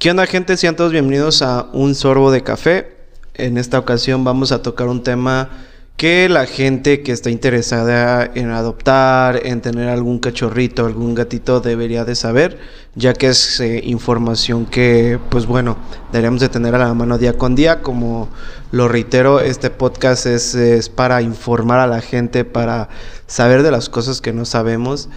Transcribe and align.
¿Qué 0.00 0.10
onda 0.10 0.24
gente? 0.24 0.56
Sean 0.56 0.76
todos 0.76 0.92
bienvenidos 0.92 1.42
a 1.42 1.66
Un 1.74 1.94
Sorbo 1.94 2.30
de 2.30 2.42
Café. 2.42 2.96
En 3.34 3.58
esta 3.58 3.78
ocasión 3.78 4.24
vamos 4.24 4.50
a 4.50 4.62
tocar 4.62 4.88
un 4.88 5.02
tema 5.02 5.50
que 5.98 6.30
la 6.30 6.46
gente 6.46 7.02
que 7.02 7.12
está 7.12 7.28
interesada 7.28 8.24
en 8.34 8.50
adoptar, 8.50 9.42
en 9.44 9.60
tener 9.60 9.90
algún 9.90 10.18
cachorrito, 10.18 10.86
algún 10.86 11.14
gatito 11.14 11.60
debería 11.60 12.06
de 12.06 12.14
saber, 12.14 12.58
ya 12.94 13.12
que 13.12 13.28
es 13.28 13.60
eh, 13.60 13.82
información 13.84 14.64
que, 14.64 15.18
pues 15.28 15.44
bueno, 15.44 15.76
deberíamos 16.12 16.40
de 16.40 16.48
tener 16.48 16.74
a 16.74 16.78
la 16.78 16.94
mano 16.94 17.18
día 17.18 17.36
con 17.36 17.54
día. 17.54 17.82
Como 17.82 18.30
lo 18.72 18.88
reitero, 18.88 19.40
este 19.40 19.68
podcast 19.68 20.24
es, 20.24 20.54
es 20.54 20.88
para 20.88 21.20
informar 21.20 21.78
a 21.78 21.86
la 21.86 22.00
gente, 22.00 22.46
para 22.46 22.88
saber 23.26 23.62
de 23.62 23.70
las 23.70 23.90
cosas 23.90 24.22
que 24.22 24.32
no 24.32 24.46
sabemos. 24.46 25.10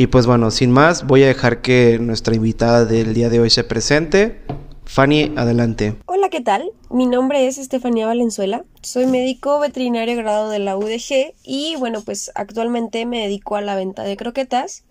Y 0.00 0.06
pues 0.06 0.28
bueno, 0.28 0.52
sin 0.52 0.70
más, 0.70 1.08
voy 1.08 1.24
a 1.24 1.26
dejar 1.26 1.60
que 1.60 1.98
nuestra 1.98 2.32
invitada 2.32 2.84
del 2.84 3.14
día 3.14 3.30
de 3.30 3.40
hoy 3.40 3.50
se 3.50 3.64
presente. 3.64 4.40
Fanny, 4.84 5.32
adelante. 5.36 5.96
Hola, 6.06 6.28
¿qué 6.28 6.40
tal? 6.40 6.70
Mi 6.88 7.04
nombre 7.04 7.48
es 7.48 7.58
Estefanía 7.58 8.06
Valenzuela. 8.06 8.64
Soy 8.80 9.06
médico 9.06 9.58
veterinario 9.58 10.16
grado 10.16 10.50
de 10.50 10.60
la 10.60 10.76
UDG 10.76 11.34
y 11.42 11.74
bueno, 11.80 12.02
pues 12.02 12.30
actualmente 12.36 13.06
me 13.06 13.22
dedico 13.22 13.56
a 13.56 13.60
la 13.60 13.74
venta 13.74 14.04
de 14.04 14.16
croquetas 14.16 14.84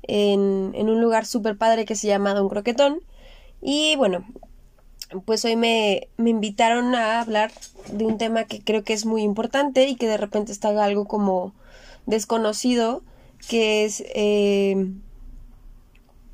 en, 0.00 0.72
un 0.74 0.98
lugar 1.02 1.26
súper 1.26 1.58
padre 1.58 1.84
que 1.84 1.94
se 1.94 2.06
llama 2.06 2.32
Don 2.32 2.48
Croquetón. 2.48 3.00
Y 3.60 3.96
bueno, 3.96 4.24
pues 5.26 5.44
hoy 5.44 5.56
me, 5.56 6.08
me 6.16 6.30
invitaron 6.30 6.94
a 6.94 7.20
hablar 7.20 7.52
de 7.92 8.06
un 8.06 8.16
tema 8.16 8.44
que 8.44 8.62
creo 8.62 8.82
que 8.82 8.94
es 8.94 9.04
muy 9.04 9.24
importante 9.24 9.86
y 9.88 9.96
que 9.96 10.08
de 10.08 10.16
repente 10.16 10.52
está 10.52 10.70
algo 10.82 11.04
como 11.04 11.52
desconocido 12.06 13.02
que 13.44 13.84
es 13.84 14.02
eh, 14.14 14.92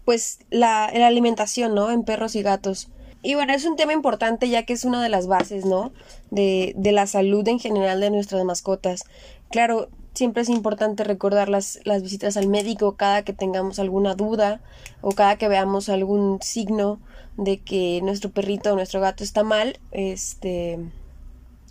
pues 0.05 0.41
la, 0.51 0.91
la, 0.95 1.07
alimentación, 1.07 1.75
¿no? 1.75 1.91
En 1.91 2.05
perros 2.05 2.35
y 2.35 2.43
gatos. 2.43 2.89
Y 3.23 3.35
bueno, 3.35 3.53
es 3.53 3.65
un 3.65 3.77
tema 3.77 3.93
importante 3.93 4.49
ya 4.49 4.65
que 4.65 4.73
es 4.73 4.85
una 4.85 5.03
de 5.03 5.09
las 5.09 5.27
bases, 5.27 5.65
¿no? 5.65 5.93
De, 6.31 6.73
de 6.77 6.93
la 6.93 7.07
salud 7.07 7.47
en 7.47 7.59
general 7.59 8.01
de 8.01 8.11
nuestras 8.11 8.45
mascotas. 8.45 9.05
Claro, 9.51 9.89
siempre 10.15 10.43
es 10.43 10.49
importante 10.49 11.05
recordar 11.05 11.49
las, 11.49 11.81
las 11.85 12.03
visitas 12.03 12.37
al 12.37 12.49
médico 12.49 12.97
cada 12.97 13.23
que 13.23 13.33
tengamos 13.33 13.79
alguna 13.79 14.15
duda 14.15 14.61
o 15.01 15.13
cada 15.13 15.37
que 15.37 15.49
veamos 15.49 15.89
algún 15.89 16.39
signo 16.43 16.99
de 17.37 17.59
que 17.59 18.01
nuestro 18.03 18.31
perrito 18.31 18.73
o 18.73 18.77
nuestro 18.77 19.01
gato 19.01 19.25
está 19.25 19.45
mal, 19.45 19.79
este 19.93 20.79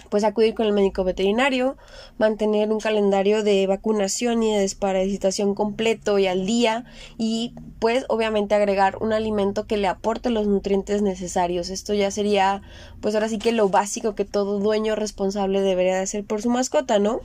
pues 0.10 0.24
acudir 0.24 0.54
con 0.54 0.66
el 0.66 0.74
médico 0.74 1.04
veterinario, 1.04 1.78
mantener 2.18 2.72
un 2.72 2.80
calendario 2.80 3.44
de 3.44 3.68
vacunación 3.68 4.44
y 4.44 4.54
de 4.54 4.60
desparasitación 4.60 5.56
completo 5.56 6.20
y 6.20 6.28
al 6.28 6.46
día 6.46 6.86
y 7.18 7.54
pues 7.80 8.06
obviamente 8.10 8.56
agregar 8.56 8.98
un 9.02 9.14
alimento 9.14 9.66
que 9.66 9.78
le 9.78 9.88
aporte 9.88 10.30
los 10.30 10.48
nutrientes 10.48 11.02
necesarios. 11.02 11.70
Esto 11.70 11.94
ya 11.94 12.12
sería 12.12 12.62
pues 13.02 13.16
ahora 13.16 13.30
sí 13.30 13.40
que 13.40 13.52
lo 13.52 13.70
básico 13.70 14.16
que 14.16 14.26
todo 14.26 14.60
dueño 14.60 14.96
responsable 14.96 15.62
debería 15.62 15.96
de 15.96 16.04
hacer 16.04 16.26
por 16.26 16.42
su 16.42 16.50
mascota, 16.50 17.00
¿no? 17.00 17.22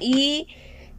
Y 0.00 0.48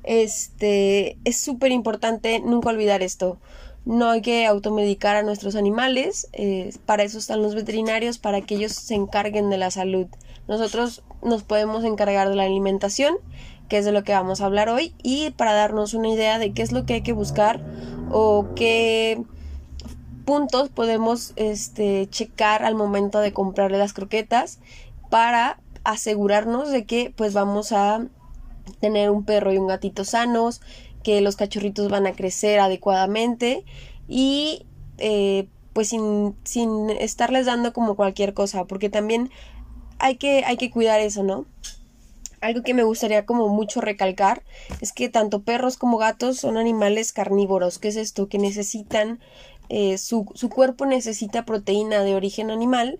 este 0.03 1.17
es 1.25 1.37
súper 1.37 1.71
importante 1.71 2.39
nunca 2.39 2.69
olvidar 2.69 3.03
esto. 3.03 3.37
No 3.85 4.09
hay 4.09 4.21
que 4.21 4.45
automedicar 4.45 5.15
a 5.15 5.23
nuestros 5.23 5.55
animales, 5.55 6.27
eh, 6.33 6.73
para 6.85 7.03
eso 7.03 7.17
están 7.17 7.41
los 7.41 7.55
veterinarios, 7.55 8.17
para 8.17 8.41
que 8.41 8.55
ellos 8.55 8.73
se 8.73 8.95
encarguen 8.95 9.49
de 9.49 9.57
la 9.57 9.71
salud. 9.71 10.07
Nosotros 10.47 11.03
nos 11.21 11.43
podemos 11.43 11.83
encargar 11.83 12.29
de 12.29 12.35
la 12.35 12.43
alimentación, 12.43 13.17
que 13.69 13.77
es 13.77 13.85
de 13.85 13.91
lo 13.91 14.03
que 14.03 14.13
vamos 14.13 14.41
a 14.41 14.45
hablar 14.45 14.69
hoy, 14.69 14.93
y 15.03 15.31
para 15.31 15.53
darnos 15.53 15.93
una 15.93 16.09
idea 16.09 16.39
de 16.39 16.53
qué 16.53 16.61
es 16.61 16.71
lo 16.71 16.85
que 16.85 16.95
hay 16.95 17.01
que 17.01 17.13
buscar 17.13 17.61
o 18.11 18.47
qué 18.55 19.21
puntos 20.25 20.69
podemos 20.69 21.33
este, 21.35 22.07
checar 22.09 22.63
al 22.63 22.75
momento 22.75 23.19
de 23.19 23.33
comprarle 23.33 23.77
las 23.77 23.93
croquetas 23.93 24.59
para 25.09 25.59
asegurarnos 25.83 26.69
de 26.69 26.85
que 26.85 27.13
pues 27.15 27.33
vamos 27.33 27.71
a 27.71 28.05
tener 28.81 29.09
un 29.09 29.23
perro 29.23 29.53
y 29.53 29.57
un 29.57 29.67
gatito 29.67 30.03
sanos, 30.03 30.61
que 31.01 31.21
los 31.21 31.37
cachorritos 31.37 31.89
van 31.89 32.05
a 32.05 32.11
crecer 32.11 32.59
adecuadamente 32.59 33.63
y 34.09 34.65
eh, 34.97 35.47
pues 35.71 35.89
sin, 35.89 36.35
sin 36.43 36.89
estarles 36.89 37.45
dando 37.45 37.71
como 37.71 37.95
cualquier 37.95 38.33
cosa, 38.33 38.65
porque 38.65 38.89
también 38.89 39.29
hay 39.99 40.17
que, 40.17 40.43
hay 40.45 40.57
que 40.57 40.71
cuidar 40.71 40.99
eso, 40.99 41.23
¿no? 41.23 41.45
Algo 42.39 42.61
que 42.61 42.73
me 42.73 42.83
gustaría 42.83 43.25
como 43.25 43.49
mucho 43.49 43.81
recalcar 43.81 44.43
es 44.79 44.93
que 44.93 45.09
tanto 45.09 45.41
perros 45.41 45.77
como 45.77 45.97
gatos 45.97 46.37
son 46.37 46.57
animales 46.57 47.11
carnívoros. 47.11 47.79
¿Qué 47.79 47.87
es 47.87 47.95
esto? 47.95 48.29
Que 48.29 48.37
necesitan, 48.37 49.19
eh, 49.69 49.97
su, 49.97 50.27
su 50.35 50.49
cuerpo 50.49 50.85
necesita 50.85 51.45
proteína 51.45 52.03
de 52.03 52.15
origen 52.15 52.51
animal 52.51 52.99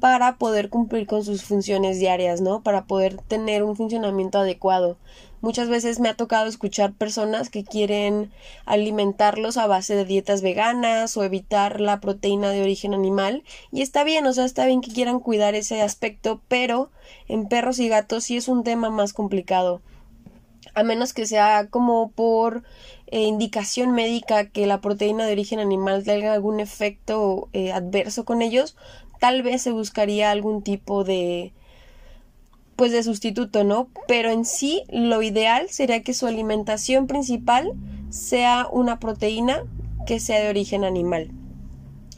para 0.00 0.36
poder 0.36 0.70
cumplir 0.70 1.06
con 1.06 1.24
sus 1.24 1.44
funciones 1.44 1.98
diarias, 1.98 2.40
¿no? 2.40 2.62
Para 2.62 2.84
poder 2.84 3.16
tener 3.28 3.62
un 3.62 3.76
funcionamiento 3.76 4.38
adecuado. 4.38 4.98
Muchas 5.44 5.68
veces 5.68 6.00
me 6.00 6.08
ha 6.08 6.14
tocado 6.14 6.46
escuchar 6.46 6.94
personas 6.94 7.50
que 7.50 7.64
quieren 7.64 8.32
alimentarlos 8.64 9.58
a 9.58 9.66
base 9.66 9.94
de 9.94 10.06
dietas 10.06 10.40
veganas 10.40 11.18
o 11.18 11.22
evitar 11.22 11.82
la 11.82 12.00
proteína 12.00 12.48
de 12.48 12.62
origen 12.62 12.94
animal 12.94 13.42
y 13.70 13.82
está 13.82 14.04
bien, 14.04 14.26
o 14.26 14.32
sea, 14.32 14.46
está 14.46 14.64
bien 14.64 14.80
que 14.80 14.90
quieran 14.90 15.20
cuidar 15.20 15.54
ese 15.54 15.82
aspecto, 15.82 16.40
pero 16.48 16.90
en 17.28 17.46
perros 17.46 17.78
y 17.78 17.90
gatos 17.90 18.24
sí 18.24 18.38
es 18.38 18.48
un 18.48 18.64
tema 18.64 18.88
más 18.88 19.12
complicado. 19.12 19.82
A 20.74 20.82
menos 20.82 21.12
que 21.12 21.26
sea 21.26 21.66
como 21.68 22.10
por 22.12 22.62
eh, 23.08 23.24
indicación 23.24 23.90
médica 23.90 24.48
que 24.48 24.66
la 24.66 24.80
proteína 24.80 25.26
de 25.26 25.32
origen 25.32 25.60
animal 25.60 26.04
tenga 26.04 26.32
algún 26.32 26.58
efecto 26.58 27.50
eh, 27.52 27.70
adverso 27.70 28.24
con 28.24 28.40
ellos, 28.40 28.76
tal 29.20 29.42
vez 29.42 29.60
se 29.60 29.72
buscaría 29.72 30.30
algún 30.30 30.62
tipo 30.62 31.04
de 31.04 31.52
pues 32.76 32.92
de 32.92 33.02
sustituto, 33.02 33.64
¿no? 33.64 33.88
Pero 34.06 34.30
en 34.30 34.44
sí 34.44 34.84
lo 34.90 35.22
ideal 35.22 35.66
sería 35.68 36.02
que 36.02 36.14
su 36.14 36.26
alimentación 36.26 37.06
principal 37.06 37.72
sea 38.10 38.68
una 38.70 38.98
proteína 38.98 39.64
que 40.06 40.20
sea 40.20 40.40
de 40.40 40.48
origen 40.48 40.84
animal. 40.84 41.30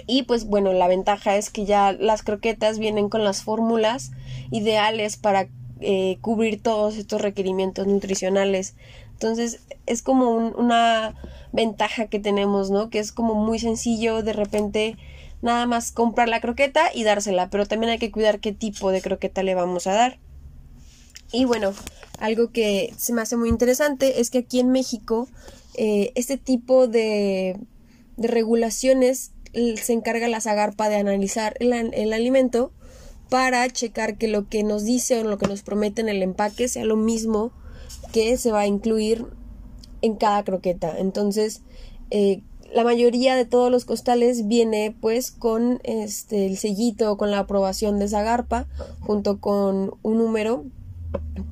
Y 0.06 0.22
pues 0.22 0.47
bueno, 0.47 0.72
la 0.72 0.89
ventaja 0.89 1.37
es 1.37 1.50
que 1.50 1.65
ya 1.65 1.93
las 1.93 2.22
croquetas 2.22 2.78
vienen 2.78 3.09
con 3.09 3.25
las 3.25 3.43
fórmulas 3.43 4.12
ideales 4.50 5.17
para 5.17 5.49
eh, 5.81 6.19
cubrir 6.21 6.62
todos 6.62 6.97
estos 6.97 7.21
requerimientos 7.21 7.87
nutricionales. 7.87 8.77
Entonces 9.12 9.61
es 9.87 10.03
como 10.03 10.33
una 10.37 11.15
ventaja 11.53 12.06
que 12.06 12.21
tenemos, 12.21 12.71
¿no? 12.71 12.91
Que 12.91 12.99
es 12.99 13.12
como 13.12 13.34
muy 13.34 13.59
sencillo 13.59 14.23
de 14.23 14.33
repente 14.33 14.97
nada 15.43 15.67
más 15.67 15.93
comprar 15.93 16.28
la 16.28 16.41
croqueta 16.41 16.91
y 16.94 17.05
dársela, 17.05 17.50
pero 17.50 17.67
también 17.67 17.93
hay 17.93 17.99
que 17.99 18.11
cuidar 18.11 18.41
qué 18.41 18.53
tipo 18.53 18.91
de 18.91 19.03
croqueta 19.03 19.43
le 19.43 19.55
vamos 19.55 19.87
a 19.87 19.93
dar. 19.93 20.19
Y 21.32 21.44
bueno, 21.44 21.72
algo 22.19 22.50
que 22.50 22.92
se 22.97 23.12
me 23.12 23.22
hace 23.22 23.37
muy 23.37 23.48
interesante 23.48 24.20
es 24.20 24.31
que 24.31 24.38
aquí 24.38 24.60
en 24.60 24.70
México 24.70 25.28
eh, 25.75 26.12
este 26.14 26.38
tipo 26.38 26.87
de, 26.87 27.59
de, 28.16 28.28
regulaciones 28.28 29.32
se 29.53 29.92
encarga 29.92 30.28
la 30.28 30.41
Zagarpa 30.41 30.88
de 30.88 30.97
analizar 30.97 31.56
el, 31.60 31.72
el, 31.72 32.12
alimento 32.12 32.72
para 33.31 33.69
checar 33.70 34.19
que 34.19 34.28
lo 34.28 34.48
que 34.48 34.62
nos 34.62 34.84
dice 34.84 35.19
o 35.19 35.25
lo 35.25 35.38
que 35.38 35.48
nos 35.48 35.62
promete 35.62 36.03
en 36.03 36.09
el 36.09 36.22
empaque 36.22 36.69
sea 36.69 36.84
lo 36.84 36.97
mismo 36.97 37.53
que 38.12 38.37
se 38.37 38.53
va 38.53 38.60
a 38.60 38.66
incluir 38.66 39.26
en 40.03 40.16
cada 40.16 40.44
croqueta. 40.44 40.98
Entonces, 40.98 41.62
eh, 42.10 42.43
la 42.72 42.84
mayoría 42.84 43.34
de 43.37 43.44
todos 43.44 43.70
los 43.70 43.84
costales 43.84 44.47
viene 44.47 44.94
pues 45.00 45.31
con 45.31 45.81
este 45.84 46.47
el 46.47 46.56
sellito 46.56 47.16
con 47.16 47.31
la 47.31 47.41
aprobación 47.41 47.98
de 47.98 48.08
Zagarpa 48.08 48.66
junto 49.00 49.41
con 49.41 49.94
un 50.02 50.19
número 50.19 50.64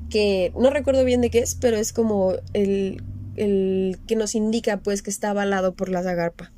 que 0.09 0.51
no 0.59 0.69
recuerdo 0.69 1.03
bien 1.03 1.21
de 1.21 1.29
qué 1.29 1.39
es, 1.39 1.55
pero 1.55 1.77
es 1.77 1.93
como 1.93 2.33
el, 2.53 3.03
el 3.35 3.97
que 4.07 4.15
nos 4.15 4.35
indica 4.35 4.77
pues 4.77 5.01
que 5.01 5.09
está 5.09 5.31
avalado 5.31 5.75
por 5.75 5.89
la 5.89 6.03
Zagarpa. 6.03 6.51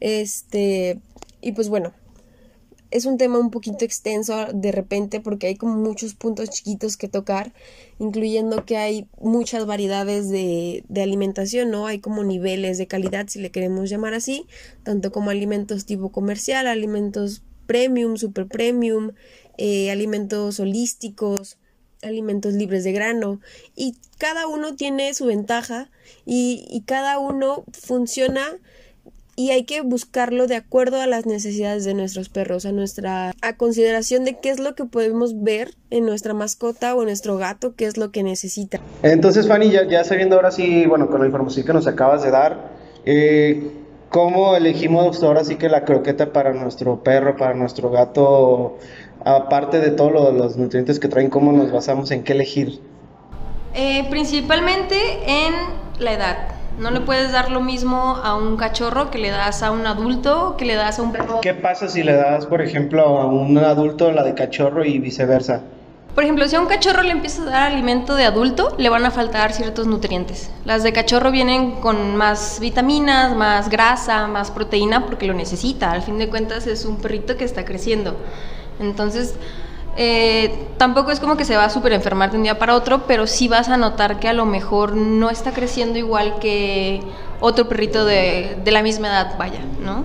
Este, 0.00 1.00
y 1.40 1.52
pues 1.52 1.68
bueno, 1.68 1.92
es 2.90 3.04
un 3.04 3.18
tema 3.18 3.38
un 3.38 3.50
poquito 3.50 3.84
extenso 3.84 4.46
de 4.52 4.72
repente 4.72 5.20
porque 5.20 5.48
hay 5.48 5.56
como 5.56 5.76
muchos 5.76 6.14
puntos 6.14 6.50
chiquitos 6.50 6.96
que 6.96 7.08
tocar, 7.08 7.52
incluyendo 7.98 8.64
que 8.64 8.76
hay 8.76 9.08
muchas 9.20 9.66
variedades 9.66 10.30
de, 10.30 10.84
alimentación, 10.96 11.70
¿no? 11.70 11.86
Hay 11.86 11.98
como 11.98 12.24
niveles 12.24 12.78
de 12.78 12.86
calidad, 12.86 13.26
si 13.28 13.40
le 13.40 13.50
queremos 13.50 13.90
llamar 13.90 14.14
así, 14.14 14.46
tanto 14.84 15.12
como 15.12 15.30
alimentos 15.30 15.84
tipo 15.84 16.10
comercial, 16.10 16.66
alimentos 16.66 17.42
premium, 17.66 18.16
super 18.16 18.46
premium, 18.46 19.12
eh, 19.58 19.90
alimentos 19.90 20.58
holísticos, 20.58 21.57
alimentos 22.02 22.54
libres 22.54 22.84
de 22.84 22.92
grano 22.92 23.40
y 23.76 23.96
cada 24.18 24.46
uno 24.46 24.74
tiene 24.74 25.14
su 25.14 25.26
ventaja 25.26 25.90
y, 26.26 26.66
y 26.70 26.82
cada 26.82 27.18
uno 27.18 27.64
funciona 27.72 28.58
y 29.38 29.52
hay 29.52 29.62
que 29.62 29.82
buscarlo 29.82 30.48
de 30.48 30.56
acuerdo 30.56 31.00
a 31.00 31.06
las 31.06 31.24
necesidades 31.24 31.84
de 31.84 31.94
nuestros 31.94 32.28
perros, 32.28 32.66
a 32.66 32.72
nuestra 32.72 33.32
a 33.40 33.56
consideración 33.56 34.24
de 34.24 34.40
qué 34.40 34.50
es 34.50 34.58
lo 34.58 34.74
que 34.74 34.84
podemos 34.84 35.44
ver 35.44 35.74
en 35.90 36.04
nuestra 36.06 36.34
mascota 36.34 36.92
o 36.96 37.02
en 37.02 37.06
nuestro 37.06 37.36
gato, 37.36 37.76
qué 37.76 37.86
es 37.86 37.96
lo 37.96 38.10
que 38.10 38.24
necesita. 38.24 38.80
Entonces, 39.04 39.46
Fanny, 39.46 39.70
ya, 39.70 39.86
ya 39.86 40.02
sabiendo 40.02 40.34
ahora 40.34 40.50
sí, 40.50 40.86
bueno, 40.86 41.08
con 41.08 41.20
la 41.20 41.26
información 41.26 41.64
que 41.64 41.72
nos 41.72 41.86
acabas 41.86 42.24
de 42.24 42.32
dar, 42.32 42.72
eh, 43.04 43.70
¿Cómo 44.10 44.56
elegimos 44.56 45.22
ahora 45.22 45.44
sí 45.44 45.56
que 45.56 45.68
la 45.68 45.84
croqueta 45.84 46.32
para 46.32 46.54
nuestro 46.54 47.02
perro, 47.02 47.36
para 47.36 47.52
nuestro 47.52 47.90
gato? 47.90 48.78
Aparte 49.24 49.80
de 49.80 49.90
todos 49.90 50.32
los 50.32 50.56
nutrientes 50.56 50.98
que 50.98 51.08
traen, 51.08 51.28
¿cómo 51.28 51.52
nos 51.52 51.70
basamos 51.70 52.10
en 52.10 52.24
qué 52.24 52.32
elegir? 52.32 52.80
Eh, 53.74 54.06
principalmente 54.08 54.96
en 55.26 55.54
la 55.98 56.12
edad. 56.12 56.36
No 56.78 56.90
le 56.90 57.00
puedes 57.00 57.32
dar 57.32 57.50
lo 57.50 57.60
mismo 57.60 58.16
a 58.22 58.34
un 58.34 58.56
cachorro 58.56 59.10
que 59.10 59.18
le 59.18 59.30
das 59.30 59.62
a 59.62 59.72
un 59.72 59.86
adulto, 59.86 60.56
que 60.56 60.64
le 60.64 60.76
das 60.76 60.98
a 60.98 61.02
un 61.02 61.12
perro. 61.12 61.40
¿Qué 61.42 61.52
pasa 61.52 61.88
si 61.88 62.02
le 62.02 62.14
das, 62.14 62.46
por 62.46 62.62
ejemplo, 62.62 63.02
a 63.20 63.26
un 63.26 63.58
adulto 63.58 64.10
la 64.12 64.22
de 64.22 64.34
cachorro 64.34 64.84
y 64.84 64.98
viceversa? 65.00 65.62
Por 66.18 66.24
ejemplo, 66.24 66.48
si 66.48 66.56
a 66.56 66.60
un 66.60 66.66
cachorro 66.66 67.04
le 67.04 67.12
empiezas 67.12 67.46
a 67.46 67.50
dar 67.50 67.72
alimento 67.72 68.16
de 68.16 68.24
adulto, 68.24 68.74
le 68.76 68.88
van 68.88 69.06
a 69.06 69.12
faltar 69.12 69.52
ciertos 69.52 69.86
nutrientes. 69.86 70.50
Las 70.64 70.82
de 70.82 70.92
cachorro 70.92 71.30
vienen 71.30 71.76
con 71.80 72.16
más 72.16 72.58
vitaminas, 72.58 73.36
más 73.36 73.68
grasa, 73.68 74.26
más 74.26 74.50
proteína 74.50 75.06
porque 75.06 75.28
lo 75.28 75.34
necesita. 75.34 75.92
Al 75.92 76.02
fin 76.02 76.18
de 76.18 76.28
cuentas 76.28 76.66
es 76.66 76.84
un 76.86 76.96
perrito 76.96 77.36
que 77.36 77.44
está 77.44 77.64
creciendo. 77.64 78.16
Entonces, 78.80 79.36
eh, 79.96 80.66
tampoco 80.76 81.12
es 81.12 81.20
como 81.20 81.36
que 81.36 81.44
se 81.44 81.56
va 81.56 81.66
a 81.66 81.70
súper 81.70 81.92
enfermar 81.92 82.32
de 82.32 82.38
un 82.38 82.42
día 82.42 82.58
para 82.58 82.74
otro, 82.74 83.06
pero 83.06 83.28
sí 83.28 83.46
vas 83.46 83.68
a 83.68 83.76
notar 83.76 84.18
que 84.18 84.26
a 84.26 84.32
lo 84.32 84.44
mejor 84.44 84.96
no 84.96 85.30
está 85.30 85.52
creciendo 85.52 86.00
igual 86.00 86.40
que 86.40 87.00
otro 87.38 87.68
perrito 87.68 88.04
de, 88.04 88.60
la 88.66 88.82
misma 88.82 89.06
edad, 89.06 89.38
vaya, 89.38 89.60
¿no? 89.80 90.04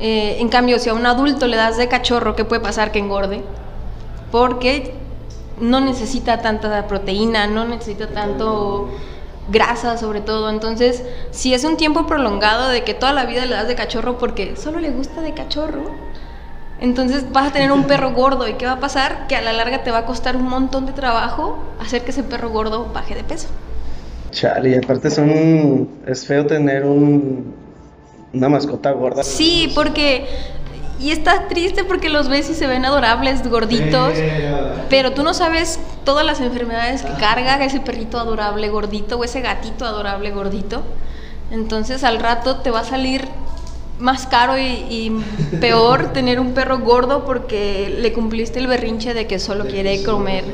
Eh, 0.00 0.38
en 0.40 0.48
cambio, 0.48 0.78
si 0.78 0.88
a 0.88 0.94
un 0.94 1.04
adulto 1.04 1.46
le 1.46 1.58
das 1.58 1.76
de 1.76 1.88
cachorro, 1.88 2.36
¿qué 2.36 2.46
puede 2.46 2.62
pasar? 2.62 2.90
Que 2.90 3.00
engorde. 3.00 3.44
Porque 4.30 4.94
no 5.60 5.80
necesita 5.80 6.40
tanta 6.40 6.86
proteína, 6.86 7.46
no 7.46 7.64
necesita 7.64 8.08
tanto 8.08 8.88
grasa 9.50 9.96
sobre 9.98 10.20
todo. 10.20 10.50
Entonces, 10.50 11.02
si 11.30 11.54
es 11.54 11.64
un 11.64 11.76
tiempo 11.76 12.06
prolongado 12.06 12.68
de 12.68 12.84
que 12.84 12.94
toda 12.94 13.12
la 13.12 13.26
vida 13.26 13.44
le 13.46 13.54
das 13.54 13.68
de 13.68 13.74
cachorro 13.74 14.18
porque 14.18 14.56
solo 14.56 14.80
le 14.80 14.90
gusta 14.90 15.20
de 15.20 15.34
cachorro, 15.34 15.90
entonces 16.80 17.30
vas 17.32 17.48
a 17.48 17.52
tener 17.52 17.72
un 17.72 17.84
perro 17.84 18.12
gordo. 18.14 18.48
¿Y 18.48 18.54
qué 18.54 18.66
va 18.66 18.72
a 18.72 18.80
pasar? 18.80 19.26
Que 19.28 19.36
a 19.36 19.40
la 19.40 19.52
larga 19.52 19.82
te 19.82 19.90
va 19.90 19.98
a 19.98 20.06
costar 20.06 20.36
un 20.36 20.48
montón 20.48 20.86
de 20.86 20.92
trabajo 20.92 21.58
hacer 21.80 22.02
que 22.02 22.10
ese 22.10 22.22
perro 22.22 22.50
gordo 22.50 22.90
baje 22.92 23.14
de 23.14 23.24
peso. 23.24 23.48
Chale, 24.30 24.70
y 24.70 24.74
aparte 24.74 25.10
son, 25.10 25.88
es 26.06 26.26
feo 26.26 26.46
tener 26.46 26.84
un, 26.84 27.54
una 28.32 28.48
mascota 28.48 28.90
gorda. 28.92 29.22
Sí, 29.22 29.70
porque 29.74 30.26
y 31.02 31.10
está 31.10 31.48
triste 31.48 31.84
porque 31.84 32.08
los 32.08 32.28
ves 32.28 32.48
y 32.48 32.54
se 32.54 32.66
ven 32.66 32.84
adorables, 32.84 33.46
gorditos, 33.48 34.14
pero 34.88 35.12
tú 35.12 35.24
no 35.24 35.34
sabes 35.34 35.80
todas 36.04 36.24
las 36.24 36.40
enfermedades 36.40 37.02
que 37.02 37.12
carga 37.14 37.62
ese 37.64 37.80
perrito 37.80 38.18
adorable 38.18 38.68
gordito 38.68 39.18
o 39.18 39.24
ese 39.24 39.40
gatito 39.40 39.84
adorable 39.84 40.30
gordito. 40.30 40.82
Entonces 41.50 42.04
al 42.04 42.20
rato 42.20 42.56
te 42.56 42.70
va 42.70 42.80
a 42.80 42.84
salir 42.84 43.28
más 43.98 44.26
caro 44.26 44.58
y, 44.58 45.12
peor 45.60 46.12
tener 46.12 46.40
un 46.40 46.52
perro 46.52 46.78
gordo 46.80 47.24
porque 47.24 47.94
le 47.98 48.12
cumpliste 48.12 48.58
el 48.58 48.66
berrinche 48.66 49.14
de 49.14 49.26
que 49.26 49.38
solo 49.38 49.66
quiere 49.66 50.02
comer. 50.02 50.44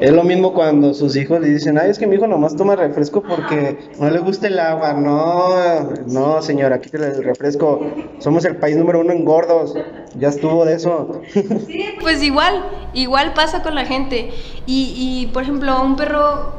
Es 0.00 0.12
lo 0.12 0.24
mismo 0.24 0.52
cuando 0.52 0.94
sus 0.94 1.16
hijos 1.16 1.40
le 1.40 1.48
dicen, 1.48 1.78
ay, 1.78 1.90
es 1.90 1.98
que 1.98 2.06
mi 2.06 2.16
hijo 2.16 2.26
nomás 2.26 2.56
toma 2.56 2.76
refresco 2.76 3.22
porque 3.22 3.90
no 3.98 4.10
le 4.10 4.18
gusta 4.20 4.46
el 4.46 4.58
agua. 4.58 4.92
No, 4.94 5.90
no, 6.06 6.42
señora, 6.42 6.80
quítale 6.80 7.08
el 7.08 7.24
refresco. 7.24 7.80
Somos 8.18 8.44
el 8.44 8.56
país 8.56 8.76
número 8.76 9.00
uno 9.00 9.12
en 9.12 9.24
gordos. 9.24 9.74
Ya 10.18 10.28
estuvo 10.28 10.64
de 10.64 10.74
eso. 10.74 11.22
Pues 12.00 12.22
igual, 12.22 12.64
igual 12.94 13.32
pasa 13.34 13.62
con 13.62 13.74
la 13.74 13.84
gente. 13.84 14.30
Y, 14.64 14.94
y 14.96 15.26
por 15.32 15.42
ejemplo, 15.42 15.82
un 15.82 15.96
perro 15.96 16.52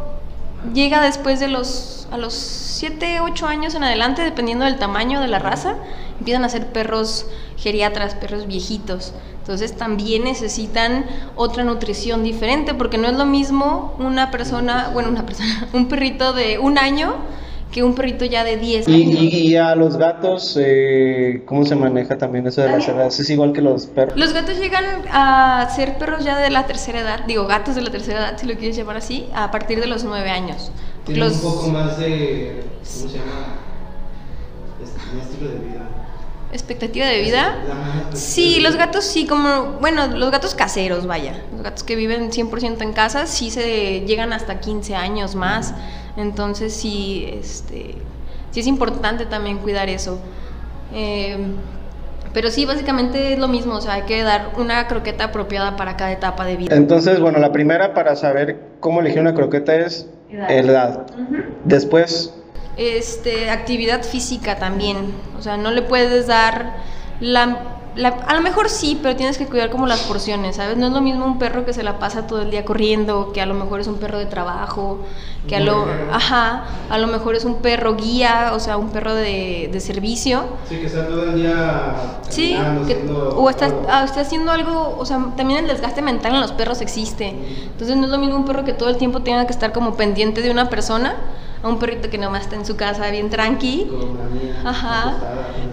llega 0.74 1.02
después 1.02 1.40
de 1.40 1.48
los, 1.48 2.08
a 2.12 2.18
los 2.18 2.67
7, 2.78 3.22
8 3.22 3.48
años 3.48 3.74
en 3.76 3.84
adelante, 3.84 4.22
dependiendo 4.22 4.66
del 4.66 4.78
tamaño 4.78 5.20
de 5.20 5.28
la 5.28 5.40
raza 5.40 5.78
empiezan 6.20 6.44
a 6.44 6.50
ser 6.50 6.68
perros 6.68 7.28
geriatras, 7.58 8.16
perros 8.16 8.48
viejitos. 8.48 9.14
Entonces 9.40 9.76
también 9.76 10.24
necesitan 10.24 11.06
otra 11.36 11.64
nutrición 11.64 12.24
diferente, 12.24 12.74
porque 12.74 12.98
no 12.98 13.08
es 13.08 13.18
lo 13.18 13.26
mismo 13.26 13.96
una 13.98 14.30
persona, 14.30 14.92
bueno, 14.94 15.10
una 15.10 15.26
persona, 15.26 15.68
un 15.74 15.88
perrito 15.88 16.34
de 16.34 16.60
un 16.60 16.78
año 16.78 17.16
que 17.72 17.84
un 17.84 17.96
perrito 17.96 18.24
ya 18.26 18.44
de 18.44 18.58
10 18.58 18.88
años. 18.88 19.20
¿Y, 19.22 19.56
a 19.58 19.76
los 19.76 19.98
gatos 19.98 20.58
eh, 20.60 21.44
cómo 21.46 21.66
se 21.66 21.76
maneja 21.76 22.18
también 22.18 22.48
eso 22.48 22.62
de 22.62 22.70
las 22.70 22.88
edades? 22.88 23.20
¿Es 23.20 23.30
igual 23.30 23.52
que 23.54 23.62
los 23.62 23.88
perros? 23.88 24.18
Los 24.18 24.34
gatos 24.34 24.58
llegan 24.58 24.86
a 25.12 25.70
ser 25.76 25.98
perros 25.98 26.24
ya 26.24 26.38
de 26.38 26.50
la 26.50 26.66
tercera 26.66 27.02
edad, 27.02 27.26
digo 27.26 27.46
gatos 27.46 27.76
de 27.76 27.82
la 27.82 27.90
tercera 27.90 28.20
edad, 28.20 28.38
si 28.38 28.46
lo 28.48 28.56
quieres 28.56 28.78
llamar 28.78 28.98
así, 28.98 29.28
a 29.34 29.52
partir 29.52 29.80
de 29.82 29.88
los 29.88 30.04
9 30.04 30.30
años. 30.30 30.72
Tienen 31.08 31.32
un 31.32 31.40
poco 31.40 31.68
más 31.70 31.98
de, 31.98 32.64
¿cómo 32.80 33.10
se 33.10 33.18
llama? 33.18 33.56
Un 35.14 35.20
estilo 35.20 35.52
de 35.52 35.60
vida. 35.60 35.90
¿Expectativa 36.52 37.06
de 37.06 37.22
vida? 37.22 37.56
Sí, 38.14 38.60
los 38.60 38.76
gatos 38.76 39.06
sí, 39.06 39.26
como, 39.26 39.78
bueno, 39.80 40.08
los 40.08 40.32
gatos 40.32 40.54
caseros, 40.54 41.08
vaya. 41.08 41.44
Los 41.54 41.64
gatos 41.64 41.84
que 41.84 41.96
viven 41.96 42.32
100% 42.32 42.82
en 42.82 42.94
casa 42.94 43.26
sí 43.26 43.52
se 43.52 44.02
llegan 44.02 44.34
hasta 44.34 44.60
15 44.60 44.96
años 44.96 45.36
más. 45.36 45.74
Entonces 46.18 46.74
sí, 46.74 47.28
este, 47.32 47.96
sí 48.52 48.60
es 48.60 48.68
importante 48.68 49.26
también 49.26 49.60
cuidar 49.60 49.88
eso. 49.88 50.20
Em, 50.94 51.54
pero 52.34 52.50
sí, 52.52 52.66
básicamente 52.66 53.34
es 53.34 53.40
lo 53.40 53.48
mismo, 53.48 53.76
o 53.76 53.82
sea, 53.82 53.94
hay 53.94 54.04
que 54.04 54.24
dar 54.24 54.52
una 54.58 54.88
croqueta 54.88 55.26
apropiada 55.26 55.76
para 55.76 55.96
cada 55.96 56.12
etapa 56.12 56.46
de 56.46 56.58
vida. 56.58 56.76
Entonces, 56.76 57.20
bueno, 57.20 57.40
la 57.40 57.52
primera 57.52 57.94
para 57.94 58.16
saber 58.16 58.60
cómo 58.80 59.00
elegir 59.00 59.22
una 59.22 59.34
croqueta 59.34 59.76
es 59.76 60.08
edad. 60.30 60.52
edad. 60.52 61.08
Después, 61.64 62.34
este, 62.78 63.50
actividad 63.50 64.04
física 64.04 64.58
también. 64.58 65.14
O 65.38 65.42
sea, 65.42 65.58
no 65.58 65.72
le 65.72 65.82
puedes 65.82 66.28
dar 66.28 66.76
la, 67.20 67.77
a 68.06 68.36
lo 68.36 68.42
mejor 68.42 68.70
sí, 68.70 69.00
pero 69.02 69.16
tienes 69.16 69.38
que 69.38 69.46
cuidar 69.46 69.70
como 69.70 69.88
las 69.88 70.02
porciones, 70.02 70.58
¿sabes? 70.58 70.78
No 70.78 70.88
es 70.88 70.94
lo 70.94 71.02
mismo 71.02 71.26
un 71.26 71.40
perro 71.40 71.66
que 71.66 71.74
se 71.74 71.84
la 71.84 72.00
pasa 72.00 72.28
todo 72.28 72.42
el 72.42 72.52
día 72.52 72.66
corriendo, 72.66 73.32
que 73.34 73.42
a 73.42 73.46
lo 73.46 73.54
mejor 73.54 73.80
es 73.80 73.88
un 73.88 73.98
perro 73.98 74.20
de 74.20 74.26
trabajo, 74.26 75.00
que 75.48 75.56
a 75.56 75.60
lo, 75.60 75.86
ajá, 76.12 76.66
a 76.90 76.98
lo 76.98 77.08
mejor 77.08 77.36
es 77.36 77.46
un 77.46 77.56
perro 77.56 77.96
guía, 77.96 78.52
o 78.54 78.60
sea, 78.60 78.78
un 78.78 78.90
perro 78.90 79.16
de, 79.16 79.70
de 79.72 79.80
servicio. 79.80 80.46
Sí, 80.70 80.78
que 80.78 80.86
está 80.86 81.08
todo 81.08 81.24
el 81.24 81.36
día. 81.36 81.96
Sí, 82.30 82.58
o 83.36 83.50
está, 83.50 83.74
ah, 83.90 84.04
está 84.04 84.22
haciendo 84.22 84.52
algo, 84.52 84.96
o 84.98 85.06
sea, 85.06 85.20
también 85.36 85.62
el 85.62 85.68
desgaste 85.68 86.02
mental 86.02 86.36
en 86.36 86.42
los 86.42 86.52
perros 86.52 86.82
existe. 86.82 87.34
Entonces 87.72 87.96
no 87.96 88.06
es 88.06 88.12
lo 88.12 88.18
mismo 88.18 88.36
un 88.36 88.46
perro 88.46 88.64
que 88.64 88.74
todo 88.74 88.90
el 88.90 88.98
tiempo 88.98 89.22
tenga 89.22 89.46
que 89.46 89.54
estar 89.54 89.72
como 89.72 89.96
pendiente 89.96 90.42
de 90.42 90.52
una 90.52 90.70
persona 90.70 91.16
a 91.64 91.68
un 91.68 91.80
perrito 91.80 92.10
que 92.10 92.18
nomás 92.18 92.44
está 92.44 92.56
en 92.56 92.66
su 92.66 92.76
casa 92.76 93.10
bien 93.10 93.30
tranqui, 93.30 93.88
ajá, 94.64 95.16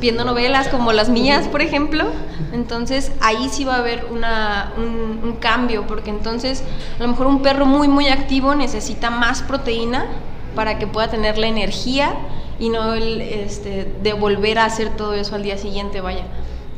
viendo 0.01 0.25
novelas 0.25 0.69
como 0.69 0.93
las 0.93 1.09
mías, 1.09 1.49
por 1.53 1.63
ejemplo. 1.63 2.05
Entonces 2.53 3.13
ahí 3.21 3.49
sí 3.51 3.65
va 3.65 3.77
a 3.77 3.79
haber 3.79 4.07
una, 4.11 4.73
un, 4.77 5.37
cambio, 5.41 5.87
porque 5.87 6.11
entonces 6.11 6.63
a 6.99 7.03
lo 7.03 7.09
mejor 7.09 7.27
un 7.27 7.43
perro 7.43 7.67
muy, 7.67 7.89
muy 7.89 8.09
activo 8.09 8.55
necesita 8.55 9.11
más 9.11 9.43
proteína 9.43 10.07
para 10.55 10.79
que 10.79 10.87
pueda 10.87 11.09
tener 11.09 11.37
la 11.37 11.49
energía 11.49 12.15
y 12.59 12.69
no 12.69 12.95
el, 12.95 13.21
este, 13.21 13.93
de 14.03 14.13
volver 14.13 14.59
a 14.59 14.67
hacer 14.67 14.91
todo 14.91 15.15
eso 15.15 15.35
al 15.35 15.43
día 15.43 15.59
siguiente, 15.59 16.01
vaya. 16.01 16.25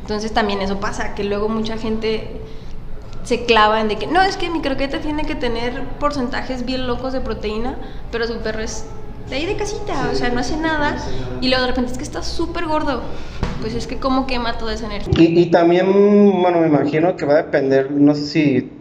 Entonces 0.01 0.33
también 0.33 0.61
eso 0.61 0.79
pasa, 0.79 1.13
que 1.15 1.23
luego 1.23 1.47
mucha 1.49 1.77
gente 1.77 2.41
se 3.23 3.43
clava 3.43 3.81
en 3.81 3.89
de 3.89 3.97
que 3.97 4.07
no, 4.07 4.21
es 4.21 4.37
que 4.37 4.49
mi 4.49 4.61
croqueta 4.61 4.99
tiene 4.99 5.25
que 5.25 5.35
tener 5.35 5.83
porcentajes 5.99 6.65
bien 6.65 6.87
locos 6.87 7.11
de 7.11 7.19
proteína, 7.19 7.77
pero 8.09 8.25
su 8.25 8.37
perro 8.37 8.61
es 8.61 8.85
de 9.29 9.35
ahí 9.35 9.45
de 9.45 9.55
casita, 9.55 10.09
o 10.11 10.15
sea, 10.15 10.29
no 10.29 10.39
hace 10.39 10.57
nada, 10.57 10.97
y 11.41 11.49
luego 11.49 11.63
de 11.63 11.69
repente 11.69 11.91
es 11.91 11.97
que 11.97 12.03
está 12.03 12.23
súper 12.23 12.65
gordo. 12.65 13.01
Pues 13.61 13.73
es 13.73 13.87
que 13.87 13.97
cómo 13.97 14.27
quema 14.27 14.57
toda 14.59 14.73
esa 14.73 14.85
energía. 14.85 15.13
Y, 15.17 15.47
también, 15.47 16.41
bueno, 16.41 16.59
me 16.59 16.67
imagino 16.67 17.15
que 17.15 17.25
va 17.25 17.33
a 17.33 17.37
depender, 17.37 17.89
no 17.89 18.13
sé 18.13 18.25
si 18.27 18.71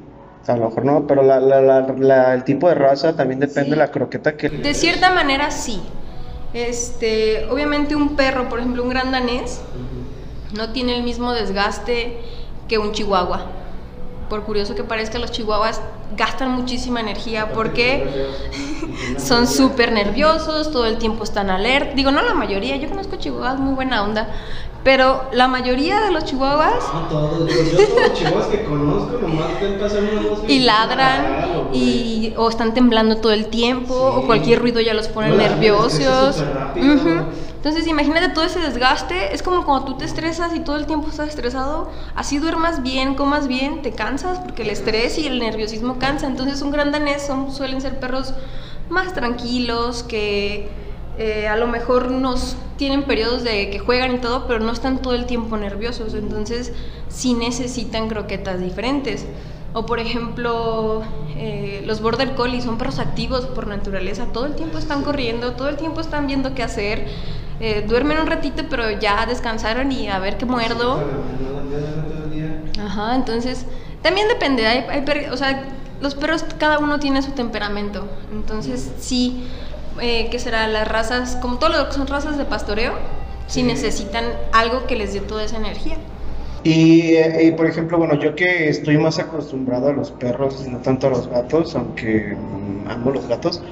a 0.47 0.57
lo 0.57 0.69
mejor 0.69 0.85
no, 0.85 1.07
pero 1.07 1.23
la, 1.23 1.41
la, 1.41 2.35
el 2.35 2.45
tipo 2.45 2.69
de 2.69 2.75
raza 2.75 3.17
también 3.17 3.41
depende 3.41 3.71
de 3.71 3.77
la 3.77 3.91
croqueta 3.91 4.37
que... 4.37 4.51
De 4.51 4.75
cierta 4.75 5.11
manera 5.11 5.51
sí. 5.51 5.81
Este, 6.53 7.47
obviamente 7.51 7.97
un 7.97 8.17
perro, 8.17 8.49
por 8.51 8.61
ejemplo, 8.61 8.83
un 8.83 8.91
gran 8.91 9.11
danés, 9.11 9.63
no 10.55 10.71
tiene 10.73 10.95
el 10.95 11.03
mismo 11.03 11.33
desgaste 11.33 12.19
que 12.69 12.79
un 12.79 12.93
chihuahua 12.93 13.47
por 14.29 14.43
curioso 14.43 14.75
que 14.75 14.85
parezca, 14.85 15.19
los 15.19 15.31
chihuahuas 15.31 15.81
gastan 16.17 16.51
muchísima 16.51 17.01
energía 17.01 17.53
porque 17.53 18.29
son 19.19 19.47
súper 19.47 19.93
nerviosos, 19.93 20.71
todo 20.71 20.87
el 20.87 20.99
tiempo 20.99 21.25
están 21.25 21.51
alerta. 21.51 21.95
Digo, 21.95 22.11
no 22.11 22.23
la 22.23 22.35
mayoría, 22.35 22.77
yo 22.77 22.89
conozco 22.89 23.17
chihuahuas 23.17 23.59
muy 23.59 23.75
buena 23.75 24.03
onda, 24.03 24.29
pero 24.87 25.25
la 25.33 25.49
mayoría 25.49 26.01
de 26.01 26.13
los 26.13 26.27
chihuahuas. 26.27 26.75
No 26.95 27.01
todos, 27.09 27.51
yo 27.51 27.87
todos 27.87 28.01
los 28.03 28.13
chihuahuas 28.13 28.47
que 28.47 28.63
conozco 28.63 29.19
nomás 29.21 29.49
pasar 29.81 30.05
Y 30.47 30.61
ladran, 30.61 31.73
y, 31.73 32.33
o 32.37 32.49
están 32.49 32.73
temblando 32.73 33.17
todo 33.17 33.33
el 33.33 33.49
tiempo, 33.49 33.95
o 33.95 34.25
cualquier 34.27 34.61
ruido 34.61 34.81
ya 34.81 34.95
los 34.95 35.09
pone 35.09 35.31
nerviosos. 35.31 36.41
Entonces, 36.77 37.89
imagínate 37.89 38.29
todo 38.29 38.45
ese 38.45 38.61
desgaste. 38.61 39.35
Es 39.35 39.43
como 39.43 39.65
cuando 39.65 39.87
tú 39.87 39.95
te 39.99 40.05
estresas 40.05 40.55
y 40.55 40.61
todo 40.61 40.77
el 40.77 40.87
tiempo 40.87 41.09
estás 41.11 41.31
estresado. 41.31 41.91
Así 42.15 42.39
duermas 42.39 42.85
bien, 42.85 43.17
comas 43.17 43.49
bien, 43.49 43.83
te 43.83 43.91
cansas 43.91 44.39
porque 44.39 44.63
el 44.63 44.71
estrés 44.71 45.19
y 45.19 45.27
el 45.27 45.41
nerviosismo 45.41 45.99
cansa. 45.99 46.29
Entonces, 46.29 46.63
un 46.63 46.71
gran 46.71 46.93
danés 46.93 47.27
son, 47.27 47.51
suelen 47.51 47.81
ser 47.81 47.99
perros 47.99 48.35
más 48.89 49.15
tranquilos, 49.15 50.05
que 50.05 50.86
eh, 51.19 51.49
a 51.49 51.57
lo 51.57 51.67
mejor 51.67 52.11
nos 52.11 52.57
tienen 52.77 53.05
periodos 53.05 53.43
de 53.43 53.71
que 53.71 53.79
juegan 53.79 54.15
y 54.15 54.19
todo, 54.19 54.47
pero 54.47 54.61
no 54.61 54.73
están 54.73 55.01
todo 55.01 55.15
el 55.15 55.27
tiempo 55.27 55.57
nerviosos, 55.57 56.15
entonces 56.15 56.73
sí 57.09 57.35
necesitan 57.35 58.09
croquetas 58.09 58.61
diferentes. 58.61 59.27
O 59.73 59.85
por 59.85 59.99
ejemplo, 59.99 61.03
eh, 61.37 61.83
los 61.87 62.01
border 62.01 62.35
collies 62.35 62.65
son 62.65 62.79
perros 62.79 62.99
activos 62.99 63.47
por 63.47 63.67
naturaleza, 63.67 64.27
todo 64.33 64.47
el 64.47 64.55
tiempo 64.55 64.79
están 64.79 65.03
corriendo, 65.03 65.53
todo 65.53 65.69
el 65.69 65.77
tiempo 65.77 66.01
están 66.01 66.27
viendo 66.27 66.55
qué 66.55 66.63
hacer, 66.63 67.07
eh, 67.61 67.85
duermen 67.87 68.19
un 68.19 68.27
ratito, 68.27 68.65
pero 68.69 68.91
ya 68.91 69.25
descansaron 69.27 69.93
y 69.93 70.09
a 70.09 70.19
ver 70.19 70.37
qué 70.39 70.47
muerdo. 70.47 71.03
Ajá, 72.79 73.15
entonces 73.15 73.67
también 74.03 74.29
depende, 74.29 74.67
hay, 74.67 74.85
o 75.31 75.37
sea, 75.37 75.65
los 76.01 76.15
perros 76.15 76.45
cada 76.59 76.79
uno 76.79 76.99
tiene 76.99 77.23
su 77.23 77.33
temperamento, 77.33 78.07
entonces 78.33 78.93
sí 78.99 79.47
eh, 80.01 80.29
que 80.31 80.39
será 80.39 80.69
las 80.69 80.89
razas, 80.89 81.37
como 81.37 81.59
todo 81.59 81.71
lo 81.71 81.89
que 81.89 81.95
son 81.95 82.07
razas 82.07 82.37
de 82.39 82.45
pastoreo, 82.45 82.95
si 83.47 83.63
necesitan 83.63 84.25
algo 84.53 84.87
que 84.87 84.97
les 84.97 85.15
dé 85.15 85.21
toda 85.21 85.45
esa 85.45 85.57
energía. 85.57 85.97
Eh, 86.65 87.43
y, 87.45 87.53
por 87.53 87.67
ejemplo, 87.67 87.97
bueno, 87.97 88.15
yo 88.15 88.35
que 88.35 88.69
estoy 88.69 88.99
más 88.99 89.19
acostumbrado 89.19 89.89
a 89.89 89.93
los 89.93 90.11
perros 90.11 90.65
y 90.67 90.71
no 90.71 90.79
tanto 90.79 91.07
a 91.07 91.11
los 91.11 91.29
gatos, 91.29 91.77
aunque 91.77 92.35
mm, 92.35 92.91
amo 92.91 93.13
los 93.13 93.29
gatos, 93.29 93.63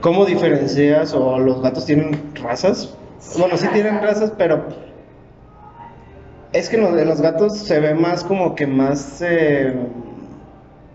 ¿cómo 0.00 0.24
diferencias 0.24 1.12
o 1.12 1.38
los 1.38 1.60
gatos 1.60 1.84
tienen 1.84 2.32
razas? 2.34 2.94
Bueno, 3.36 3.58
sí 3.58 3.66
tienen 3.74 4.00
razas, 4.00 4.32
pero 4.38 4.64
es 6.54 6.70
que 6.70 6.76
en 6.76 7.06
los, 7.06 7.20
gatos 7.20 7.58
se 7.58 7.78
ve 7.78 7.94
más 7.94 8.24
como 8.24 8.54
que 8.54 8.66
más 8.66 9.20
eh, 9.20 9.74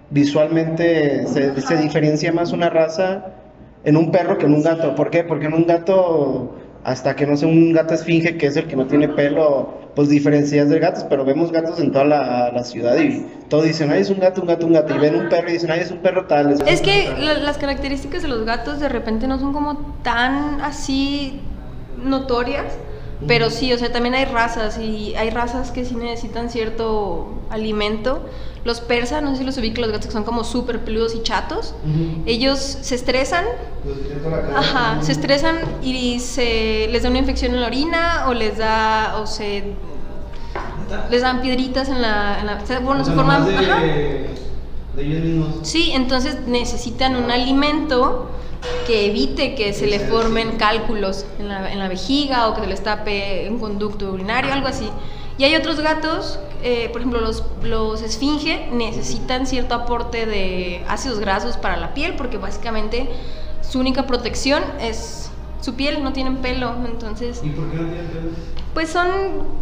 visualmente 0.10 1.27
se, 1.27 1.62
se 1.62 1.77
diferencia 1.77 2.34
más 2.34 2.51
una 2.51 2.70
raza 2.70 3.34
en 3.86 3.98
un 3.98 4.12
perro 4.12 4.38
que 4.38 4.46
en 4.46 4.54
un 4.54 4.63
gato. 4.63 4.96
¿Por 4.96 5.10
qué? 5.10 5.24
Porque 5.24 5.46
en 5.46 5.54
un 5.54 5.65
gato, 5.65 6.56
hasta 6.84 7.15
que 7.15 7.25
no 7.25 7.38
sea 7.38 7.48
un 7.48 7.72
gato 7.72 7.94
esfinge, 7.94 8.38
que 8.38 8.48
es 8.48 8.58
el 8.58 8.68
que 8.68 8.75
no 8.75 8.88
tiene 8.88 9.08
pelo, 9.08 9.86
pues 9.96 10.10
diferencias 10.10 10.70
de 10.70 10.80
gatos, 10.80 11.06
pero 11.10 11.24
vemos 11.24 11.51
gatos 11.51 11.80
en 11.80 11.92
toda 11.92 12.06
la, 12.06 12.63
ciudad 12.63 12.98
y 12.98 13.25
todos 13.48 13.63
dicen, 13.63 13.92
ay, 13.92 14.01
es 14.01 14.10
un 14.10 14.20
gato, 14.20 14.42
un 14.42 14.48
gato, 14.48 14.65
un 14.65 14.74
gato, 14.74 14.94
y 14.94 14.98
ven 14.98 15.15
un 15.15 15.30
perro 15.30 15.50
y 15.50 15.54
dicen, 15.54 15.72
ay, 15.72 15.80
es 15.82 15.92
un 15.92 16.00
perro 16.00 16.25
tal. 16.25 16.51
Es, 16.68 16.82
que 16.82 17.13
las 17.42 17.58
características 17.58 18.24
de 18.24 18.27
los 18.27 18.44
gatos 18.44 18.80
de 18.80 18.89
repente 18.89 19.27
no 19.27 19.39
son 19.39 19.54
como 19.54 19.96
tan 20.04 20.62
así 20.62 21.39
notorias. 22.04 22.65
Pero 23.27 23.50
sí, 23.50 23.72
o 23.72 23.77
sea, 23.77 23.94
también 23.94 24.13
hay 24.13 24.25
razas 24.25 24.77
y 24.77 25.15
hay 25.15 25.30
razas 25.30 25.72
que 25.72 25.86
sí 25.86 25.96
necesitan 25.96 26.50
cierto 26.50 27.30
alimento. 27.50 28.25
Los 28.66 28.82
persas, 28.82 29.22
no 29.22 29.32
sé 29.32 29.38
si 29.38 29.44
los 29.44 29.58
ubico, 29.60 29.80
los 29.80 29.92
gatos 29.92 30.08
que 30.08 30.12
son 30.12 30.24
como 30.24 30.44
súper 30.44 30.84
peludos 30.84 31.14
y 31.14 31.22
chatos, 31.22 31.76
ellos 32.26 32.60
se 32.60 32.96
estresan. 32.96 33.46
Ajá, 34.56 34.98
se 35.04 35.12
estresan 35.12 35.58
y 35.84 36.20
se 36.20 36.88
les 36.92 37.04
da 37.04 37.10
una 37.10 37.20
infección 37.20 37.54
en 37.54 37.62
la 37.62 37.68
orina 37.68 38.26
o 38.28 38.34
les 38.34 38.58
da, 38.58 39.20
o 39.22 39.28
se 39.28 39.76
les 41.12 41.22
dan 41.22 41.42
piedritas 41.44 41.90
en 41.90 42.02
la, 42.02 42.64
bueno, 42.82 43.06
se 43.06 43.12
forman, 43.12 43.46
de, 43.46 44.30
ellos 44.98 45.24
mismos. 45.24 45.48
Sí, 45.62 45.92
entonces 45.94 46.48
necesitan 46.48 47.16
un 47.16 47.30
alimento 47.30 48.32
que 48.88 49.06
evite 49.06 49.54
que 49.54 49.74
se 49.74 49.86
le 49.86 50.00
formen 50.00 50.58
cálculos 50.58 51.28
en 51.38 51.50
la, 51.50 51.72
en 51.72 51.78
la 51.78 51.88
vejiga 51.88 52.50
o 52.50 52.56
que 52.56 52.62
se 52.62 52.68
les 52.68 52.82
tape 52.82 53.48
un 53.48 53.60
conducto 53.60 54.12
urinario, 54.12 54.52
algo 54.52 54.68
así. 54.68 54.90
Y 55.38 55.44
hay 55.44 55.56
otros 55.56 55.80
gatos, 55.82 56.39
eh, 56.63 56.89
por 56.92 57.01
ejemplo, 57.01 57.20
los, 57.20 57.44
los 57.62 58.01
esfinge 58.01 58.70
necesitan 58.72 59.46
cierto 59.46 59.75
aporte 59.75 60.25
de 60.25 60.84
ácidos 60.88 61.20
grasos 61.20 61.58
para 61.58 61.75
la 61.75 61.94
piel 61.94 62.15
porque 62.15 62.38
básicamente 62.38 63.10
su 63.62 63.80
única 63.80 64.08
protección 64.08 64.63
es 64.80 65.30
su 65.60 65.75
piel, 65.75 66.04
no 66.04 66.13
tienen 66.13 66.38
pelo, 66.38 66.74
entonces... 66.86 67.42
¿Y 67.44 67.50
por 67.50 67.70
qué 67.70 67.77
no 67.77 67.88
tienen 67.88 68.08
pelo? 68.08 68.30
Pues 68.74 68.89
son... 68.89 69.10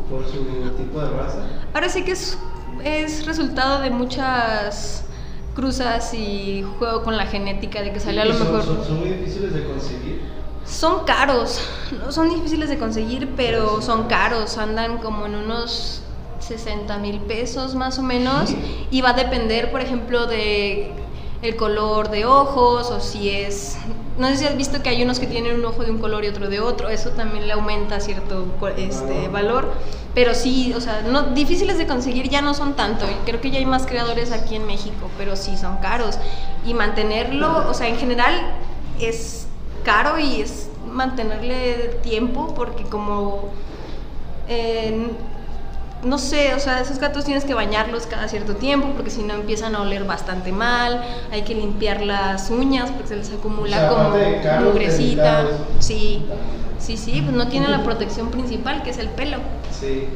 ¿Por 0.09 0.25
su 0.25 0.43
tipo 0.77 0.99
de 0.99 1.09
raza? 1.09 1.39
Ahora 1.73 1.89
sí 1.89 2.03
que 2.03 2.11
es, 2.11 2.37
es 2.83 3.25
resultado 3.25 3.81
de 3.81 3.89
muchas 3.89 5.05
cruzas 5.55 6.13
y 6.13 6.63
juego 6.77 7.03
con 7.03 7.17
la 7.17 7.25
genética 7.25 7.81
de 7.81 7.93
que 7.93 7.99
sale 7.99 8.21
a 8.21 8.25
lo 8.25 8.33
mejor... 8.33 8.63
Son, 8.63 8.83
son 8.85 8.99
muy 8.99 9.09
difíciles 9.09 9.53
de 9.53 9.63
conseguir. 9.63 10.21
Son 10.65 11.03
caros, 11.05 11.61
no 11.99 12.11
son 12.11 12.29
difíciles 12.29 12.69
de 12.69 12.77
conseguir, 12.77 13.33
pero 13.35 13.81
son 13.81 14.05
caros, 14.05 14.57
andan 14.57 14.97
como 14.99 15.25
en 15.25 15.35
unos 15.35 16.01
60 16.39 16.97
mil 16.99 17.19
pesos 17.21 17.75
más 17.75 17.99
o 17.99 18.03
menos. 18.03 18.53
Y 18.89 19.01
va 19.01 19.09
a 19.09 19.13
depender, 19.13 19.71
por 19.71 19.81
ejemplo, 19.81 20.25
de 20.25 20.93
el 21.43 21.57
color 21.57 22.09
de 22.09 22.25
ojos 22.25 22.89
o 22.89 22.99
si 22.99 23.29
es... 23.29 23.77
No 24.17 24.27
sé 24.29 24.37
si 24.37 24.45
has 24.45 24.55
visto 24.55 24.81
que 24.81 24.89
hay 24.89 25.03
unos 25.03 25.19
que 25.19 25.27
tienen 25.27 25.55
un 25.55 25.65
ojo 25.65 25.83
de 25.83 25.91
un 25.91 25.97
color 25.97 26.23
y 26.23 26.27
otro 26.27 26.47
de 26.47 26.59
otro, 26.59 26.87
eso 26.87 27.09
también 27.11 27.47
le 27.47 27.53
aumenta 27.53 27.99
cierto 27.99 28.45
este, 28.77 29.27
valor, 29.27 29.73
pero 30.13 30.35
sí, 30.35 30.71
o 30.75 30.79
sea, 30.79 31.01
no, 31.01 31.23
difíciles 31.33 31.79
de 31.79 31.87
conseguir 31.87 32.29
ya 32.29 32.41
no 32.41 32.53
son 32.53 32.75
tanto, 32.75 33.05
creo 33.25 33.41
que 33.41 33.49
ya 33.49 33.57
hay 33.57 33.65
más 33.65 33.87
creadores 33.87 34.31
aquí 34.31 34.55
en 34.55 34.67
México, 34.67 35.09
pero 35.17 35.35
sí 35.35 35.57
son 35.57 35.77
caros. 35.77 36.19
Y 36.65 36.75
mantenerlo, 36.75 37.67
o 37.67 37.73
sea, 37.73 37.87
en 37.87 37.97
general 37.97 38.35
es 38.99 39.42
caro 39.83 40.19
y 40.19 40.41
es 40.41 40.69
mantenerle 40.91 41.99
tiempo 42.01 42.53
porque 42.55 42.83
como 42.83 43.49
eh, 44.47 45.07
no 46.03 46.17
sé, 46.17 46.53
o 46.53 46.59
sea, 46.59 46.81
esos 46.81 46.99
gatos 46.99 47.23
tienes 47.23 47.45
que 47.45 47.53
bañarlos 47.53 48.07
cada 48.07 48.27
cierto 48.27 48.55
tiempo 48.55 48.89
porque 48.95 49.09
si 49.09 49.23
no 49.23 49.33
empiezan 49.33 49.75
a 49.75 49.81
oler 49.81 50.03
bastante 50.03 50.51
mal, 50.51 51.03
hay 51.31 51.43
que 51.43 51.55
limpiar 51.55 52.01
las 52.01 52.49
uñas 52.49 52.91
porque 52.91 53.07
se 53.07 53.15
les 53.15 53.31
acumula 53.31 53.87
como 53.89 54.65
mugrecita. 54.65 55.47
Sí, 55.79 56.25
sí, 56.79 56.97
sí, 56.97 57.21
pues 57.21 57.35
no 57.35 57.47
tiene 57.47 57.69
la 57.69 57.83
protección 57.83 58.29
principal 58.29 58.83
que 58.83 58.89
es 58.89 58.97
el 58.97 59.09
pelo. 59.09 59.37
Sí. 59.79 60.07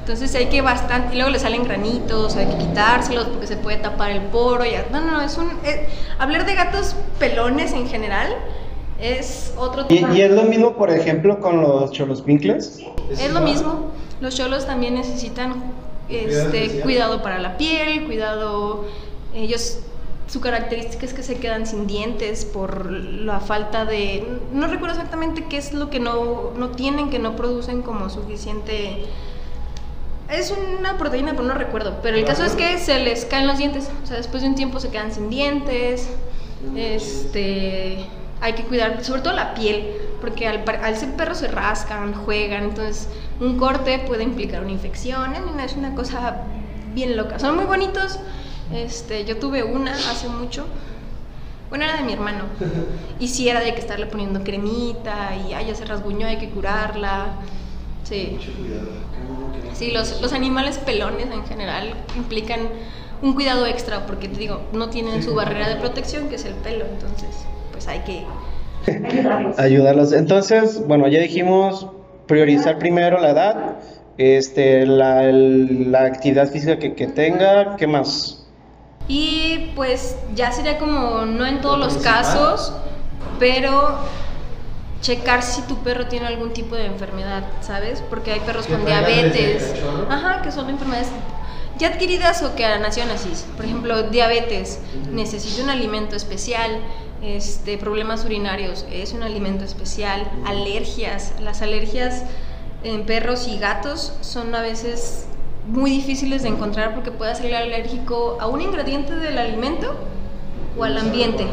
Entonces 0.00 0.34
hay 0.36 0.46
que 0.46 0.62
bastante, 0.62 1.14
y 1.14 1.16
luego 1.16 1.30
le 1.30 1.38
salen 1.38 1.64
granitos, 1.64 2.36
hay 2.36 2.46
que 2.46 2.58
quitárselos 2.58 3.26
porque 3.26 3.46
se 3.46 3.56
puede 3.56 3.78
tapar 3.78 4.12
el 4.12 4.22
poro. 4.22 4.64
Ya. 4.64 4.86
No, 4.90 5.00
no, 5.00 5.12
no, 5.12 5.20
es 5.20 5.36
un... 5.36 5.50
hablar 6.18 6.46
de 6.46 6.54
gatos 6.54 6.94
pelones 7.18 7.72
en 7.72 7.88
general 7.88 8.34
es 9.00 9.52
otro 9.56 9.86
tema. 9.86 10.14
¿Y, 10.14 10.22
es 10.22 10.30
lo 10.30 10.44
mismo, 10.44 10.74
por 10.74 10.90
ejemplo, 10.90 11.40
con 11.40 11.60
los 11.60 11.92
cholos 11.92 12.22
pinkles? 12.22 12.82
Es 13.10 13.32
lo 13.32 13.40
mismo. 13.40 13.90
Los 14.20 14.34
cholos 14.34 14.66
también 14.66 14.94
necesitan 14.94 15.72
este, 16.08 16.80
cuidado 16.80 17.22
para 17.22 17.38
la 17.38 17.56
piel, 17.56 18.04
cuidado... 18.06 18.84
Ellos 19.34 19.80
su 20.26 20.40
característica 20.40 21.06
es 21.06 21.14
que 21.14 21.22
se 21.22 21.36
quedan 21.36 21.66
sin 21.66 21.86
dientes 21.86 22.44
por 22.44 22.90
la 22.90 23.38
falta 23.38 23.84
de... 23.84 24.26
No 24.52 24.66
recuerdo 24.66 24.96
exactamente 24.96 25.44
qué 25.48 25.56
es 25.56 25.72
lo 25.72 25.88
que 25.88 26.00
no, 26.00 26.52
no 26.56 26.70
tienen, 26.70 27.10
que 27.10 27.18
no 27.18 27.36
producen 27.36 27.82
como 27.82 28.10
suficiente... 28.10 29.04
Es 30.28 30.52
una 30.52 30.98
proteína, 30.98 31.32
pero 31.32 31.44
no 31.44 31.54
recuerdo. 31.54 31.98
Pero 32.02 32.16
el 32.16 32.24
caso 32.24 32.44
es 32.44 32.54
que 32.56 32.78
se 32.78 32.98
les 32.98 33.24
caen 33.26 33.46
los 33.46 33.58
dientes. 33.58 33.88
O 34.02 34.06
sea, 34.06 34.16
después 34.16 34.42
de 34.42 34.48
un 34.48 34.56
tiempo 34.56 34.80
se 34.80 34.88
quedan 34.88 35.12
sin 35.12 35.30
dientes. 35.30 36.08
Este 36.74 38.06
hay 38.40 38.52
que 38.54 38.62
cuidar 38.64 39.02
sobre 39.04 39.22
todo 39.22 39.32
la 39.32 39.54
piel, 39.54 39.92
porque 40.20 40.46
al, 40.46 40.64
al 40.82 40.96
ser 40.96 41.14
perros 41.14 41.38
se 41.38 41.48
rascan, 41.48 42.14
juegan, 42.14 42.64
entonces 42.64 43.08
un 43.40 43.58
corte 43.58 43.98
puede 44.06 44.22
implicar 44.22 44.62
una 44.62 44.72
infección, 44.72 45.34
es 45.64 45.76
una 45.76 45.94
cosa 45.94 46.42
bien 46.94 47.16
loca. 47.16 47.38
Son 47.38 47.56
muy 47.56 47.64
bonitos, 47.64 48.18
este, 48.72 49.24
yo 49.24 49.38
tuve 49.38 49.62
una 49.64 49.92
hace 49.92 50.28
mucho, 50.28 50.66
bueno, 51.68 51.84
era 51.84 51.96
de 51.96 52.02
mi 52.02 52.12
hermano, 52.12 52.44
y 53.20 53.28
sí 53.28 53.48
era 53.48 53.60
de 53.60 53.74
que 53.74 53.80
estarle 53.80 54.06
poniendo 54.06 54.42
cremita, 54.42 55.36
y 55.36 55.52
ay, 55.52 55.66
ya 55.66 55.74
se 55.74 55.84
rasguñó, 55.84 56.26
hay 56.26 56.38
que 56.38 56.50
curarla, 56.50 57.26
sí. 58.04 58.38
Sí, 59.74 59.90
los, 59.90 60.22
los 60.22 60.32
animales 60.32 60.78
pelones 60.78 61.26
en 61.30 61.44
general 61.44 61.92
implican 62.16 62.60
un 63.20 63.34
cuidado 63.34 63.66
extra, 63.66 64.06
porque 64.06 64.26
te 64.28 64.38
digo, 64.38 64.62
no 64.72 64.88
tienen 64.88 65.22
su 65.22 65.34
barrera 65.34 65.68
de 65.68 65.76
protección, 65.76 66.30
que 66.30 66.36
es 66.36 66.44
el 66.46 66.54
pelo, 66.54 66.86
entonces 66.86 67.28
pues 67.86 67.88
hay 67.88 68.00
que 68.00 68.24
ayudarlos. 69.62 70.12
Entonces, 70.12 70.86
bueno, 70.86 71.08
ya 71.08 71.20
dijimos 71.20 71.86
priorizar 72.26 72.78
primero 72.78 73.20
la 73.20 73.30
edad, 73.30 73.76
este, 74.18 74.86
la, 74.86 75.22
la 75.22 76.04
actividad 76.04 76.50
física 76.50 76.78
que, 76.78 76.94
que, 76.94 77.06
tenga, 77.06 77.76
¿qué 77.76 77.86
más? 77.86 78.46
Y 79.08 79.70
pues 79.76 80.16
ya 80.34 80.50
sería 80.50 80.78
como, 80.78 81.24
no 81.26 81.46
en 81.46 81.60
todos 81.60 81.78
los 81.78 81.98
casos, 81.98 82.72
pero 83.38 83.98
checar 85.00 85.42
si 85.42 85.62
tu 85.62 85.76
perro 85.78 86.06
tiene 86.06 86.26
algún 86.26 86.52
tipo 86.52 86.74
de 86.74 86.86
enfermedad, 86.86 87.44
¿sabes? 87.60 88.02
Porque 88.10 88.32
hay 88.32 88.40
perros 88.40 88.66
con 88.66 88.84
diabetes, 88.84 89.74
ajá, 90.08 90.42
que 90.42 90.50
son 90.50 90.68
enfermedades 90.70 91.08
ya 91.78 91.88
adquiridas 91.88 92.42
o 92.42 92.56
que 92.56 92.66
nacieron 92.78 93.12
así. 93.12 93.30
Por 93.54 93.64
ejemplo, 93.64 94.04
diabetes, 94.04 94.80
necesita 95.12 95.62
un 95.62 95.70
alimento 95.70 96.16
especial, 96.16 96.80
este, 97.26 97.78
problemas 97.78 98.24
urinarios, 98.24 98.86
es 98.92 99.12
un 99.12 99.22
alimento 99.22 99.64
especial, 99.64 100.22
alergias, 100.44 101.34
las 101.42 101.62
alergias 101.62 102.24
en 102.84 103.04
perros 103.04 103.48
y 103.48 103.58
gatos 103.58 104.12
son 104.20 104.54
a 104.54 104.62
veces 104.62 105.26
muy 105.68 105.90
difíciles 105.90 106.42
de 106.42 106.50
encontrar 106.50 106.94
porque 106.94 107.10
puede 107.10 107.34
ser 107.34 107.54
alérgico 107.54 108.38
a 108.40 108.46
un 108.46 108.60
ingrediente 108.60 109.16
del 109.16 109.38
alimento 109.38 109.96
o 110.78 110.84
al 110.84 110.96
ambiente. 110.96 111.44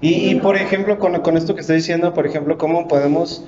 Y, 0.00 0.34
por 0.36 0.56
ejemplo, 0.56 0.98
con, 0.98 1.20
con 1.20 1.36
esto 1.36 1.54
que 1.54 1.60
estoy 1.60 1.76
diciendo, 1.76 2.12
por 2.12 2.26
ejemplo, 2.26 2.58
¿cómo 2.58 2.88
podemos 2.88 3.44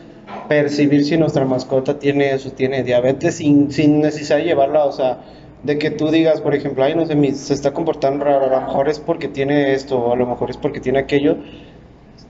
percibir 0.48 1.04
si 1.04 1.16
nuestra 1.16 1.44
mascota 1.44 1.98
tiene 1.98 2.32
eso, 2.32 2.50
tiene 2.52 2.82
diabetes 2.82 3.36
sin, 3.36 3.72
sin 3.72 4.00
necesidad 4.00 4.38
de 4.38 4.44
llevarla, 4.44 4.84
o 4.84 4.92
sea, 4.92 5.18
de 5.64 5.78
que 5.78 5.90
tú 5.90 6.10
digas, 6.10 6.40
por 6.40 6.54
ejemplo, 6.54 6.84
ay, 6.84 6.94
no 6.94 7.06
sé, 7.06 7.34
se 7.34 7.54
está 7.54 7.72
comportando 7.72 8.24
raro, 8.24 8.44
a 8.44 8.60
lo 8.60 8.66
mejor 8.66 8.88
es 8.88 9.00
porque 9.00 9.28
tiene 9.28 9.72
esto, 9.72 9.98
o 9.98 10.12
a 10.12 10.16
lo 10.16 10.26
mejor 10.26 10.50
es 10.50 10.56
porque 10.56 10.78
tiene 10.78 10.98
aquello. 10.98 11.38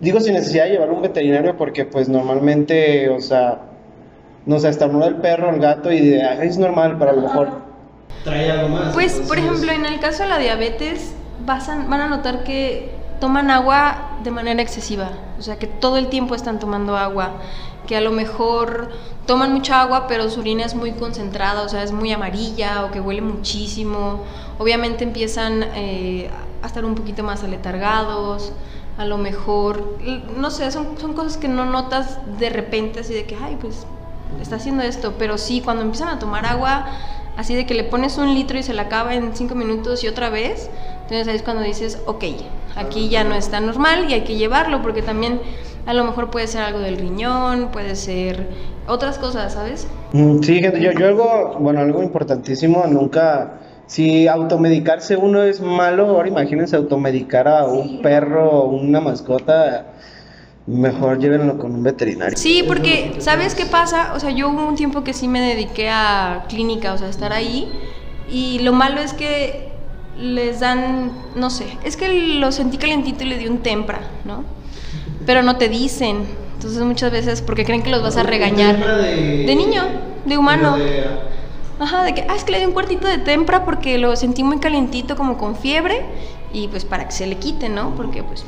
Digo 0.01 0.21
sin 0.21 0.35
necesidad 0.35 0.65
de 0.65 0.71
llevarlo 0.71 0.95
a 0.95 0.97
un 0.97 1.03
veterinario 1.03 1.57
porque 1.57 1.85
pues 1.85 2.09
normalmente, 2.09 3.09
o 3.09 3.21
sea, 3.21 3.63
no 4.47 4.59
sé, 4.59 4.69
estornuda 4.69 5.09
el 5.09 5.17
perro, 5.17 5.51
el 5.51 5.61
gato 5.61 5.93
y 5.93 6.01
de, 6.01 6.23
es 6.43 6.59
normal, 6.59 6.97
pero 6.99 7.11
a 7.11 7.15
lo 7.15 7.23
mejor 7.23 7.49
trae 8.23 8.51
algo 8.51 8.69
más. 8.69 8.95
Pues, 8.95 9.21
por 9.27 9.39
ejemplo, 9.39 9.73
en 9.73 9.85
el 9.85 9.99
caso 9.99 10.23
de 10.23 10.29
la 10.29 10.39
diabetes, 10.39 11.15
van 11.45 12.01
a 12.01 12.09
notar 12.09 12.45
que 12.45 12.91
toman 13.21 13.51
agua 13.51 14.19
de 14.23 14.31
manera 14.31 14.63
excesiva, 14.63 15.11
o 15.39 15.43
sea, 15.43 15.59
que 15.59 15.67
todo 15.67 15.97
el 15.97 16.09
tiempo 16.09 16.35
están 16.35 16.59
tomando 16.59 16.97
agua 16.97 17.41
que 17.87 17.97
a 17.97 18.01
lo 18.01 18.13
mejor 18.13 18.91
toman 19.27 19.53
mucha 19.53 19.81
agua, 19.81 20.07
pero 20.07 20.31
su 20.31 20.41
orina 20.41 20.65
es 20.65 20.75
muy 20.75 20.93
concentrada, 20.93 21.63
o 21.63 21.69
sea, 21.69 21.83
es 21.83 21.93
muy 21.93 22.13
amarilla 22.13 22.85
o 22.85 22.91
que 22.91 23.01
huele 23.01 23.21
muchísimo. 23.21 24.23
Obviamente 24.59 25.05
empiezan 25.05 25.63
eh, 25.75 26.31
a 26.63 26.67
estar 26.67 26.85
un 26.85 26.95
poquito 26.95 27.23
más 27.23 27.43
aletargados, 27.45 28.53
a 28.97 29.05
lo 29.05 29.19
mejor, 29.19 29.99
no 30.37 30.51
sé, 30.51 30.71
son, 30.71 30.99
son 30.99 31.15
cosas 31.15 31.37
que 31.37 31.49
no 31.49 31.65
notas 31.65 32.19
de 32.39 32.49
repente, 32.49 33.01
así 33.01 33.13
de 33.13 33.25
que, 33.25 33.37
ay, 33.37 33.57
pues 33.61 33.87
está 34.41 34.57
haciendo 34.57 34.83
esto, 34.83 35.15
pero 35.19 35.37
sí, 35.37 35.61
cuando 35.61 35.83
empiezan 35.83 36.09
a 36.09 36.19
tomar 36.19 36.47
agua, 36.47 36.87
así 37.37 37.55
de 37.55 37.67
que 37.67 37.75
le 37.75 37.85
pones 37.85 38.19
un 38.19 38.35
litro 38.35 38.59
y 38.59 38.63
se 38.63 38.73
la 38.73 38.83
acaba 38.83 39.15
en 39.15 39.35
cinco 39.35 39.57
minutos 39.57 40.05
y 40.05 40.09
otra 40.09 40.31
vez, 40.31 40.71
entonces 41.05 41.29
ahí 41.29 41.37
es 41.37 41.43
cuando 41.43 41.63
dices, 41.63 42.01
ok, 42.07 42.25
aquí 42.77 43.11
ya 43.11 43.25
no 43.25 43.35
está 43.35 43.61
normal 43.61 44.07
y 44.09 44.15
hay 44.15 44.25
que 44.25 44.37
llevarlo, 44.37 44.81
porque 44.81 45.03
también 45.03 45.39
a 45.85 45.93
lo 45.93 46.05
mejor 46.05 46.31
puede 46.31 46.47
ser 46.47 46.63
algo 46.63 46.79
del 46.79 46.97
riñón, 46.97 47.69
puede 47.71 47.95
ser 47.95 48.49
otras 48.89 49.19
cosas, 49.19 49.53
¿sabes? 49.53 49.87
Mm, 50.13 50.43
sí, 50.43 50.61
gente, 50.61 50.81
yo, 50.81 50.93
yo 50.93 51.07
algo, 51.07 51.57
bueno, 51.61 51.81
algo 51.81 52.03
importantísimo, 52.03 52.87
nunca, 52.87 53.61
si 53.87 54.27
automedicarse 54.29 55.17
uno 55.17 55.43
es 55.43 55.61
malo, 55.61 56.07
ahora 56.07 56.29
imagínense 56.29 56.75
automedicar 56.75 57.49
a 57.49 57.67
un 57.67 58.01
perro 58.01 58.51
o 58.51 58.71
una 58.71 59.01
mascota, 59.01 59.93
mejor 60.67 61.19
llévenlo 61.19 61.59
con 61.59 61.75
un 61.75 61.83
veterinario. 61.83 62.39
Sí, 62.39 62.65
porque, 62.67 63.17
¿sabes 63.19 63.55
qué 63.55 63.67
pasa? 63.67 64.15
O 64.15 64.21
sea, 64.21 64.31
yo 64.31 64.49
hubo 64.49 64.67
un 64.67 64.75
tiempo 64.75 65.05
que 65.05 65.13
sí 65.13 65.29
me 65.29 65.43
dediqué 65.43 65.91
a 65.91 66.47
clínica, 66.49 66.95
o 66.95 66.99
sea, 66.99 67.11
estar 67.11 67.35
ahí, 67.35 67.71
y 68.31 68.61
lo 68.61 68.73
malo 68.73 69.03
es 69.03 69.13
que 69.13 69.74
les 70.19 70.61
dan, 70.61 71.13
no 71.35 71.51
sé, 71.51 71.79
es 71.85 71.97
que 71.97 72.09
lo 72.39 72.53
sentí 72.53 72.79
calentito 72.79 73.25
y 73.25 73.29
le 73.29 73.39
di 73.39 73.47
un 73.47 73.59
tempra, 73.59 74.01
¿no? 74.25 74.45
pero 75.27 75.43
no 75.43 75.57
te 75.57 75.69
dicen. 75.69 76.27
Entonces 76.55 76.83
muchas 76.83 77.11
veces, 77.11 77.43
porque 77.43 77.65
creen 77.65 77.83
que 77.83 77.91
los 77.91 78.03
vas 78.03 78.17
a 78.17 78.23
regañar. 78.23 78.79
De, 78.79 79.55
niño, 79.55 79.83
de 80.25 80.39
humano. 80.39 80.77
Ajá, 81.79 82.05
de 82.05 82.15
que, 82.15 82.25
ah, 82.29 82.37
es 82.37 82.45
que 82.45 82.53
le 82.53 82.61
di 82.61 82.67
un 82.67 82.73
cuartito 82.73 83.09
de 83.09 83.19
tempra 83.19 83.65
porque 83.65 83.99
lo 83.99 84.15
sentí 84.17 84.45
muy 84.45 84.59
calientito, 84.59 85.17
como 85.17 85.37
con 85.37 85.57
fiebre, 85.57 86.03
y 86.53 86.69
pues 86.69 86.85
para 86.85 87.07
que 87.07 87.13
se 87.13 87.27
le 87.27 87.37
quite, 87.37 87.69
¿no? 87.69 87.95
Porque 87.97 88.23
pues 88.23 88.45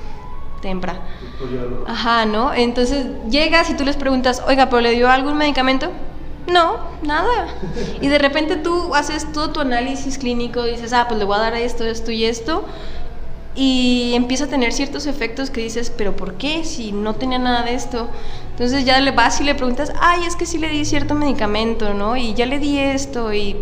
tempra. 0.63 1.01
Ajá, 1.87 2.25
¿no? 2.25 2.55
Entonces 2.55 3.07
llegas 3.29 3.69
y 3.69 3.75
tú 3.75 3.85
les 3.85 3.97
preguntas, 3.97 4.43
oiga, 4.47 4.71
¿pero 4.71 4.81
le 4.81 4.93
dio 4.93 5.11
algún 5.11 5.37
medicamento? 5.37 5.91
No, 6.51 6.79
nada. 7.03 7.49
Y 8.01 8.09
de 8.09 8.19
repente 8.19 8.57
tú 8.57 8.95
haces 8.95 9.33
todo 9.33 9.51
tu 9.51 9.61
análisis 9.61 10.19
clínico 10.19 10.63
dices, 10.63 10.93
ah, 10.93 11.07
pues 11.09 11.19
le 11.19 11.25
voy 11.25 11.37
a 11.37 11.41
dar 11.41 11.55
esto, 11.55 11.85
esto 11.85 12.13
y 12.13 12.25
esto 12.25 12.65
y 13.57 14.13
empieza 14.15 14.45
a 14.45 14.49
tener 14.49 14.73
ciertos 14.73 15.07
efectos 15.07 15.49
que 15.49 15.63
dices, 15.63 15.91
pero 15.97 16.15
¿por 16.15 16.35
qué? 16.35 16.63
Si 16.65 16.93
no 16.93 17.15
tenía 17.15 17.39
nada 17.39 17.63
de 17.63 17.75
esto. 17.75 18.09
Entonces 18.51 18.85
ya 18.85 19.01
le 19.01 19.11
vas 19.13 19.41
y 19.41 19.45
le 19.45 19.55
preguntas, 19.55 19.93
ay, 19.99 20.25
es 20.27 20.37
que 20.37 20.45
sí 20.45 20.59
le 20.59 20.69
di 20.69 20.85
cierto 20.85 21.15
medicamento, 21.15 21.95
¿no? 21.95 22.17
Y 22.17 22.35
ya 22.35 22.45
le 22.47 22.59
di 22.59 22.79
esto 22.79 23.33
y... 23.33 23.57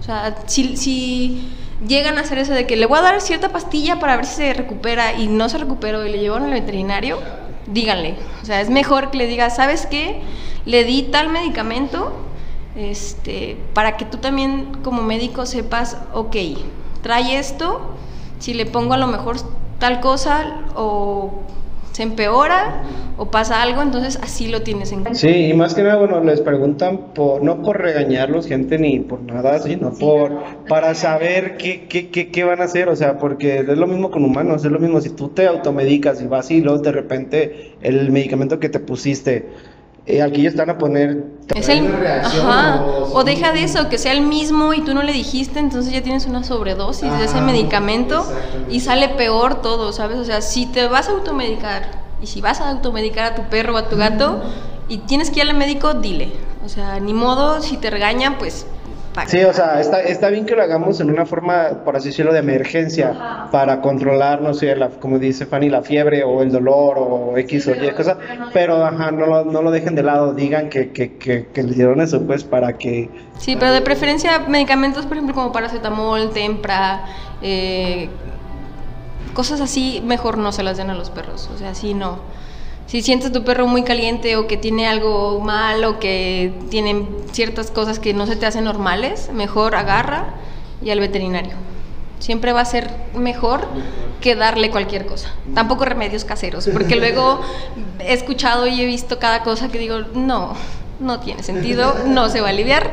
O 0.00 0.02
sea, 0.02 0.34
si, 0.46 1.46
llegan 1.86 2.16
a 2.16 2.22
hacer 2.22 2.38
eso 2.38 2.54
de 2.54 2.66
que 2.66 2.76
le 2.76 2.86
voy 2.86 2.98
a 2.98 3.02
dar 3.02 3.20
cierta 3.20 3.50
pastilla 3.50 4.00
para 4.00 4.16
ver 4.16 4.24
si 4.24 4.36
se 4.36 4.54
recupera 4.54 5.12
y 5.12 5.28
no 5.28 5.50
se 5.50 5.58
recuperó 5.58 6.06
y 6.06 6.10
le 6.10 6.18
llevan 6.18 6.44
al 6.44 6.50
veterinario, 6.50 7.18
díganle. 7.66 8.16
O 8.42 8.46
sea, 8.46 8.62
es 8.62 8.70
mejor 8.70 9.10
que 9.10 9.18
le 9.18 9.26
digas, 9.26 9.56
¿sabes 9.56 9.84
qué? 9.84 10.22
Le 10.68 10.84
di 10.84 11.04
tal 11.04 11.30
medicamento 11.30 12.12
este, 12.76 13.56
para 13.72 13.96
que 13.96 14.04
tú 14.04 14.18
también 14.18 14.66
como 14.84 15.02
médico 15.02 15.46
sepas, 15.46 15.96
ok, 16.12 16.36
trae 17.02 17.38
esto, 17.38 17.80
si 18.38 18.52
le 18.52 18.66
pongo 18.66 18.92
a 18.92 18.98
lo 18.98 19.06
mejor 19.06 19.36
tal 19.78 20.00
cosa 20.00 20.60
o 20.76 21.40
se 21.92 22.02
empeora 22.02 22.82
o 23.16 23.30
pasa 23.30 23.62
algo, 23.62 23.80
entonces 23.80 24.20
así 24.22 24.46
lo 24.46 24.60
tienes 24.60 24.92
en 24.92 25.00
cuenta. 25.00 25.18
Sí, 25.18 25.46
y 25.46 25.54
más 25.54 25.74
que 25.74 25.82
nada, 25.82 25.96
bueno, 25.96 26.22
les 26.22 26.42
preguntan 26.42 27.14
por, 27.14 27.42
no 27.42 27.62
por 27.62 27.80
regañarlos, 27.80 28.46
gente, 28.46 28.78
ni 28.78 29.00
por 29.00 29.22
nada, 29.22 29.58
sino 29.60 29.92
por, 29.94 30.38
para 30.68 30.94
saber 30.94 31.56
qué, 31.56 31.86
qué, 31.88 32.10
qué, 32.10 32.30
qué, 32.30 32.44
van 32.44 32.60
a 32.60 32.64
hacer, 32.64 32.90
o 32.90 32.94
sea, 32.94 33.18
porque 33.18 33.60
es 33.60 33.66
lo 33.66 33.86
mismo 33.86 34.10
con 34.10 34.22
humanos, 34.22 34.64
es 34.66 34.70
lo 34.70 34.78
mismo 34.78 35.00
si 35.00 35.08
tú 35.10 35.30
te 35.30 35.48
automedicas 35.48 36.20
y 36.20 36.26
vas 36.26 36.50
y 36.50 36.60
luego 36.60 36.78
de 36.78 36.92
repente 36.92 37.72
el 37.80 38.12
medicamento 38.12 38.60
que 38.60 38.68
te 38.68 38.78
pusiste 38.78 39.48
eh, 40.08 40.22
aquí 40.22 40.42
ya 40.42 40.48
están 40.48 40.70
a 40.70 40.78
poner 40.78 41.22
es 41.54 41.68
el, 41.68 41.86
ajá. 41.86 42.82
O, 43.12 43.24
deja 43.24 43.52
de 43.52 43.62
eso, 43.62 43.88
que 43.90 43.98
sea 43.98 44.12
el 44.12 44.22
mismo 44.22 44.72
y 44.72 44.80
tú 44.80 44.94
no 44.94 45.02
le 45.02 45.12
dijiste, 45.12 45.58
entonces 45.58 45.92
ya 45.92 46.02
tienes 46.02 46.26
una 46.26 46.44
sobredosis 46.44 47.10
de 47.12 47.24
ese 47.24 47.40
medicamento 47.42 48.26
y 48.70 48.80
sale 48.80 49.10
peor 49.10 49.60
todo, 49.60 49.92
¿sabes? 49.92 50.18
O 50.18 50.24
sea, 50.24 50.40
si 50.40 50.64
te 50.64 50.88
vas 50.88 51.08
a 51.08 51.12
automedicar 51.12 51.90
y 52.22 52.26
si 52.26 52.40
vas 52.40 52.60
a 52.60 52.70
automedicar 52.70 53.32
a 53.32 53.34
tu 53.34 53.42
perro 53.50 53.74
o 53.74 53.76
a 53.76 53.88
tu 53.88 53.96
gato 53.96 54.40
y 54.88 54.98
tienes 54.98 55.30
que 55.30 55.40
ir 55.40 55.48
al 55.48 55.56
médico, 55.56 55.92
dile. 55.92 56.32
O 56.64 56.68
sea, 56.70 57.00
ni 57.00 57.12
modo, 57.12 57.60
si 57.60 57.76
te 57.76 57.90
regañan, 57.90 58.38
pues 58.38 58.66
Sí, 59.26 59.42
o 59.42 59.52
sea, 59.52 59.80
está, 59.80 60.00
está 60.00 60.28
bien 60.28 60.46
que 60.46 60.54
lo 60.54 60.62
hagamos 60.62 61.00
en 61.00 61.10
una 61.10 61.26
forma, 61.26 61.84
por 61.84 61.96
así 61.96 62.08
decirlo, 62.08 62.32
de 62.32 62.38
emergencia, 62.38 63.48
para 63.50 63.80
controlar, 63.80 64.40
no 64.40 64.54
sé, 64.54 64.74
la, 64.76 64.88
como 64.88 65.18
dice 65.18 65.46
Fanny, 65.46 65.68
la 65.68 65.82
fiebre 65.82 66.22
o 66.24 66.42
el 66.42 66.52
dolor 66.52 66.96
o 66.98 67.36
X 67.38 67.68
o 67.68 67.74
Y 67.74 67.90
cosa, 67.92 68.18
pero 68.52 68.84
ajá, 68.84 69.10
no, 69.10 69.26
lo, 69.26 69.44
no 69.44 69.62
lo 69.62 69.70
dejen 69.70 69.94
de 69.94 70.02
lado, 70.02 70.34
digan 70.34 70.68
que, 70.68 70.92
que, 70.92 71.16
que, 71.16 71.46
que 71.46 71.62
les 71.62 71.76
dieron 71.76 72.00
eso, 72.00 72.22
pues, 72.26 72.44
para 72.44 72.78
que... 72.78 73.10
Sí, 73.38 73.56
pero 73.56 73.72
de 73.72 73.80
preferencia 73.80 74.40
medicamentos, 74.40 75.06
por 75.06 75.16
ejemplo, 75.16 75.34
como 75.34 75.52
paracetamol, 75.52 76.30
tempra, 76.30 77.04
eh, 77.42 78.08
cosas 79.34 79.60
así, 79.60 80.02
mejor 80.04 80.38
no 80.38 80.52
se 80.52 80.62
las 80.62 80.76
den 80.76 80.90
a 80.90 80.94
los 80.94 81.10
perros, 81.10 81.50
o 81.54 81.58
sea, 81.58 81.74
sí, 81.74 81.94
no 81.94 82.38
si 82.88 83.02
sientes 83.02 83.30
tu 83.30 83.44
perro 83.44 83.66
muy 83.66 83.82
caliente 83.82 84.36
o 84.36 84.46
que 84.46 84.56
tiene 84.56 84.88
algo 84.88 85.40
mal 85.40 85.84
o 85.84 85.98
que 86.00 86.52
tiene 86.70 87.06
ciertas 87.32 87.70
cosas 87.70 87.98
que 87.98 88.14
no 88.14 88.26
se 88.26 88.34
te 88.34 88.46
hacen 88.46 88.64
normales, 88.64 89.30
mejor 89.32 89.76
agarra 89.76 90.34
y 90.82 90.88
al 90.88 90.98
veterinario. 90.98 91.52
Siempre 92.18 92.52
va 92.52 92.62
a 92.62 92.64
ser 92.64 92.90
mejor 93.14 93.68
que 94.22 94.34
darle 94.34 94.70
cualquier 94.70 95.04
cosa. 95.04 95.34
Tampoco 95.54 95.84
remedios 95.84 96.24
caseros, 96.24 96.66
porque 96.72 96.96
luego 96.96 97.42
he 98.00 98.14
escuchado 98.14 98.66
y 98.66 98.80
he 98.80 98.86
visto 98.86 99.18
cada 99.18 99.42
cosa 99.42 99.68
que 99.68 99.78
digo, 99.78 99.98
no, 100.14 100.54
no 100.98 101.20
tiene 101.20 101.42
sentido, 101.42 101.94
no 102.06 102.30
se 102.30 102.40
va 102.40 102.46
a 102.46 102.50
aliviar. 102.50 102.90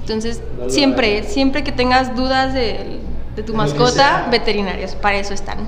Entonces, 0.00 0.42
siempre, 0.66 1.22
siempre 1.22 1.62
que 1.62 1.70
tengas 1.70 2.16
dudas 2.16 2.52
de, 2.52 2.98
de 3.36 3.42
tu 3.42 3.54
mascota, 3.54 4.28
veterinarios, 4.30 4.94
para 4.94 5.18
eso 5.18 5.34
están. 5.34 5.58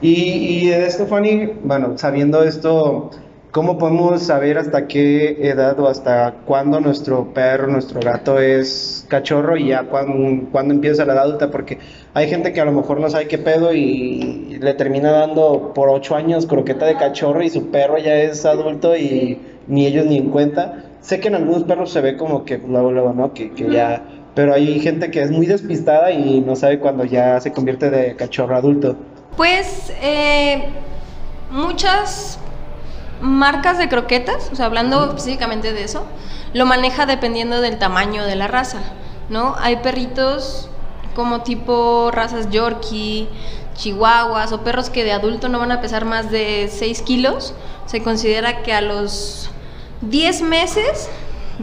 Y, 0.00 0.12
y 0.12 0.70
esto, 0.70 1.06
Fanny, 1.06 1.52
bueno, 1.64 1.98
sabiendo 1.98 2.44
esto, 2.44 3.10
¿cómo 3.50 3.78
podemos 3.78 4.22
saber 4.22 4.58
hasta 4.58 4.86
qué 4.86 5.38
edad 5.40 5.78
o 5.80 5.88
hasta 5.88 6.34
cuándo 6.44 6.80
nuestro 6.80 7.32
perro, 7.34 7.66
nuestro 7.66 8.00
gato 8.00 8.38
es 8.38 9.04
cachorro 9.08 9.56
y 9.56 9.68
ya 9.68 9.84
cuándo, 9.84 10.48
cuándo 10.52 10.74
empieza 10.74 11.04
la 11.04 11.14
edad 11.14 11.24
adulta? 11.24 11.50
Porque 11.50 11.78
hay 12.14 12.28
gente 12.28 12.52
que 12.52 12.60
a 12.60 12.64
lo 12.64 12.72
mejor 12.72 13.00
no 13.00 13.10
sabe 13.10 13.26
qué 13.26 13.38
pedo 13.38 13.74
y 13.74 14.58
le 14.60 14.74
termina 14.74 15.10
dando 15.10 15.72
por 15.74 15.88
ocho 15.88 16.14
años 16.14 16.46
croqueta 16.46 16.86
de 16.86 16.94
cachorro 16.94 17.42
y 17.42 17.50
su 17.50 17.70
perro 17.70 17.98
ya 17.98 18.14
es 18.14 18.44
adulto 18.44 18.96
y 18.96 19.38
ni 19.66 19.86
ellos 19.86 20.06
ni 20.06 20.18
en 20.18 20.30
cuenta. 20.30 20.84
Sé 21.00 21.20
que 21.20 21.28
en 21.28 21.36
algunos 21.36 21.64
perros 21.64 21.90
se 21.90 22.00
ve 22.00 22.16
como 22.16 22.44
que 22.44 22.58
luego, 22.58 22.92
luego, 22.92 23.12
¿no? 23.12 23.32
Que, 23.32 23.52
que 23.52 23.70
ya 23.70 24.02
pero 24.38 24.54
hay 24.54 24.78
gente 24.78 25.10
que 25.10 25.20
es 25.20 25.32
muy 25.32 25.46
despistada 25.46 26.12
y 26.12 26.40
no 26.40 26.54
sabe 26.54 26.78
cuándo 26.78 27.04
ya 27.04 27.40
se 27.40 27.52
convierte 27.52 27.90
de 27.90 28.14
cachorro 28.14 28.54
adulto. 28.54 28.94
Pues 29.36 29.92
eh, 30.00 30.62
muchas 31.50 32.38
marcas 33.20 33.78
de 33.78 33.88
croquetas, 33.88 34.50
o 34.52 34.54
sea, 34.54 34.66
hablando 34.66 35.06
específicamente 35.08 35.72
de 35.72 35.82
eso, 35.82 36.06
lo 36.54 36.66
maneja 36.66 37.04
dependiendo 37.04 37.60
del 37.60 37.78
tamaño 37.78 38.24
de 38.26 38.36
la 38.36 38.46
raza, 38.46 38.78
¿no? 39.28 39.56
Hay 39.58 39.78
perritos 39.78 40.70
como 41.16 41.42
tipo 41.42 42.12
razas 42.12 42.48
Yorkie, 42.48 43.28
chihuahuas 43.74 44.52
o 44.52 44.62
perros 44.62 44.88
que 44.88 45.02
de 45.02 45.10
adulto 45.10 45.48
no 45.48 45.58
van 45.58 45.72
a 45.72 45.80
pesar 45.80 46.04
más 46.04 46.30
de 46.30 46.70
6 46.72 47.02
kilos. 47.02 47.54
Se 47.86 48.04
considera 48.04 48.62
que 48.62 48.72
a 48.72 48.82
los 48.82 49.50
10 50.02 50.42
meses 50.42 51.08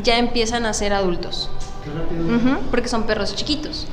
ya 0.03 0.17
empiezan 0.17 0.65
a 0.65 0.73
ser 0.73 0.91
adultos. 0.91 1.49
Ujú, 1.87 2.57
porque 2.71 2.87
son 2.87 3.03
perros 3.03 3.35
chiquitos. 3.35 3.87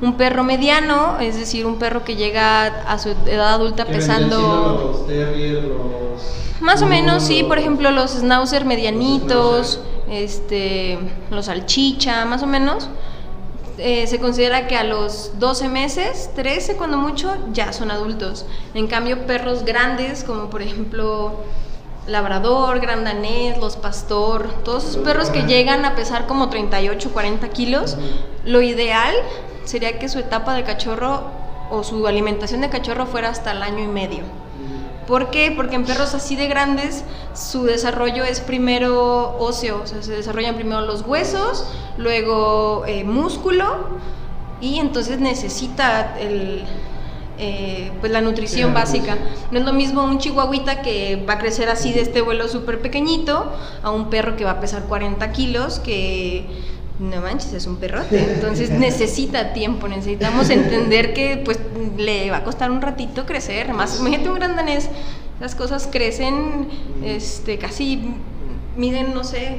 Un 0.00 0.16
perro 0.16 0.44
mediano, 0.44 1.18
es 1.20 1.38
decir, 1.38 1.66
un 1.66 1.78
perro 1.78 2.04
que 2.04 2.16
llega 2.16 2.66
a 2.66 2.98
su 2.98 3.10
edad 3.26 3.54
adulta 3.54 3.84
pesando... 3.84 4.92
Los 4.92 5.06
terrier, 5.06 5.62
los... 5.64 6.60
Más 6.60 6.82
o 6.82 6.86
menos, 6.86 7.22
sí, 7.22 7.42
por 7.44 7.58
ejemplo, 7.58 7.90
los 7.90 8.12
schnauzer 8.12 8.64
medianitos, 8.64 9.80
este, 10.08 10.98
los 11.30 11.46
salchicha, 11.46 12.24
más 12.24 12.42
o 12.42 12.46
menos. 12.46 12.88
Eh, 13.78 14.06
se 14.06 14.18
considera 14.18 14.66
que 14.66 14.76
a 14.76 14.84
los 14.84 15.38
12 15.38 15.68
meses, 15.68 16.30
13 16.34 16.76
cuando 16.76 16.96
mucho, 16.96 17.36
ya 17.52 17.72
son 17.74 17.90
adultos. 17.90 18.46
En 18.72 18.86
cambio, 18.86 19.26
perros 19.26 19.64
grandes, 19.64 20.24
como 20.24 20.48
por 20.48 20.62
ejemplo 20.62 21.40
labrador, 22.06 22.80
gran 22.80 23.04
danés, 23.04 23.58
los 23.58 23.76
pastor, 23.76 24.48
todos 24.64 24.84
esos 24.84 24.96
perros 24.98 25.30
que 25.30 25.42
llegan 25.42 25.84
a 25.84 25.94
pesar 25.94 26.26
como 26.26 26.48
38, 26.48 27.12
40 27.12 27.48
kilos, 27.48 27.96
lo 28.44 28.62
ideal 28.62 29.14
sería 29.64 29.98
que 29.98 30.08
su 30.08 30.18
etapa 30.18 30.54
de 30.54 30.62
cachorro 30.62 31.24
o 31.70 31.82
su 31.82 32.06
alimentación 32.06 32.60
de 32.60 32.70
cachorro 32.70 33.06
fuera 33.06 33.28
hasta 33.28 33.52
el 33.52 33.62
año 33.62 33.82
y 33.82 33.88
medio. 33.88 34.22
¿Por 35.06 35.30
qué? 35.30 35.52
Porque 35.54 35.76
en 35.76 35.84
perros 35.84 36.14
así 36.14 36.34
de 36.34 36.48
grandes 36.48 37.04
su 37.34 37.64
desarrollo 37.64 38.24
es 38.24 38.40
primero 38.40 39.36
óseo, 39.38 39.80
o 39.82 39.86
sea, 39.86 40.02
se 40.02 40.12
desarrollan 40.12 40.56
primero 40.56 40.80
los 40.80 41.02
huesos, 41.02 41.64
luego 41.96 42.84
eh, 42.86 43.04
músculo 43.04 43.98
y 44.60 44.78
entonces 44.78 45.20
necesita 45.20 46.18
el, 46.18 46.64
eh, 47.38 47.90
pues 48.00 48.12
la 48.12 48.20
nutrición 48.20 48.72
básica. 48.72 49.16
No 49.50 49.58
es 49.58 49.64
lo 49.64 49.72
mismo 49.72 50.04
un 50.04 50.18
chihuahuita 50.18 50.82
que 50.82 51.22
va 51.28 51.34
a 51.34 51.38
crecer 51.38 51.68
así 51.68 51.92
de 51.92 52.00
este 52.00 52.22
vuelo 52.22 52.48
súper 52.48 52.80
pequeñito 52.80 53.52
a 53.82 53.90
un 53.90 54.10
perro 54.10 54.36
que 54.36 54.44
va 54.44 54.52
a 54.52 54.60
pesar 54.60 54.84
40 54.84 55.32
kilos 55.32 55.78
que 55.78 56.46
no 56.98 57.20
manches, 57.20 57.52
es 57.52 57.66
un 57.66 57.76
perrote. 57.76 58.18
Entonces 58.34 58.70
necesita 58.70 59.52
tiempo, 59.52 59.88
necesitamos 59.88 60.50
entender 60.50 61.12
que 61.12 61.42
pues 61.44 61.58
le 61.96 62.30
va 62.30 62.38
a 62.38 62.44
costar 62.44 62.70
un 62.70 62.80
ratito 62.80 63.26
crecer. 63.26 63.72
Más, 63.72 64.00
imagínate 64.00 64.28
un 64.28 64.36
gran 64.36 64.56
danés, 64.56 64.88
las 65.40 65.54
cosas 65.54 65.88
crecen 65.90 66.68
este, 67.04 67.58
casi, 67.58 68.14
miden, 68.76 69.12
no 69.14 69.24
sé, 69.24 69.58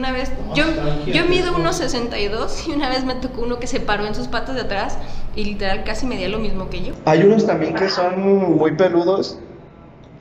una 0.00 0.12
vez, 0.12 0.32
yo, 0.54 0.64
yo 1.06 1.26
mido 1.26 1.54
unos 1.54 1.76
62 1.76 2.68
y 2.68 2.72
una 2.72 2.88
vez 2.88 3.04
me 3.04 3.14
tocó 3.16 3.42
uno 3.42 3.58
que 3.58 3.66
se 3.66 3.80
paró 3.80 4.06
en 4.06 4.14
sus 4.14 4.28
patas 4.28 4.54
de 4.54 4.62
atrás 4.62 4.96
y 5.36 5.44
literal 5.44 5.84
casi 5.84 6.06
medía 6.06 6.28
lo 6.30 6.38
mismo 6.38 6.70
que 6.70 6.82
yo. 6.82 6.94
Hay 7.04 7.22
unos 7.22 7.46
también 7.46 7.74
que 7.74 7.88
son 7.90 8.56
muy 8.58 8.72
peludos, 8.72 9.38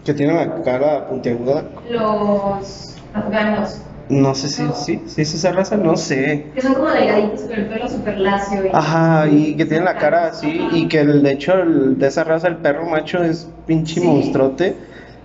que 0.03 0.13
tienen 0.13 0.35
la 0.35 0.61
cara 0.63 1.07
puntiaguda. 1.07 1.63
Los 1.89 2.95
afganos. 3.13 3.81
No 4.09 4.33
sé 4.35 4.49
si, 4.49 4.63
sí, 4.73 5.01
si 5.05 5.21
es 5.21 5.33
esa 5.35 5.51
raza, 5.51 5.77
no 5.77 5.95
sé. 5.95 6.47
Que 6.55 6.61
son 6.61 6.73
como 6.73 6.89
delgaditos, 6.89 7.41
pero 7.47 7.61
el 7.61 7.67
pelo 7.67 7.87
súper 7.87 8.17
lacio. 8.17 8.65
Y... 8.65 8.69
Ajá, 8.73 9.27
y 9.27 9.55
que 9.55 9.65
tienen 9.65 9.85
la 9.85 9.97
cara 9.97 10.27
así, 10.27 10.67
y 10.73 10.87
que 10.87 11.01
el, 11.01 11.21
de 11.23 11.31
hecho 11.31 11.53
el, 11.53 11.97
de 11.99 12.07
esa 12.07 12.23
raza, 12.23 12.47
el 12.47 12.57
perro 12.57 12.85
macho, 12.89 13.23
es 13.23 13.47
pinche 13.65 14.01
Sí. 14.01 14.07
monstruote. 14.07 14.75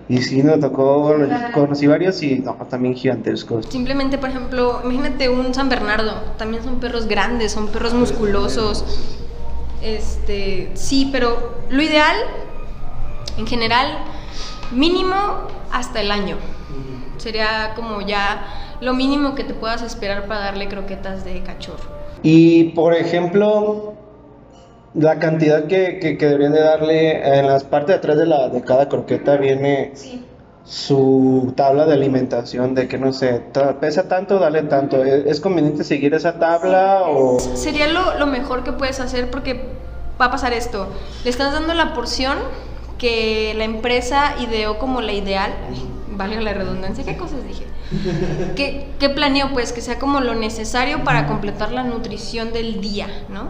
Y 0.07 0.21
sí, 0.21 0.43
nos 0.43 0.59
tocó, 0.59 1.15
conocí 1.53 1.87
varios 1.87 2.21
y 2.21 2.39
no, 2.39 2.53
también 2.69 2.93
gigantescos. 2.93 3.65
Simplemente, 3.67 4.19
por 4.19 4.29
ejemplo, 4.29 4.81
imagínate 4.83 5.29
un 5.29 5.53
San 5.53 5.67
Bernardo, 5.67 6.13
también 6.37 6.63
son 6.63 6.79
perros 6.79 7.07
grandes, 7.07 7.51
son 7.51 7.69
perros 7.69 7.93
musculosos. 7.95 8.85
Este, 9.81 10.69
sí, 10.75 11.09
pero 11.11 11.55
lo 11.69 11.81
ideal, 11.81 12.15
en 13.37 13.47
general, 13.47 13.97
mínimo 14.71 15.15
hasta 15.71 16.01
el 16.01 16.11
año. 16.11 16.37
Sería 17.17 17.73
como 17.75 18.01
ya 18.01 18.77
lo 18.81 18.93
mínimo 18.93 19.33
que 19.33 19.43
te 19.43 19.55
puedas 19.55 19.81
esperar 19.81 20.27
para 20.27 20.41
darle 20.41 20.67
croquetas 20.67 21.25
de 21.25 21.41
cachorro. 21.41 21.95
Y 22.21 22.65
por 22.75 22.93
ejemplo, 22.93 23.94
la 24.95 25.19
cantidad 25.19 25.65
que, 25.65 25.99
que, 25.99 26.17
que 26.17 26.25
deberían 26.25 26.53
de 26.53 26.61
darle 26.61 27.39
en 27.39 27.47
las 27.47 27.63
partes 27.63 27.89
de 27.89 27.93
atrás 27.95 28.17
de, 28.17 28.25
la, 28.25 28.49
de 28.49 28.61
cada 28.61 28.87
croqueta 28.87 29.37
viene 29.37 29.93
su 30.63 31.53
tabla 31.55 31.85
de 31.85 31.93
alimentación, 31.93 32.73
de 32.73 32.87
que 32.87 32.97
no 32.97 33.13
sé, 33.13 33.41
pesa 33.79 34.07
tanto, 34.07 34.39
dale 34.39 34.63
tanto. 34.63 35.03
¿Es, 35.03 35.25
es 35.25 35.39
conveniente 35.39 35.83
seguir 35.83 36.13
esa 36.13 36.39
tabla 36.39 37.03
o...? 37.07 37.39
Sería 37.39 37.87
lo, 37.87 38.17
lo 38.17 38.25
mejor 38.25 38.63
que 38.63 38.71
puedes 38.71 38.99
hacer 38.99 39.29
porque 39.29 39.65
va 40.19 40.25
a 40.25 40.31
pasar 40.31 40.53
esto. 40.53 40.87
Le 41.23 41.29
estás 41.29 41.53
dando 41.53 41.73
la 41.73 41.93
porción 41.93 42.37
que 42.97 43.53
la 43.55 43.65
empresa 43.65 44.35
ideó 44.39 44.79
como 44.79 45.01
la 45.01 45.13
ideal. 45.13 45.51
Valga 46.11 46.39
la 46.41 46.53
redundancia, 46.53 47.03
¿qué 47.03 47.17
cosas 47.17 47.45
dije? 47.45 47.65
¿Qué, 48.55 48.87
qué 48.99 49.09
planeó? 49.09 49.51
Pues 49.53 49.73
que 49.73 49.81
sea 49.81 49.99
como 49.99 50.21
lo 50.21 50.33
necesario 50.33 51.03
para 51.03 51.27
completar 51.27 51.71
la 51.71 51.83
nutrición 51.83 52.53
del 52.53 52.81
día, 52.81 53.07
¿no? 53.29 53.49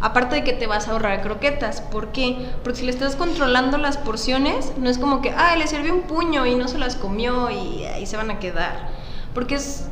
Aparte 0.00 0.36
de 0.36 0.44
que 0.44 0.52
te 0.52 0.66
vas 0.66 0.88
a 0.88 0.92
ahorrar 0.92 1.22
croquetas. 1.22 1.80
¿Por 1.80 2.08
qué? 2.12 2.48
Porque 2.62 2.80
si 2.80 2.84
le 2.84 2.90
estás 2.90 3.16
controlando 3.16 3.78
las 3.78 3.96
porciones, 3.96 4.72
no 4.76 4.90
es 4.90 4.98
como 4.98 5.22
que, 5.22 5.30
ah, 5.30 5.56
le 5.56 5.66
sirvió 5.66 5.94
un 5.94 6.02
puño 6.02 6.44
y 6.46 6.54
no 6.54 6.68
se 6.68 6.78
las 6.78 6.96
comió 6.96 7.50
y 7.50 7.84
ahí 7.84 8.06
se 8.06 8.16
van 8.16 8.30
a 8.30 8.38
quedar. 8.38 8.90
Porque 9.34 9.54
es, 9.54 9.88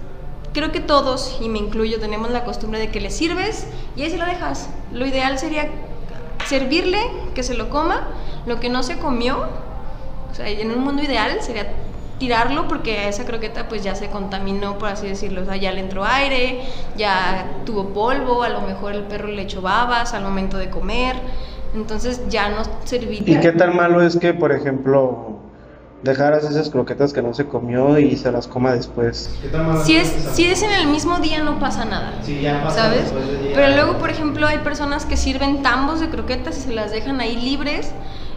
creo 0.53 0.73
que 0.73 0.81
todos, 0.81 1.38
y 1.40 1.49
me 1.49 1.59
incluyo, 1.59 2.01
tenemos 2.01 2.31
la 2.31 2.45
costumbre 2.45 2.79
de 2.79 2.90
que 2.90 3.01
le 3.01 3.11
sirves 3.11 3.67
y 3.97 4.03
ahí 4.03 4.11
se 4.11 4.19
lo 4.19 4.27
dejas. 4.27 4.69
Lo 4.93 5.07
ideal 5.07 5.38
sería 5.38 5.71
servirle, 6.47 7.01
que 7.35 7.43
se 7.43 7.55
lo 7.55 7.71
coma, 7.71 8.09
lo 8.47 8.61
que 8.61 8.69
no 8.69 8.83
se 8.83 8.99
comió, 8.99 9.49
o 10.31 10.35
sea, 10.35 10.49
en 10.49 10.71
un 10.71 10.81
mundo 10.81 11.03
ideal 11.03 11.38
sería 11.40 11.73
tirarlo 12.18 12.68
porque 12.68 13.09
esa 13.09 13.24
croqueta 13.24 13.68
pues 13.68 13.83
ya 13.83 13.94
se 13.94 14.09
contaminó, 14.09 14.79
por 14.79 14.88
así 14.88 15.07
decirlo, 15.09 15.42
o 15.42 15.44
sea, 15.44 15.57
ya 15.57 15.72
le 15.72 15.81
entró 15.81 16.05
aire, 16.05 16.61
ya 16.96 17.46
tuvo 17.66 17.88
polvo, 17.88 18.42
a 18.42 18.48
lo 18.48 18.61
mejor 18.61 18.92
el 18.92 19.03
perro 19.03 19.29
le 19.29 19.42
echó 19.42 19.61
babas 19.62 20.14
al 20.14 20.22
momento 20.22 20.57
de 20.59 20.70
comer, 20.70 21.16
entonces 21.74 22.20
ya 22.29 22.48
no 22.50 22.62
¿Y 22.62 22.88
serviría. 22.88 23.40
qué 23.40 23.53
tan 23.53 23.74
malo 23.74 24.00
es 24.00 24.16
que, 24.16 24.33
por 24.33 24.53
ejemplo, 24.53 25.38
dejaras 26.05 26.44
esas 26.44 26.70
croquetas 26.70 27.12
que 27.12 27.22
no 27.22 27.33
se 27.35 27.46
comió 27.46 27.98
y 27.98 28.16
se 28.16 28.31
las 28.31 28.46
coma 28.46 28.72
después? 28.74 29.31
¿Qué 29.42 29.48
tan 29.48 29.66
malo 29.66 29.83
Si 29.85 29.96
es, 29.96 30.07
si 30.35 30.44
es 30.44 30.62
en 30.62 30.70
el 30.70 30.87
mismo 30.87 31.18
día 31.18 31.42
no 31.42 31.59
pasa 31.59 31.85
nada. 31.85 32.12
Sí, 32.22 32.40
ya 32.42 32.62
pasa 32.62 32.83
¿Sabes? 32.85 33.11
día. 33.42 33.53
Pero 33.55 33.74
luego, 33.74 33.98
por 33.98 34.11
ejemplo, 34.11 34.46
hay 34.46 34.59
personas 34.59 35.07
que 35.07 35.16
sirven 35.16 35.62
tambos 35.62 36.00
de 36.00 36.11
croquetas 36.11 36.59
y 36.59 36.61
se 36.61 36.74
las 36.74 36.92
dejan 36.92 37.20
ahí 37.20 37.37
libres 37.37 37.90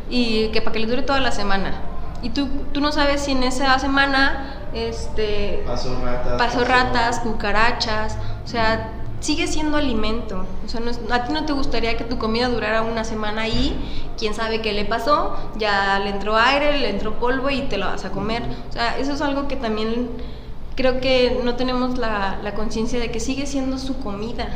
y 0.10 0.48
que 0.48 0.62
para 0.62 0.72
que 0.74 0.80
les 0.80 0.90
dure 0.90 1.02
toda 1.04 1.20
la 1.20 1.32
semana. 1.32 1.74
Y 2.22 2.30
tú, 2.30 2.48
tú 2.74 2.82
no 2.82 2.92
sabes 2.92 3.22
si 3.22 3.32
en 3.32 3.44
esa 3.44 3.78
semana 3.80 4.54
este, 4.74 5.64
Pasó 5.66 6.00
ratas. 6.04 6.34
pasó 6.38 6.66
ratas, 6.66 7.20
cucarachas, 7.20 8.18
o 8.44 8.48
sea, 8.48 8.92
sigue 9.20 9.48
siendo 9.48 9.78
alimento. 9.78 10.46
O 10.66 10.68
sea, 10.70 10.80
no 10.80 10.92
es- 10.92 11.00
a 11.12 11.24
ti 11.26 11.34
no 11.34 11.46
te 11.46 11.54
gustaría 11.54 11.96
que 11.98 12.04
tu 12.04 12.18
comida 12.18 12.50
durara 12.50 12.82
una 12.82 13.04
semana 13.04 13.44
ahí, 13.44 14.14
quién 14.18 14.34
sabe 14.34 14.62
qué 14.62 14.74
le 14.74 14.86
pasó, 14.86 15.36
ya 15.58 16.00
le 16.00 16.10
entró 16.10 16.36
aire, 16.38 16.78
le 16.80 16.90
entró 16.90 17.14
polvo 17.20 17.50
y 17.50 17.62
te 17.64 17.78
lo 17.78 17.86
vas 17.88 18.06
a 18.06 18.10
comer. 18.12 18.44
O 18.70 18.74
sea, 18.74 18.98
eso 18.98 19.14
es 19.14 19.22
algo 19.22 19.48
que 19.48 19.56
también 19.56 20.10
creo 20.76 21.00
que 21.00 21.40
no 21.44 21.56
tenemos 21.56 21.98
la, 21.98 22.38
la 22.44 22.54
conciencia 22.54 23.00
de 23.00 23.10
que 23.12 23.20
sigue 23.20 23.46
siendo 23.48 23.78
su 23.80 23.98
comida. 24.00 24.48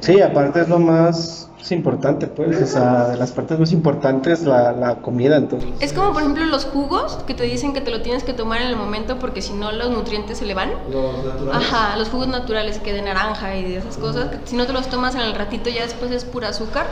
Sí, 0.00 0.20
aparte 0.20 0.62
es 0.62 0.68
lo 0.68 0.78
más 0.78 1.50
importante, 1.70 2.26
pues, 2.26 2.60
o 2.60 2.66
sea, 2.66 3.08
de 3.08 3.16
las 3.16 3.30
partes 3.30 3.58
más 3.58 3.70
importantes 3.72 4.42
la, 4.42 4.72
la 4.72 4.96
comida, 4.96 5.36
entonces. 5.36 5.70
Es 5.80 5.92
como, 5.92 6.12
por 6.12 6.22
ejemplo, 6.22 6.44
los 6.46 6.64
jugos 6.64 7.18
que 7.26 7.34
te 7.34 7.44
dicen 7.44 7.72
que 7.72 7.80
te 7.80 7.92
lo 7.92 8.02
tienes 8.02 8.24
que 8.24 8.32
tomar 8.32 8.60
en 8.62 8.68
el 8.68 8.76
momento 8.76 9.18
porque 9.20 9.42
si 9.42 9.52
no 9.52 9.70
los 9.70 9.90
nutrientes 9.90 10.38
se 10.38 10.46
le 10.46 10.54
van. 10.54 10.72
Los 10.90 11.24
naturales. 11.24 11.54
Ajá, 11.54 11.96
los 11.96 12.08
jugos 12.08 12.26
naturales 12.26 12.78
que 12.80 12.92
de 12.92 13.02
naranja 13.02 13.54
y 13.54 13.62
de 13.62 13.76
esas 13.76 13.96
cosas, 13.96 14.30
que 14.30 14.38
si 14.44 14.56
no 14.56 14.66
te 14.66 14.72
los 14.72 14.88
tomas 14.88 15.14
en 15.14 15.20
el 15.20 15.34
ratito 15.34 15.70
ya 15.70 15.82
después 15.82 16.10
es 16.10 16.24
pura 16.24 16.48
azúcar. 16.48 16.86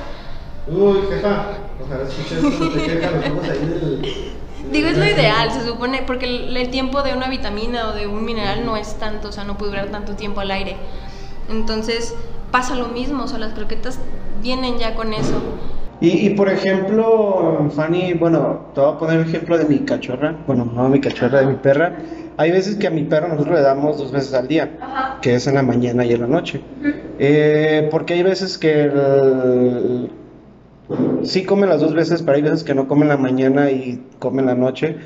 Uy, 0.68 0.98
jefa, 1.08 1.46
ojalá 1.84 2.04
escuches 2.04 2.72
te 2.72 2.98
quejan 2.98 3.20
los 3.20 3.30
ojos 3.30 3.48
ahí 3.48 3.66
del... 3.66 4.32
Digo, 4.70 4.88
es 4.88 4.98
lo 4.98 5.04
ideal, 5.04 5.50
se 5.50 5.66
supone, 5.66 6.04
porque 6.06 6.26
el, 6.26 6.56
el 6.56 6.70
tiempo 6.70 7.02
de 7.02 7.14
una 7.14 7.28
vitamina 7.28 7.88
o 7.88 7.92
de 7.92 8.06
un 8.06 8.24
mineral 8.24 8.64
no 8.64 8.76
es 8.76 8.94
tanto, 8.96 9.30
o 9.30 9.32
sea, 9.32 9.42
no 9.42 9.56
puede 9.56 9.72
durar 9.72 9.88
tanto 9.88 10.14
tiempo 10.14 10.40
al 10.40 10.50
aire. 10.50 10.76
Entonces 11.48 12.14
pasa 12.52 12.76
lo 12.76 12.88
mismo, 12.88 13.24
o 13.24 13.26
sea, 13.26 13.38
las 13.38 13.54
croquetas 13.54 13.98
vienen 14.42 14.78
ya 14.78 14.94
con 14.94 15.12
eso. 15.12 15.34
Y, 16.00 16.26
y 16.26 16.30
por 16.30 16.48
ejemplo, 16.48 17.68
Fanny, 17.74 18.14
bueno, 18.14 18.60
te 18.74 18.80
voy 18.80 18.94
a 18.94 18.98
poner 18.98 19.20
el 19.20 19.26
ejemplo 19.26 19.58
de 19.58 19.66
mi 19.66 19.80
cachorra, 19.80 20.34
bueno, 20.46 20.64
no 20.64 20.88
mi 20.88 21.00
cachorra, 21.00 21.40
de 21.40 21.46
mi 21.46 21.54
perra. 21.56 21.92
Hay 22.38 22.50
veces 22.50 22.76
que 22.76 22.86
a 22.86 22.90
mi 22.90 23.02
perro 23.04 23.28
nosotros 23.28 23.56
le 23.56 23.62
damos 23.62 23.98
dos 23.98 24.10
veces 24.10 24.32
al 24.32 24.48
día, 24.48 25.18
que 25.20 25.34
es 25.34 25.46
en 25.46 25.56
la 25.56 25.62
mañana 25.62 26.04
y 26.06 26.12
en 26.14 26.20
la 26.22 26.26
noche. 26.26 26.62
Eh, 27.18 27.88
porque 27.90 28.14
hay 28.14 28.22
veces 28.22 28.56
que 28.56 28.84
el- 28.84 30.10
sí 31.22 31.44
come 31.44 31.66
las 31.66 31.80
dos 31.82 31.94
veces, 31.94 32.22
pero 32.22 32.36
hay 32.36 32.42
veces 32.42 32.64
que 32.64 32.74
no 32.74 32.88
come 32.88 33.02
en 33.02 33.08
la 33.08 33.16
mañana 33.18 33.70
y 33.70 34.02
come 34.18 34.40
en 34.40 34.46
la 34.46 34.54
noche. 34.54 34.96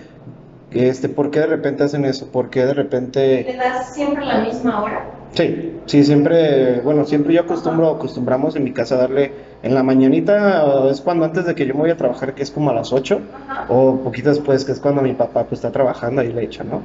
Este, 0.70 1.09
¿Por 1.09 1.31
qué 1.31 1.40
de 1.40 1.47
repente 1.47 1.85
hacen 1.85 2.05
eso? 2.05 2.27
¿Por 2.31 2.51
qué 2.51 2.66
de 2.66 2.75
repente...? 2.75 3.44
¿Le 3.47 3.57
das 3.57 3.94
siempre 3.94 4.25
la 4.25 4.38
misma 4.38 4.83
hora? 4.83 5.05
Sí, 5.35 5.81
sí, 5.87 6.05
siempre, 6.05 6.81
bueno, 6.83 7.05
siempre 7.05 7.35
yo 7.35 7.40
acostumbro, 7.40 7.90
acostumbramos 7.90 8.55
en 8.55 8.62
mi 8.62 8.73
casa 8.73 8.94
a 8.94 8.99
darle 8.99 9.33
en 9.64 9.75
la 9.75 9.83
mañanita, 9.83 10.88
es 10.88 11.01
cuando 11.01 11.25
antes 11.25 11.44
de 11.44 11.57
que 11.57 11.66
yo 11.66 11.75
me 11.75 11.81
voy 11.81 11.90
a 11.90 11.97
trabajar, 11.97 12.35
que 12.35 12.44
es 12.44 12.53
como 12.53 12.70
a 12.70 12.75
las 12.75 12.92
8, 12.92 13.20
o 13.68 13.97
poquito 14.05 14.29
después, 14.29 14.64
que 14.64 14.70
es 14.70 14.79
cuando 14.79 15.03
mi 15.03 15.12
papá 15.14 15.42
pues 15.42 15.59
está 15.59 15.73
trabajando, 15.73 16.20
ahí 16.20 16.33
le 16.33 16.44
echa, 16.44 16.62
¿no? 16.62 16.83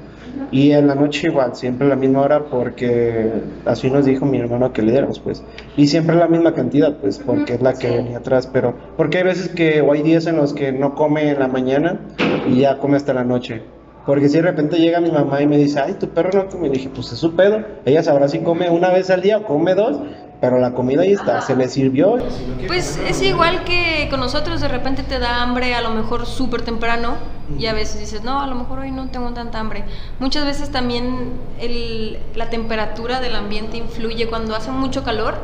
Y 0.49 0.71
en 0.71 0.87
la 0.87 0.95
noche 0.95 1.27
igual, 1.27 1.55
siempre 1.55 1.85
a 1.85 1.89
la 1.91 1.95
misma 1.95 2.21
hora, 2.21 2.45
porque 2.45 3.29
así 3.65 3.91
nos 3.91 4.05
dijo 4.05 4.25
mi 4.25 4.39
hermano 4.39 4.73
que 4.73 4.81
le 4.81 4.93
diéramos, 4.93 5.19
pues. 5.19 5.43
Y 5.77 5.85
siempre 5.85 6.15
la 6.15 6.27
misma 6.27 6.55
cantidad, 6.55 6.97
pues, 6.97 7.19
porque 7.19 7.53
es 7.53 7.61
la 7.61 7.73
que 7.73 7.89
venía 7.91 8.17
atrás, 8.17 8.47
pero, 8.51 8.73
porque 8.97 9.19
hay 9.19 9.25
veces 9.25 9.49
que, 9.49 9.81
o 9.81 9.93
hay 9.93 10.01
días 10.01 10.25
en 10.25 10.37
los 10.37 10.53
que 10.53 10.71
no 10.71 10.95
come 10.95 11.29
en 11.29 11.39
la 11.39 11.49
mañana 11.49 11.99
y 12.47 12.61
ya 12.61 12.79
come 12.79 12.97
hasta 12.97 13.13
la 13.13 13.23
noche. 13.23 13.61
Porque 14.09 14.27
si 14.27 14.37
de 14.37 14.41
repente 14.41 14.79
llega 14.79 14.99
mi 14.99 15.11
mamá 15.11 15.39
y 15.39 15.45
me 15.45 15.55
dice, 15.55 15.79
ay, 15.79 15.93
tu 15.93 16.09
perro 16.09 16.31
no 16.33 16.49
come, 16.49 16.65
y 16.65 16.71
dije, 16.71 16.89
pues 16.89 17.11
es 17.11 17.19
su 17.19 17.35
pedo. 17.35 17.63
Ella 17.85 18.01
sabrá 18.01 18.27
si 18.27 18.39
come 18.39 18.67
una 18.67 18.89
vez 18.89 19.11
al 19.11 19.21
día 19.21 19.37
o 19.37 19.43
come 19.43 19.75
dos, 19.75 19.99
pero 20.41 20.57
la 20.57 20.73
comida 20.73 21.03
ahí 21.03 21.11
está, 21.11 21.41
se 21.41 21.55
le 21.55 21.69
sirvió. 21.69 22.17
Pues 22.65 22.99
es 23.07 23.21
igual 23.21 23.63
que 23.65 24.07
con 24.09 24.19
nosotros, 24.19 24.61
de 24.61 24.67
repente 24.67 25.03
te 25.03 25.19
da 25.19 25.43
hambre 25.43 25.75
a 25.75 25.81
lo 25.81 25.91
mejor 25.91 26.25
súper 26.25 26.63
temprano 26.63 27.17
y 27.59 27.67
a 27.67 27.73
veces 27.73 27.99
dices, 27.99 28.23
no, 28.23 28.41
a 28.41 28.47
lo 28.47 28.55
mejor 28.55 28.79
hoy 28.79 28.89
no 28.89 29.09
tengo 29.11 29.29
tanta 29.33 29.59
hambre. 29.59 29.83
Muchas 30.19 30.43
veces 30.43 30.71
también 30.71 31.33
el, 31.61 32.17
la 32.33 32.49
temperatura 32.49 33.21
del 33.21 33.35
ambiente 33.35 33.77
influye. 33.77 34.27
Cuando 34.27 34.55
hace 34.55 34.71
mucho 34.71 35.03
calor, 35.03 35.35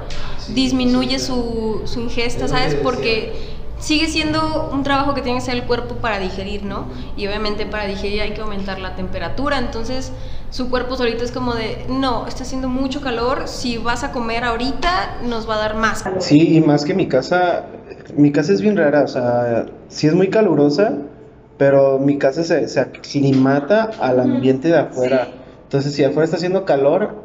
disminuye 0.56 1.20
su, 1.20 1.84
su 1.86 2.00
ingesta, 2.00 2.48
¿sabes? 2.48 2.74
Porque 2.74 3.55
sigue 3.80 4.08
siendo 4.08 4.70
un 4.72 4.84
trabajo 4.84 5.14
que 5.14 5.22
tiene 5.22 5.38
que 5.38 5.44
hacer 5.44 5.56
el 5.56 5.64
cuerpo 5.64 5.96
para 5.96 6.20
digerir, 6.20 6.64
¿no? 6.64 6.86
Y 7.18 7.28
obviamente 7.28 7.66
para 7.66 7.86
digerir 7.86 8.22
hay 8.22 8.34
que 8.34 8.42
aumentar 8.42 8.80
la 8.80 8.96
temperatura, 8.96 9.58
entonces 9.58 10.12
su 10.50 10.70
cuerpo 10.70 10.96
solito 10.96 11.24
es 11.24 11.32
como 11.32 11.54
de, 11.54 11.86
no, 11.90 12.28
está 12.28 12.44
haciendo 12.44 12.70
mucho 12.70 13.02
calor, 13.02 13.48
si 13.48 13.78
vas 13.78 14.04
a 14.04 14.12
comer 14.12 14.44
ahorita 14.44 15.18
nos 15.28 15.50
va 15.50 15.56
a 15.56 15.60
dar 15.60 15.76
más 15.76 16.04
calor. 16.04 16.22
Sí, 16.22 16.56
y 16.56 16.62
más 16.62 16.86
que 16.86 16.94
mi 16.94 17.08
casa, 17.08 17.66
mi 18.16 18.32
casa 18.32 18.54
es 18.54 18.62
bien 18.62 18.78
rara, 18.78 19.04
o 19.04 19.08
sea, 19.08 19.66
sí 19.90 20.08
es 20.08 20.14
muy 20.14 20.30
calurosa, 20.30 20.94
pero 21.58 22.00
mi 22.00 22.18
casa 22.18 22.44
se, 22.44 22.68
se 22.68 22.80
aclimata 22.80 23.92
al 24.00 24.20
ambiente 24.20 24.70
de 24.70 24.80
afuera. 24.80 25.30
Entonces, 25.64 25.94
si 25.94 26.04
afuera 26.04 26.26
está 26.26 26.38
haciendo 26.38 26.66
calor, 26.66 27.25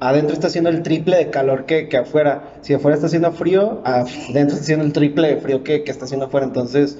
adentro 0.00 0.34
está 0.34 0.48
haciendo 0.48 0.70
el 0.70 0.82
triple 0.82 1.16
de 1.16 1.30
calor 1.30 1.66
que, 1.66 1.88
que 1.88 1.96
afuera. 1.96 2.54
Si 2.62 2.74
afuera 2.74 2.94
está 2.94 3.06
haciendo 3.06 3.32
frío, 3.32 3.80
adentro 3.84 4.54
está 4.54 4.60
haciendo 4.60 4.84
el 4.84 4.92
triple 4.92 5.28
de 5.28 5.40
frío 5.40 5.64
que, 5.64 5.84
que 5.84 5.90
está 5.90 6.04
haciendo 6.04 6.26
afuera. 6.26 6.46
Entonces, 6.46 6.98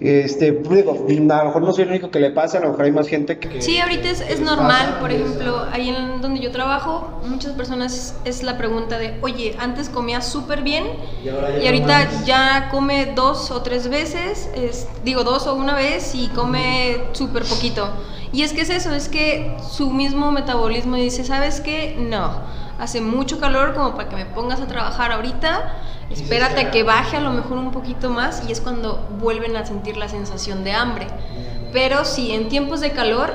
este, 0.00 0.52
digo, 0.52 0.92
a 0.92 1.38
lo 1.38 1.44
mejor 1.44 1.62
no 1.62 1.72
soy 1.72 1.84
el 1.84 1.90
único 1.90 2.10
que 2.10 2.20
le 2.20 2.30
pasa, 2.30 2.56
a 2.56 2.62
lo 2.62 2.70
mejor 2.70 2.86
hay 2.86 2.92
más 2.92 3.06
gente 3.06 3.38
que... 3.38 3.60
Sí, 3.60 3.78
ahorita 3.78 4.08
es, 4.08 4.22
es 4.22 4.40
normal, 4.40 4.96
por 4.98 5.12
ejemplo, 5.12 5.66
ahí 5.72 5.90
en 5.90 6.22
donde 6.22 6.40
yo 6.40 6.50
trabajo, 6.50 7.20
muchas 7.26 7.52
personas 7.52 8.16
es 8.24 8.42
la 8.42 8.56
pregunta 8.56 8.98
de, 8.98 9.18
oye, 9.20 9.54
antes 9.58 9.90
comía 9.90 10.22
súper 10.22 10.62
bien 10.62 10.84
y, 11.22 11.28
ahorita 11.66 12.24
ya 12.24 12.68
come 12.70 13.12
dos 13.14 13.50
o 13.50 13.60
tres 13.60 13.88
veces, 13.88 14.48
es, 14.54 14.88
digo 15.04 15.22
dos 15.22 15.46
o 15.46 15.54
una 15.54 15.74
vez 15.74 16.14
y 16.14 16.28
come 16.28 16.96
súper 17.12 17.44
poquito. 17.44 17.90
Y 18.32 18.42
es 18.42 18.52
que 18.52 18.62
es 18.62 18.70
eso, 18.70 18.94
es 18.94 19.08
que 19.08 19.56
su 19.68 19.90
mismo 19.90 20.32
metabolismo 20.32 20.96
dice, 20.96 21.24
¿sabes 21.24 21.60
qué? 21.60 21.96
No, 21.98 22.40
hace 22.78 23.02
mucho 23.02 23.38
calor 23.38 23.74
como 23.74 23.94
para 23.96 24.08
que 24.08 24.16
me 24.16 24.24
pongas 24.24 24.60
a 24.60 24.66
trabajar 24.66 25.12
ahorita, 25.12 25.74
espérate 26.10 26.60
a 26.60 26.70
que 26.70 26.82
baje 26.82 27.16
a 27.16 27.20
lo 27.20 27.30
mejor 27.30 27.58
un 27.58 27.70
poquito 27.70 28.10
más 28.10 28.42
y 28.48 28.52
es 28.52 28.60
cuando 28.60 29.08
vuelven 29.20 29.56
a 29.56 29.64
sentir 29.64 29.96
la 29.96 30.08
sensación 30.08 30.64
de 30.64 30.72
hambre. 30.72 31.06
Pero 31.72 32.04
si 32.04 32.32
en 32.32 32.48
tiempos 32.48 32.80
de 32.80 32.90
calor 32.90 33.32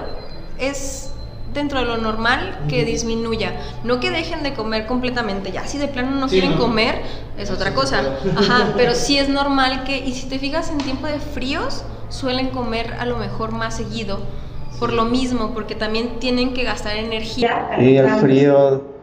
es 0.60 1.12
dentro 1.54 1.80
de 1.80 1.86
lo 1.86 1.98
normal 1.98 2.66
que 2.68 2.84
disminuya, 2.84 3.54
no 3.84 4.02
que 4.02 4.12
dejen 4.12 4.44
de 4.44 4.54
comer 4.54 4.86
completamente, 4.86 5.52
ya 5.52 5.66
si 5.66 5.78
de 5.78 5.88
plano 5.88 6.12
no 6.12 6.28
quieren 6.28 6.58
comer 6.58 7.02
es 7.38 7.50
otra 7.50 7.74
cosa, 7.74 8.18
ajá, 8.36 8.74
pero 8.78 8.94
sí 8.94 9.18
es 9.18 9.30
normal 9.30 9.86
que, 9.86 9.98
y 9.98 10.14
si 10.14 10.28
te 10.28 10.38
fijas 10.38 10.70
en 10.70 10.80
tiempo 10.80 11.08
de 11.08 11.20
fríos, 11.20 11.86
suelen 12.10 12.50
comer 12.50 12.96
a 13.00 13.06
lo 13.06 13.16
mejor 13.18 13.54
más 13.54 13.78
seguido, 13.78 14.20
por 14.80 14.92
lo 14.92 15.06
mismo, 15.06 15.54
porque 15.54 15.76
también 15.76 16.20
tienen 16.20 16.54
que 16.54 16.64
gastar 16.64 16.98
energía. 16.98 17.70
Y 17.80 17.96
el 17.96 18.10
frío 18.16 18.95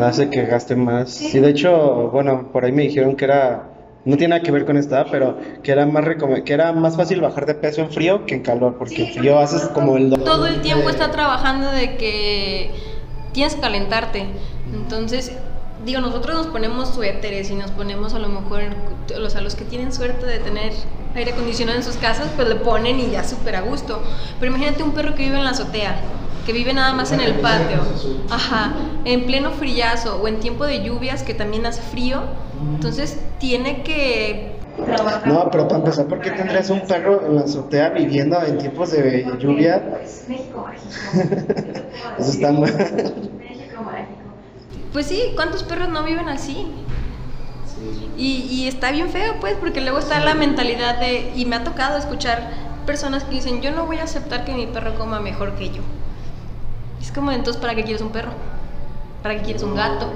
hace 0.00 0.30
que 0.30 0.44
gaste 0.44 0.76
más. 0.76 1.20
Y 1.34 1.40
de 1.40 1.50
hecho, 1.50 2.10
bueno, 2.10 2.48
por 2.52 2.64
ahí 2.64 2.72
me 2.72 2.82
dijeron 2.82 3.16
que 3.16 3.24
era, 3.24 3.68
no 4.04 4.16
tiene 4.16 4.34
nada 4.34 4.42
que 4.42 4.52
ver 4.52 4.64
con 4.64 4.76
esta, 4.76 5.04
pero 5.06 5.38
que 5.62 5.72
era 5.72 5.86
más 5.86 6.04
que 6.44 6.52
era 6.52 6.72
más 6.72 6.96
fácil 6.96 7.20
bajar 7.20 7.46
de 7.46 7.54
peso 7.54 7.80
en 7.80 7.90
frío 7.90 8.26
que 8.26 8.36
en 8.36 8.42
calor, 8.42 8.76
porque 8.78 9.06
en 9.06 9.14
frío 9.14 9.38
haces 9.38 9.62
como 9.68 9.96
el 9.96 10.10
Todo 10.10 10.46
el 10.46 10.60
tiempo 10.60 10.90
está 10.90 11.10
trabajando 11.10 11.70
de 11.70 11.96
que 11.96 12.70
tienes 13.32 13.54
que 13.54 13.60
calentarte. 13.60 14.26
Entonces, 14.72 15.32
digo, 15.84 16.00
nosotros 16.00 16.36
nos 16.36 16.46
ponemos 16.48 16.94
suéteres 16.94 17.50
y 17.50 17.54
nos 17.54 17.70
ponemos 17.70 18.14
a 18.14 18.18
lo 18.18 18.28
mejor, 18.28 18.62
o 19.16 19.30
sea, 19.30 19.40
los 19.40 19.54
que 19.54 19.64
tienen 19.64 19.92
suerte 19.92 20.26
de 20.26 20.38
tener 20.38 20.72
aire 21.14 21.32
acondicionado 21.32 21.78
en 21.78 21.84
sus 21.84 21.96
casas, 21.96 22.28
pues 22.36 22.48
le 22.48 22.56
ponen 22.56 23.00
y 23.00 23.10
ya 23.10 23.24
súper 23.24 23.56
a 23.56 23.60
gusto. 23.62 24.02
Pero 24.38 24.52
imagínate 24.52 24.82
un 24.82 24.92
perro 24.92 25.14
que 25.14 25.24
vive 25.24 25.38
en 25.38 25.44
la 25.44 25.50
azotea, 25.50 26.00
que 26.48 26.54
vive 26.54 26.72
nada 26.72 26.94
más 26.94 27.12
en 27.12 27.20
el 27.20 27.34
patio, 27.40 27.76
ajá, 28.30 28.72
en 29.04 29.26
pleno 29.26 29.50
frillazo 29.50 30.16
o 30.16 30.28
en 30.28 30.40
tiempo 30.40 30.64
de 30.64 30.82
lluvias 30.82 31.22
que 31.22 31.34
también 31.34 31.66
hace 31.66 31.82
frío, 31.82 32.22
entonces 32.74 33.20
tiene 33.38 33.82
que 33.82 34.56
no, 35.26 35.50
pero 35.50 35.68
para 35.68 35.80
empezar, 35.80 36.06
¿por 36.06 36.22
qué 36.22 36.30
tendrías 36.30 36.70
un 36.70 36.80
perro 36.86 37.26
en 37.26 37.34
la 37.34 37.42
azotea 37.42 37.90
viviendo 37.90 38.40
en 38.42 38.56
tiempos 38.56 38.92
de 38.92 39.26
lluvia? 39.38 40.00
Eso 42.18 42.30
está 42.30 42.50
mal. 42.50 42.72
Pues 44.94 45.04
sí, 45.04 45.32
¿cuántos 45.34 45.64
perros 45.64 45.90
no 45.90 46.02
viven 46.02 46.30
así? 46.30 46.66
Y, 48.16 48.66
está 48.66 48.90
bien 48.90 49.10
feo, 49.10 49.34
pues, 49.38 49.54
porque 49.60 49.82
luego 49.82 49.98
está 49.98 50.18
la 50.20 50.34
mentalidad 50.34 50.98
de, 50.98 51.30
y 51.36 51.44
me 51.44 51.56
ha 51.56 51.64
tocado 51.64 51.98
escuchar 51.98 52.48
personas 52.86 53.24
que 53.24 53.34
dicen, 53.34 53.60
yo 53.60 53.70
no 53.70 53.84
voy 53.84 53.98
a 53.98 54.04
aceptar 54.04 54.46
que 54.46 54.54
mi 54.54 54.66
perro 54.66 54.94
coma 54.94 55.20
mejor 55.20 55.52
que 55.56 55.68
yo. 55.68 55.82
Es 57.08 57.14
como, 57.14 57.32
entonces, 57.32 57.58
¿para 57.58 57.74
qué 57.74 57.84
quieres 57.84 58.02
un 58.02 58.10
perro? 58.10 58.32
¿Para 59.22 59.36
qué 59.36 59.40
quieres 59.40 59.62
un 59.62 59.74
gato? 59.74 60.10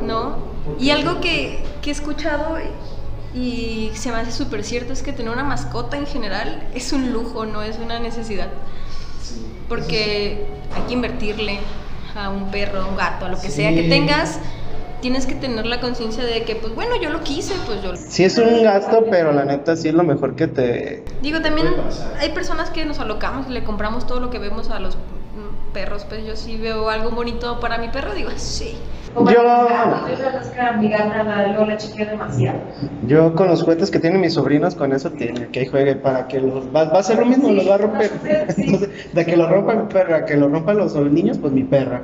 ¿No? 0.00 0.38
Y 0.80 0.88
algo 0.88 1.20
que, 1.20 1.62
que 1.82 1.90
he 1.90 1.92
escuchado 1.92 2.56
y 3.34 3.90
se 3.92 4.10
me 4.10 4.16
hace 4.16 4.32
súper 4.32 4.64
cierto 4.64 4.94
es 4.94 5.02
que 5.02 5.12
tener 5.12 5.30
una 5.30 5.44
mascota 5.44 5.98
en 5.98 6.06
general 6.06 6.66
es 6.74 6.94
un 6.94 7.12
lujo, 7.12 7.44
no 7.44 7.60
es 7.60 7.78
una 7.78 8.00
necesidad. 8.00 8.48
Porque 9.68 10.46
hay 10.74 10.82
que 10.84 10.94
invertirle 10.94 11.58
a 12.16 12.30
un 12.30 12.50
perro, 12.50 12.80
a 12.80 12.86
un 12.86 12.96
gato, 12.96 13.26
a 13.26 13.28
lo 13.28 13.38
que 13.38 13.50
sea 13.50 13.74
que 13.74 13.82
tengas 13.82 14.38
tienes 15.02 15.26
que 15.26 15.34
tener 15.34 15.66
la 15.66 15.80
conciencia 15.80 16.24
de 16.24 16.44
que, 16.44 16.56
pues 16.56 16.74
bueno, 16.74 16.96
yo 16.96 17.10
lo 17.10 17.22
quise, 17.22 17.52
pues 17.66 17.82
yo 17.82 17.92
lo... 17.92 17.98
Sí 17.98 18.24
es 18.24 18.38
un 18.38 18.62
gasto, 18.62 19.04
pero 19.10 19.32
la 19.32 19.44
neta 19.44 19.76
sí 19.76 19.88
es 19.88 19.94
lo 19.94 20.02
mejor 20.02 20.34
que 20.34 20.46
te... 20.46 21.04
Digo, 21.20 21.42
también 21.42 21.68
hay 22.18 22.30
personas 22.30 22.70
que 22.70 22.86
nos 22.86 23.00
alocamos 23.00 23.46
y 23.50 23.52
le 23.52 23.64
compramos 23.64 24.06
todo 24.06 24.18
lo 24.18 24.30
que 24.30 24.38
vemos 24.38 24.70
a 24.70 24.80
los 24.80 24.96
perros, 25.72 26.06
pues 26.08 26.24
yo 26.24 26.36
sí 26.36 26.56
veo 26.56 26.88
algo 26.88 27.10
bonito 27.10 27.60
para 27.60 27.78
mi 27.78 27.88
perro, 27.88 28.14
digo, 28.14 28.30
sí. 28.36 28.76
Yo... 29.14 29.68
Yo 33.06 33.34
con 33.34 33.48
los 33.48 33.62
juguetes 33.62 33.90
que 33.90 34.00
tienen 34.00 34.20
mis 34.20 34.34
sobrinos, 34.34 34.74
con 34.74 34.92
eso 34.92 35.10
tiene 35.10 35.48
que 35.48 35.66
juegue 35.66 35.96
para 35.96 36.26
que 36.26 36.40
los... 36.40 36.64
Va, 36.74 36.82
a 36.82 37.02
ser 37.02 37.18
lo 37.18 37.26
mismo, 37.26 37.50
los 37.50 37.68
va 37.68 37.74
a 37.74 37.78
romper. 37.78 38.10
de 39.12 39.26
que 39.26 39.36
lo 39.36 39.48
rompa 39.48 39.74
mi 39.74 39.92
perra, 39.92 40.24
que 40.24 40.36
lo 40.36 40.48
rompan 40.48 40.78
los 40.78 40.94
niños, 40.96 41.38
pues 41.38 41.52
mi 41.52 41.64
perra. 41.64 42.02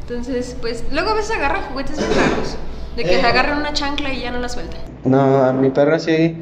Entonces, 0.00 0.56
pues, 0.60 0.84
luego 0.92 1.10
a 1.10 1.14
veces 1.14 1.36
agarra 1.36 1.62
juguetes 1.70 1.96
muy 1.96 2.14
raros. 2.14 2.56
De 2.96 3.04
que 3.04 3.20
se 3.20 3.26
agarran 3.26 3.58
una 3.58 3.72
chancla 3.72 4.12
y 4.12 4.22
ya 4.22 4.30
no 4.30 4.38
la 4.38 4.48
suelta. 4.48 4.76
No, 5.04 5.44
a 5.44 5.52
mi 5.52 5.70
perra 5.70 5.98
sí. 5.98 6.36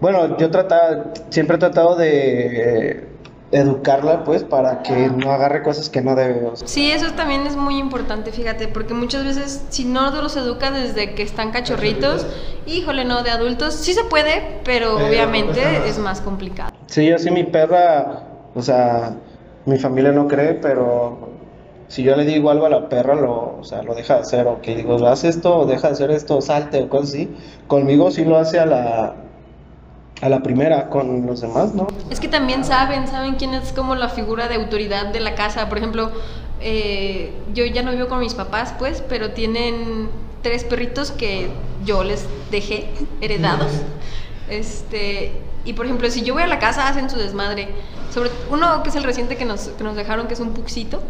Bueno, 0.00 0.36
yo 0.36 0.50
trataba, 0.50 1.12
siempre 1.30 1.56
he 1.56 1.58
tratado 1.58 1.96
de 1.96 3.09
educarla, 3.52 4.22
pues, 4.24 4.44
para 4.44 4.82
que 4.82 5.10
no 5.10 5.32
agarre 5.32 5.62
cosas 5.62 5.88
que 5.88 6.02
no 6.02 6.14
debe. 6.14 6.50
Sí, 6.64 6.90
eso 6.90 7.12
también 7.14 7.46
es 7.46 7.56
muy 7.56 7.78
importante, 7.78 8.30
fíjate, 8.30 8.68
porque 8.68 8.94
muchas 8.94 9.24
veces, 9.24 9.64
si 9.70 9.84
no 9.84 10.10
los 10.10 10.36
educa 10.36 10.70
desde 10.70 11.14
que 11.14 11.22
están 11.22 11.50
cachorritos, 11.50 12.26
híjole, 12.66 13.04
no, 13.04 13.22
de 13.22 13.30
adultos 13.30 13.74
sí 13.74 13.92
se 13.92 14.04
puede, 14.04 14.60
pero, 14.64 14.96
obviamente 14.96 15.60
es 15.86 15.98
más 15.98 16.20
complicado. 16.20 16.70
Sí, 16.86 17.06
yo 17.06 17.18
sí, 17.18 17.30
mi 17.30 17.44
perra, 17.44 18.22
o 18.54 18.62
sea, 18.62 19.16
mi 19.66 19.78
familia 19.78 20.12
no 20.12 20.28
cree, 20.28 20.54
pero 20.54 21.30
si 21.88 22.04
yo 22.04 22.14
le 22.14 22.24
digo 22.24 22.50
algo 22.50 22.66
a 22.66 22.70
la 22.70 22.88
perra, 22.88 23.16
lo, 23.16 23.58
o 23.58 23.64
sea, 23.64 23.82
lo 23.82 23.96
deja 23.96 24.14
de 24.14 24.20
hacer, 24.20 24.46
o 24.46 24.60
que 24.60 24.76
digo, 24.76 25.04
haz 25.08 25.24
esto, 25.24 25.58
o 25.58 25.66
deja 25.66 25.88
de 25.88 25.94
hacer 25.94 26.10
esto, 26.12 26.40
salte, 26.40 26.82
o 26.82 26.88
cosas 26.88 27.08
así. 27.10 27.36
Conmigo 27.66 28.12
sí 28.12 28.24
lo 28.24 28.36
hace 28.36 28.60
a 28.60 28.66
la, 28.66 29.16
a 30.20 30.28
la 30.28 30.42
primera, 30.42 30.88
con 30.90 31.26
los 31.26 31.40
demás, 31.40 31.74
¿no? 31.74 31.88
Es 32.10 32.20
que 32.20 32.28
también 32.28 32.64
saben, 32.64 33.08
saben 33.08 33.36
quién 33.36 33.54
es 33.54 33.72
como 33.72 33.94
la 33.94 34.08
figura 34.08 34.48
de 34.48 34.56
autoridad 34.56 35.06
de 35.06 35.20
la 35.20 35.34
casa. 35.34 35.68
Por 35.68 35.78
ejemplo, 35.78 36.10
eh, 36.60 37.32
yo 37.54 37.64
ya 37.64 37.82
no 37.82 37.92
vivo 37.92 38.08
con 38.08 38.20
mis 38.20 38.34
papás, 38.34 38.74
pues, 38.78 39.02
pero 39.08 39.30
tienen 39.30 40.10
tres 40.42 40.64
perritos 40.64 41.10
que 41.10 41.48
yo 41.84 42.04
les 42.04 42.26
dejé 42.50 42.90
heredados. 43.20 43.72
Este, 44.48 45.32
y 45.64 45.72
por 45.72 45.86
ejemplo, 45.86 46.10
si 46.10 46.22
yo 46.22 46.34
voy 46.34 46.42
a 46.42 46.46
la 46.46 46.58
casa, 46.58 46.88
hacen 46.88 47.08
su 47.08 47.16
desmadre. 47.16 47.68
Sobre 48.12 48.30
uno 48.50 48.82
que 48.82 48.90
es 48.90 48.96
el 48.96 49.04
reciente 49.04 49.36
que 49.36 49.44
nos, 49.44 49.68
que 49.68 49.84
nos 49.84 49.96
dejaron, 49.96 50.26
que 50.26 50.34
es 50.34 50.40
un 50.40 50.50
puxito. 50.50 51.00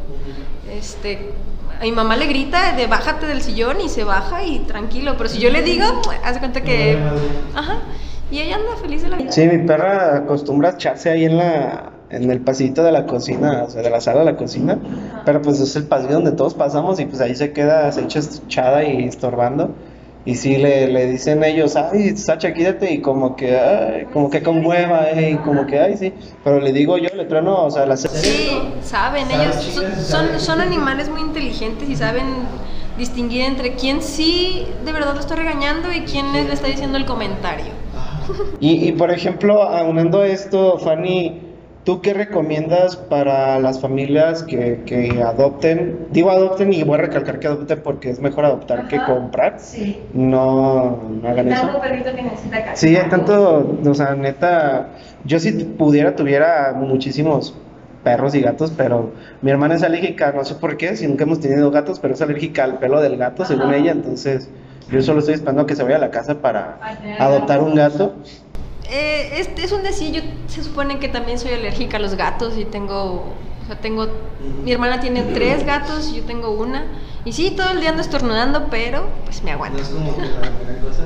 Este, 0.71 1.33
a 1.81 1.85
mi 1.85 1.93
mamá 1.93 2.17
le 2.17 2.27
grita 2.27 2.75
de 2.77 2.87
bájate 2.87 3.27
del 3.27 3.43
sillón 3.43 3.81
y 3.81 3.89
se 3.89 4.05
baja 4.05 4.45
y 4.45 4.61
tranquilo. 4.61 5.15
Pero 5.17 5.31
si 5.31 5.39
yo 5.39 5.51
le 5.51 5.63
digo, 5.63 6.01
haz 6.23 6.35
de 6.35 6.41
cuenta 6.41 6.63
que. 6.63 6.99
Ajá. 7.55 7.79
Y 8.31 8.39
ella 8.39 8.57
anda 8.57 8.77
feliz 8.81 9.03
de 9.03 9.09
la 9.09 9.17
vida. 9.17 9.33
Sí, 9.33 9.47
mi 9.47 9.59
perra 9.67 10.17
acostumbra 10.17 10.71
a 10.71 10.73
echarse 10.73 11.11
ahí 11.11 11.25
en 11.25 11.37
la 11.37 11.93
en 12.11 12.31
el 12.31 12.41
pasillito 12.41 12.83
de 12.83 12.93
la 12.93 13.07
cocina, 13.07 13.65
o 13.67 13.71
sea, 13.71 13.83
de 13.83 13.91
la 13.91 14.01
sala 14.01 14.21
de 14.21 14.25
la 14.27 14.37
cocina, 14.37 14.79
pero 15.25 15.41
pues 15.43 15.61
es 15.61 15.77
el 15.77 15.85
pasillo 15.85 16.15
donde 16.15 16.33
todos 16.33 16.55
pasamos 16.55 16.99
y 16.99 17.07
pues 17.07 17.21
ahí 17.21 17.37
se 17.37 17.53
queda, 17.53 17.91
se 17.93 18.03
echa 18.03 18.19
echada 18.19 18.85
y 18.85 19.05
estorbando. 19.05 19.71
Y 20.27 20.35
sí 20.35 20.59
le, 20.59 20.89
le 20.89 21.07
dicen 21.07 21.43
ellos, 21.45 21.77
ay, 21.77 22.15
Sacha, 22.17 22.53
quídate, 22.53 22.93
y 22.93 23.01
como 23.01 23.37
que, 23.37 23.59
ay, 23.59 24.07
como 24.13 24.29
que 24.29 24.43
conmueva, 24.43 25.09
eh, 25.11 25.31
y 25.31 25.37
como 25.37 25.67
que, 25.67 25.81
ay, 25.81 25.97
sí. 25.97 26.13
Pero 26.45 26.61
le 26.61 26.73
digo 26.73 26.99
yo, 26.99 27.09
le 27.17 27.25
trueno, 27.25 27.65
o 27.65 27.71
sea, 27.71 27.87
las... 27.87 28.03
Sí, 28.03 28.61
saben, 28.83 29.31
ellos 29.31 29.55
son, 29.57 29.97
son, 29.97 30.41
son 30.41 30.61
animales 30.61 31.09
muy 31.09 31.23
inteligentes 31.23 31.89
y 31.89 31.97
saben 31.97 32.27
distinguir 32.99 33.45
entre 33.45 33.77
quién 33.77 34.03
sí 34.03 34.67
de 34.85 34.93
verdad 34.93 35.15
lo 35.15 35.21
está 35.21 35.37
regañando 35.37 35.91
y 35.91 36.01
quién 36.03 36.31
le 36.35 36.53
está 36.53 36.67
diciendo 36.67 36.99
el 36.99 37.07
comentario. 37.07 37.73
Y, 38.61 38.89
y 38.89 38.93
por 38.93 39.11
ejemplo, 39.11 39.63
aunando 39.63 40.23
esto, 40.23 40.79
Fanny, 40.79 41.51
¿Tú 41.85 42.03
qué 42.03 42.13
recomiendas 42.13 42.97
para 42.97 43.59
las 43.59 43.81
familias 43.81 44.43
que, 44.43 44.83
que, 44.85 45.23
adopten? 45.23 46.09
Digo 46.11 46.31
adopten 46.31 46.75
y 46.75 46.83
voy 46.83 46.99
a 46.99 47.03
recalcar 47.03 47.39
que 47.39 47.47
adopten 47.47 47.81
porque 47.83 48.11
es 48.11 48.21
mejor 48.21 48.45
adoptar 48.45 48.87
que 48.87 49.03
comprar. 49.03 49.59
Sí. 49.59 49.99
No, 50.13 50.99
no 51.23 51.29
hagan 51.29 51.51
eso. 51.51 51.63
Tanto 51.63 51.81
perrito 51.81 52.15
que 52.15 52.23
necesita 52.23 52.65
casa. 52.65 52.77
Sí, 52.77 52.99
tanto, 53.09 53.79
o 53.83 53.95
sea, 53.95 54.15
neta, 54.15 54.91
yo 55.25 55.41
si 55.41 55.53
pudiera 55.53 56.15
tuviera 56.15 56.75
muchísimos 56.77 57.55
perros 58.05 58.35
y 58.35 58.43
gatos, 58.43 58.75
pero 58.77 59.13
mi 59.41 59.51
hermana 59.51 59.77
es 59.77 59.83
alérgica, 59.83 60.33
no 60.33 60.45
sé 60.45 60.57
por 60.57 60.77
qué, 60.77 60.97
si 60.97 61.07
nunca 61.07 61.25
hemos 61.25 61.41
tenido 61.41 61.71
gatos, 61.71 61.99
pero 61.99 62.13
es 62.13 62.21
alérgica 62.21 62.65
al 62.65 62.79
pelo 62.79 63.01
del 63.01 63.17
gato, 63.17 63.47
según 63.47 63.73
ella, 63.73 63.93
entonces 63.93 64.51
yo 64.91 65.03
solo 65.03 65.21
estoy 65.21 65.35
esperando 65.35 65.67
que 65.67 65.77
se 65.77 65.83
vaya 65.83 65.97
a 65.97 66.01
la 66.01 66.11
casa 66.11 66.41
para 66.41 66.79
adoptar 67.19 67.63
un 67.63 67.75
gato. 67.75 68.15
Eh, 68.91 69.39
es, 69.39 69.51
es, 69.63 69.73
un 69.73 69.83
decir, 69.83 70.13
yo 70.13 70.23
se 70.49 70.65
supone 70.65 70.99
que 70.99 71.09
también 71.09 71.39
soy 71.39 71.53
alérgica 71.53 71.99
a 71.99 72.01
los 72.01 72.17
gatos 72.17 72.59
y 72.59 72.65
tengo, 72.65 73.27
o 73.63 73.67
sea, 73.67 73.77
tengo, 73.79 74.09
mi 74.65 74.73
hermana 74.73 75.01
tiene 75.01 75.23
tres 75.23 75.65
gatos 75.65 76.11
y 76.13 76.17
yo 76.17 76.23
tengo 76.25 76.51
una. 76.51 76.87
Y 77.25 77.33
sí, 77.33 77.53
todo 77.57 77.71
el 77.71 77.81
día 77.81 77.91
ando 77.91 78.03
estornudando, 78.03 78.67
pero 78.69 79.07
pues 79.25 79.45
me 79.45 79.53
aguanto. 79.53 79.79
No 79.79 79.85
es 79.85 79.91
como 79.91 80.17
que 80.17 80.23
la 80.23 80.81
cosa. 80.81 81.05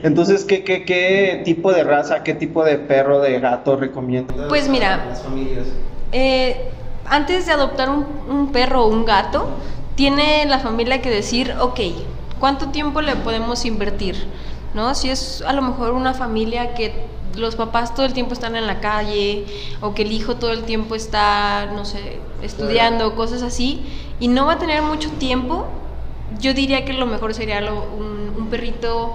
Entonces, 0.02 0.44
¿qué, 0.44 0.64
qué, 0.64 0.84
¿qué 0.84 1.42
tipo 1.44 1.72
de 1.72 1.84
raza, 1.84 2.24
qué 2.24 2.34
tipo 2.34 2.64
de 2.64 2.78
perro, 2.78 3.20
de 3.20 3.38
gato 3.38 3.76
recomiendas? 3.76 4.48
Pues 4.48 4.68
mira, 4.68 5.06
las 5.06 5.22
familias. 5.22 5.66
Eh, 6.10 6.70
antes 7.06 7.46
de 7.46 7.52
adoptar 7.52 7.90
un, 7.90 8.06
un 8.28 8.50
perro 8.50 8.84
o 8.84 8.88
un 8.88 9.04
gato, 9.04 9.50
tiene 9.94 10.46
la 10.46 10.58
familia 10.58 11.00
que 11.00 11.10
decir, 11.10 11.54
ok, 11.60 11.80
¿cuánto 12.38 12.68
tiempo 12.68 13.00
le 13.00 13.16
podemos 13.16 13.64
invertir? 13.64 14.26
¿no? 14.74 14.94
Si 14.94 15.10
es 15.10 15.42
a 15.42 15.52
lo 15.52 15.62
mejor 15.62 15.92
una 15.92 16.14
familia 16.14 16.74
que 16.74 17.06
los 17.36 17.56
papás 17.56 17.94
todo 17.94 18.06
el 18.06 18.12
tiempo 18.12 18.32
están 18.32 18.56
en 18.56 18.66
la 18.66 18.80
calle 18.80 19.44
o 19.80 19.94
que 19.94 20.02
el 20.02 20.12
hijo 20.12 20.36
todo 20.36 20.52
el 20.52 20.64
tiempo 20.64 20.94
está, 20.94 21.66
no 21.74 21.84
sé, 21.84 22.20
estudiando, 22.42 23.14
cosas 23.14 23.42
así, 23.42 23.82
y 24.20 24.28
no 24.28 24.46
va 24.46 24.54
a 24.54 24.58
tener 24.58 24.82
mucho 24.82 25.10
tiempo, 25.12 25.66
yo 26.40 26.54
diría 26.54 26.84
que 26.84 26.92
lo 26.92 27.06
mejor 27.06 27.34
sería 27.34 27.60
lo, 27.60 27.82
un, 27.82 28.34
un 28.36 28.48
perrito 28.48 29.14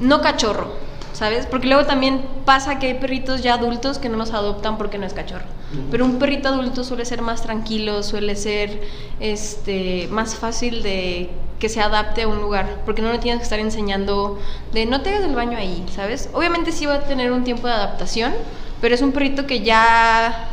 no 0.00 0.20
cachorro, 0.20 0.72
¿sabes? 1.12 1.46
Porque 1.46 1.66
luego 1.66 1.84
también 1.84 2.24
pasa 2.44 2.78
que 2.78 2.86
hay 2.86 2.94
perritos 2.94 3.42
ya 3.42 3.54
adultos 3.54 3.98
que 3.98 4.08
no 4.08 4.16
los 4.16 4.32
adoptan 4.32 4.78
porque 4.78 4.98
no 4.98 5.06
es 5.06 5.14
cachorro. 5.14 5.46
Pero 5.90 6.04
un 6.04 6.18
perrito 6.18 6.48
adulto 6.48 6.84
suele 6.84 7.04
ser 7.04 7.22
más 7.22 7.42
tranquilo, 7.42 8.02
suele 8.02 8.36
ser 8.36 8.82
este 9.18 10.06
más 10.10 10.36
fácil 10.36 10.82
de 10.82 11.30
que 11.58 11.68
se 11.68 11.80
adapte 11.80 12.22
a 12.22 12.28
un 12.28 12.40
lugar, 12.40 12.82
porque 12.84 13.02
no 13.02 13.12
le 13.12 13.18
tienes 13.18 13.40
que 13.40 13.44
estar 13.44 13.58
enseñando 13.58 14.38
de 14.72 14.86
no 14.86 15.00
te 15.02 15.10
hagas 15.10 15.24
el 15.24 15.34
baño 15.34 15.56
ahí, 15.56 15.84
¿sabes? 15.94 16.28
Obviamente 16.32 16.72
sí 16.72 16.86
va 16.86 16.94
a 16.94 17.00
tener 17.04 17.32
un 17.32 17.44
tiempo 17.44 17.66
de 17.66 17.72
adaptación, 17.72 18.32
pero 18.80 18.94
es 18.94 19.02
un 19.02 19.12
perrito 19.12 19.46
que 19.46 19.60
ya 19.60 20.50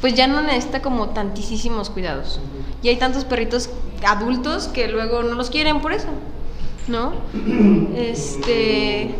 pues 0.00 0.14
ya 0.14 0.28
no 0.28 0.42
necesita 0.42 0.80
como 0.80 1.08
tantísimos 1.08 1.90
cuidados. 1.90 2.40
Y 2.82 2.88
hay 2.88 2.96
tantos 2.96 3.24
perritos 3.24 3.68
adultos 4.06 4.68
que 4.68 4.86
luego 4.86 5.24
no 5.24 5.34
los 5.34 5.50
quieren 5.50 5.80
por 5.80 5.92
eso, 5.92 6.08
¿no? 6.86 7.14
Este 7.96 9.14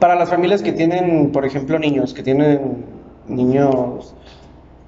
para 0.00 0.14
las 0.14 0.30
familias 0.30 0.62
que 0.62 0.72
tienen, 0.72 1.30
por 1.30 1.44
ejemplo, 1.44 1.78
niños, 1.78 2.14
que 2.14 2.22
tienen 2.22 2.86
niños, 3.28 4.14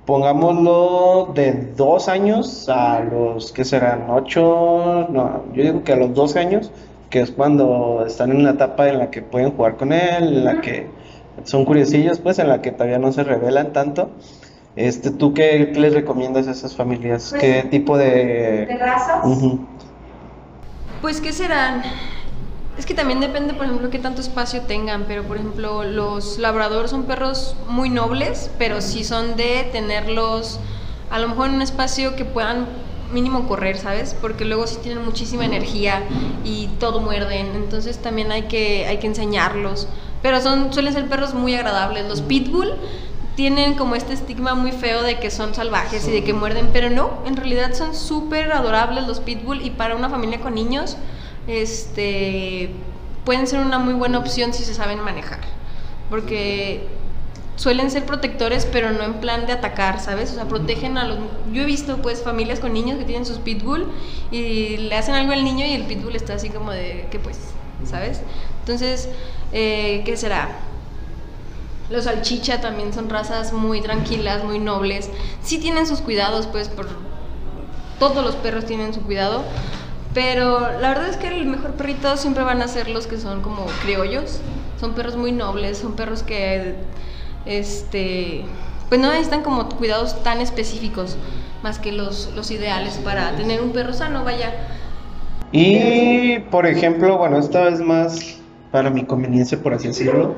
pongámoslo 0.06 1.32
de 1.34 1.72
dos 1.76 2.08
años 2.08 2.68
a 2.68 3.00
los 3.00 3.52
que 3.52 3.64
serán 3.64 4.06
ocho, 4.08 5.06
no, 5.10 5.44
yo 5.54 5.62
digo 5.62 5.84
que 5.84 5.92
a 5.92 5.96
los 5.96 6.14
dos 6.14 6.36
años, 6.36 6.70
que 7.10 7.20
es 7.20 7.30
cuando 7.30 8.04
están 8.06 8.30
en 8.30 8.38
una 8.38 8.50
etapa 8.50 8.88
en 8.88 8.98
la 8.98 9.10
que 9.10 9.22
pueden 9.22 9.52
jugar 9.52 9.76
con 9.76 9.92
él, 9.92 10.38
en 10.38 10.44
la 10.44 10.60
que 10.60 10.88
son 11.44 11.64
curiosillos, 11.64 12.18
pues, 12.18 12.38
en 12.38 12.48
la 12.48 12.62
que 12.62 12.72
todavía 12.72 12.98
no 12.98 13.12
se 13.12 13.24
revelan 13.24 13.72
tanto. 13.72 14.10
Este, 14.74 15.10
¿Tú 15.10 15.34
qué, 15.34 15.72
les 15.74 15.92
recomiendas 15.92 16.48
a 16.48 16.52
esas 16.52 16.74
familias? 16.74 17.28
Pues, 17.30 17.42
¿Qué 17.42 17.68
tipo 17.70 17.96
de...? 17.98 18.66
¿De 18.66 18.76
razas? 18.78 19.24
Pues, 21.00 21.20
¿qué 21.20 21.32
serán? 21.32 21.82
Es 22.78 22.86
que 22.86 22.94
también 22.94 23.20
depende, 23.20 23.52
por 23.52 23.66
ejemplo, 23.66 23.90
qué 23.90 23.98
tanto 23.98 24.22
espacio 24.22 24.62
tengan, 24.62 25.04
pero 25.06 25.24
por 25.24 25.36
ejemplo, 25.36 25.84
los 25.84 26.38
labradores 26.38 26.90
son 26.90 27.04
perros 27.04 27.54
muy 27.68 27.90
nobles, 27.90 28.50
pero 28.58 28.80
sí 28.80 29.04
son 29.04 29.36
de 29.36 29.68
tenerlos 29.72 30.58
a 31.10 31.18
lo 31.18 31.28
mejor 31.28 31.50
en 31.50 31.56
un 31.56 31.62
espacio 31.62 32.16
que 32.16 32.24
puedan 32.24 32.66
mínimo 33.12 33.46
correr, 33.46 33.76
¿sabes? 33.76 34.16
Porque 34.18 34.46
luego 34.46 34.66
sí 34.66 34.78
tienen 34.82 35.04
muchísima 35.04 35.44
energía 35.44 36.02
y 36.44 36.68
todo 36.80 37.00
muerden, 37.00 37.54
entonces 37.54 37.98
también 37.98 38.32
hay 38.32 38.44
que, 38.44 38.86
hay 38.86 38.96
que 38.96 39.06
enseñarlos. 39.06 39.86
Pero 40.22 40.40
son, 40.40 40.72
suelen 40.72 40.94
ser 40.94 41.08
perros 41.08 41.34
muy 41.34 41.54
agradables. 41.54 42.08
Los 42.08 42.22
pitbull 42.22 42.72
tienen 43.36 43.74
como 43.74 43.96
este 43.96 44.14
estigma 44.14 44.54
muy 44.54 44.72
feo 44.72 45.02
de 45.02 45.18
que 45.18 45.30
son 45.30 45.54
salvajes 45.54 46.08
y 46.08 46.10
de 46.10 46.24
que 46.24 46.32
muerden, 46.32 46.70
pero 46.72 46.88
no, 46.88 47.18
en 47.26 47.36
realidad 47.36 47.74
son 47.74 47.94
súper 47.94 48.50
adorables 48.52 49.06
los 49.06 49.20
pitbull 49.20 49.60
y 49.62 49.70
para 49.70 49.94
una 49.94 50.08
familia 50.08 50.40
con 50.40 50.54
niños 50.54 50.96
este, 51.46 52.70
pueden 53.24 53.46
ser 53.46 53.60
una 53.60 53.78
muy 53.78 53.94
buena 53.94 54.18
opción 54.18 54.52
si 54.52 54.64
se 54.64 54.74
saben 54.74 55.00
manejar. 55.00 55.40
Porque 56.10 56.86
suelen 57.56 57.90
ser 57.90 58.04
protectores, 58.04 58.66
pero 58.66 58.90
no 58.90 59.02
en 59.04 59.14
plan 59.14 59.46
de 59.46 59.52
atacar, 59.52 60.00
¿sabes? 60.00 60.32
O 60.32 60.34
sea, 60.34 60.46
protegen 60.46 60.98
a 60.98 61.06
los... 61.06 61.18
Yo 61.52 61.62
he 61.62 61.64
visto 61.64 61.98
pues 61.98 62.22
familias 62.22 62.60
con 62.60 62.72
niños 62.72 62.98
que 62.98 63.04
tienen 63.04 63.26
sus 63.26 63.38
pitbull 63.38 63.86
y 64.30 64.76
le 64.78 64.96
hacen 64.96 65.14
algo 65.14 65.32
al 65.32 65.44
niño 65.44 65.64
y 65.64 65.72
el 65.72 65.84
pitbull 65.84 66.16
está 66.16 66.34
así 66.34 66.50
como 66.50 66.72
de, 66.72 67.06
¿qué 67.10 67.18
pues? 67.18 67.38
¿Sabes? 67.84 68.20
Entonces, 68.60 69.08
eh, 69.52 70.02
¿qué 70.04 70.16
será? 70.16 70.48
Los 71.90 72.04
salchicha 72.04 72.60
también 72.60 72.92
son 72.92 73.10
razas 73.10 73.52
muy 73.52 73.82
tranquilas, 73.82 74.44
muy 74.44 74.58
nobles. 74.58 75.10
Sí 75.42 75.58
tienen 75.58 75.86
sus 75.86 76.00
cuidados, 76.00 76.46
pues, 76.46 76.68
por... 76.68 76.88
Todos 77.98 78.24
los 78.24 78.34
perros 78.36 78.66
tienen 78.66 78.94
su 78.94 79.02
cuidado, 79.02 79.44
pero 80.14 80.60
la 80.80 80.90
verdad 80.90 81.08
es 81.08 81.16
que 81.16 81.28
el 81.28 81.46
mejor 81.46 81.72
perrito 81.72 82.16
siempre 82.16 82.44
van 82.44 82.62
a 82.62 82.68
ser 82.68 82.88
los 82.88 83.06
que 83.06 83.18
son 83.18 83.40
como 83.42 83.66
criollos. 83.82 84.40
Son 84.78 84.94
perros 84.94 85.16
muy 85.16 85.32
nobles, 85.32 85.78
son 85.78 85.92
perros 85.94 86.22
que 86.22 86.74
este 87.46 88.44
pues 88.88 89.00
no 89.00 89.08
necesitan 89.08 89.42
como 89.42 89.70
cuidados 89.70 90.22
tan 90.22 90.42
específicos 90.42 91.16
más 91.62 91.78
que 91.78 91.92
los, 91.92 92.30
los 92.36 92.50
ideales 92.50 92.98
para 93.02 93.34
tener 93.36 93.62
un 93.62 93.70
perro 93.70 93.94
sano, 93.94 94.22
vaya. 94.22 94.52
Y, 95.50 96.40
por 96.50 96.66
ejemplo, 96.66 97.16
bueno, 97.16 97.38
esta 97.38 97.62
vez 97.62 97.80
más 97.80 98.38
para 98.70 98.90
mi 98.90 99.04
conveniencia, 99.04 99.58
por 99.62 99.72
así 99.72 99.88
decirlo. 99.88 100.34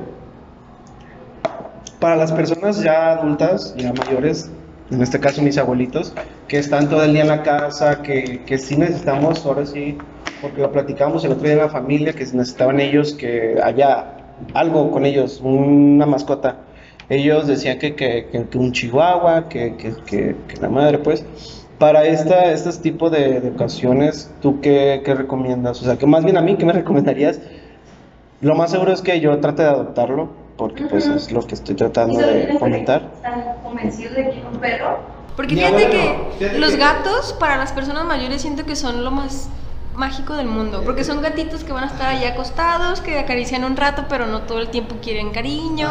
Para 1.98 2.14
las 2.14 2.30
personas 2.30 2.82
ya 2.82 3.12
adultas, 3.12 3.74
ya 3.76 3.92
mayores, 3.92 4.50
en 4.90 5.02
este 5.02 5.20
caso 5.20 5.42
mis 5.42 5.58
abuelitos, 5.58 6.16
que 6.46 6.58
están 6.58 6.88
todo 6.88 7.04
el 7.04 7.12
día 7.12 7.22
en 7.22 7.28
la 7.28 7.42
casa, 7.42 8.02
que, 8.02 8.44
que 8.44 8.58
sí 8.58 8.76
necesitamos, 8.76 9.44
ahora 9.46 9.66
sí, 9.66 10.06
porque 10.40 10.60
lo 10.60 10.72
platicamos 10.72 11.24
el 11.24 11.32
otro 11.32 11.44
día 11.44 11.54
en 11.54 11.58
la 11.60 11.68
familia, 11.70 12.14
que 12.14 12.24
necesitaban 12.24 12.80
ellos 12.80 13.14
que 13.14 13.56
haya 13.62 14.16
algo 14.52 14.90
con 14.90 15.06
ellos, 15.06 15.40
una 15.40 16.06
mascota. 16.06 16.66
Ellos 17.08 17.46
decían 17.46 17.78
que, 17.78 17.94
que, 17.96 18.28
que- 18.30 18.58
un 18.58 18.72
chihuahua, 18.72 19.48
que, 19.48 19.76
que, 19.76 20.44
la 20.60 20.68
madre, 20.70 20.98
pues. 20.98 21.26
Para 21.78 22.04
esta, 22.06 22.52
estos 22.52 22.80
tipos 22.80 23.10
de, 23.10 23.40
de 23.40 23.50
ocasiones, 23.50 24.36
¿tú 24.40 24.60
qué, 24.60 25.02
qué 25.04 25.14
recomiendas? 25.14 25.82
O 25.82 25.84
sea, 25.84 25.96
que 25.98 26.06
más 26.06 26.24
bien 26.24 26.36
a 26.36 26.42
mí, 26.42 26.56
¿qué 26.56 26.64
me 26.64 26.72
recomendarías? 26.72 27.40
Lo 28.40 28.54
más 28.54 28.70
seguro 28.70 28.92
es 28.92 29.02
que 29.02 29.20
yo 29.20 29.40
trate 29.40 29.62
de 29.62 29.68
adoptarlo, 29.68 30.43
porque 30.56 30.84
pues 30.84 31.06
es 31.06 31.32
lo 31.32 31.46
que 31.46 31.54
estoy 31.54 31.74
¿Y 31.74 31.76
tratando 31.76 32.18
de 32.20 32.32
tienes 32.32 32.58
fomentar. 32.58 33.10
¿Están 33.16 33.44
convencidos 33.62 34.14
de 34.14 34.22
que 34.30 34.38
es 34.38 34.44
un 34.52 34.58
perro? 34.58 34.98
Porque 35.36 35.54
fíjate 35.56 35.90
que 35.90 36.18
fíjate 36.38 36.58
los 36.58 36.70
que- 36.72 36.76
gatos 36.78 37.32
para 37.40 37.56
las 37.56 37.72
personas 37.72 38.04
mayores 38.04 38.40
siento 38.42 38.64
que 38.64 38.76
son 38.76 39.04
lo 39.04 39.10
más 39.10 39.48
mágico 39.96 40.34
del 40.34 40.46
mundo, 40.48 40.82
porque 40.84 41.04
son 41.04 41.22
gatitos 41.22 41.62
que 41.64 41.72
van 41.72 41.84
a 41.84 41.86
estar 41.86 42.08
ahí 42.08 42.24
acostados, 42.24 43.00
que 43.00 43.18
acarician 43.18 43.64
un 43.64 43.76
rato, 43.76 44.04
pero 44.08 44.26
no 44.26 44.42
todo 44.42 44.58
el 44.58 44.68
tiempo 44.68 44.96
quieren 45.02 45.30
cariño, 45.30 45.88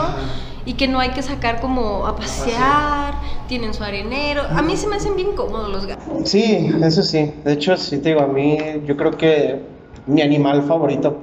y 0.65 0.73
que 0.73 0.87
no 0.89 0.99
hay 0.99 1.09
que 1.09 1.21
sacar 1.21 1.59
como 1.61 2.05
a 2.05 2.15
pasear, 2.15 3.13
tienen 3.47 3.73
su 3.73 3.83
arenero. 3.83 4.43
A 4.49 4.61
mí 4.61 4.75
se 4.77 4.87
me 4.87 4.95
hacen 4.97 5.15
bien 5.15 5.33
cómodos 5.35 5.69
los 5.69 5.85
gatos. 5.85 6.05
Sí, 6.29 6.69
eso 6.83 7.01
sí. 7.03 7.33
De 7.45 7.53
hecho, 7.53 7.75
sí 7.77 7.97
te 7.99 8.09
digo, 8.09 8.21
a 8.21 8.27
mí 8.27 8.57
yo 8.85 8.95
creo 8.97 9.11
que 9.11 9.61
mi 10.05 10.21
animal 10.21 10.63
favorito 10.63 11.17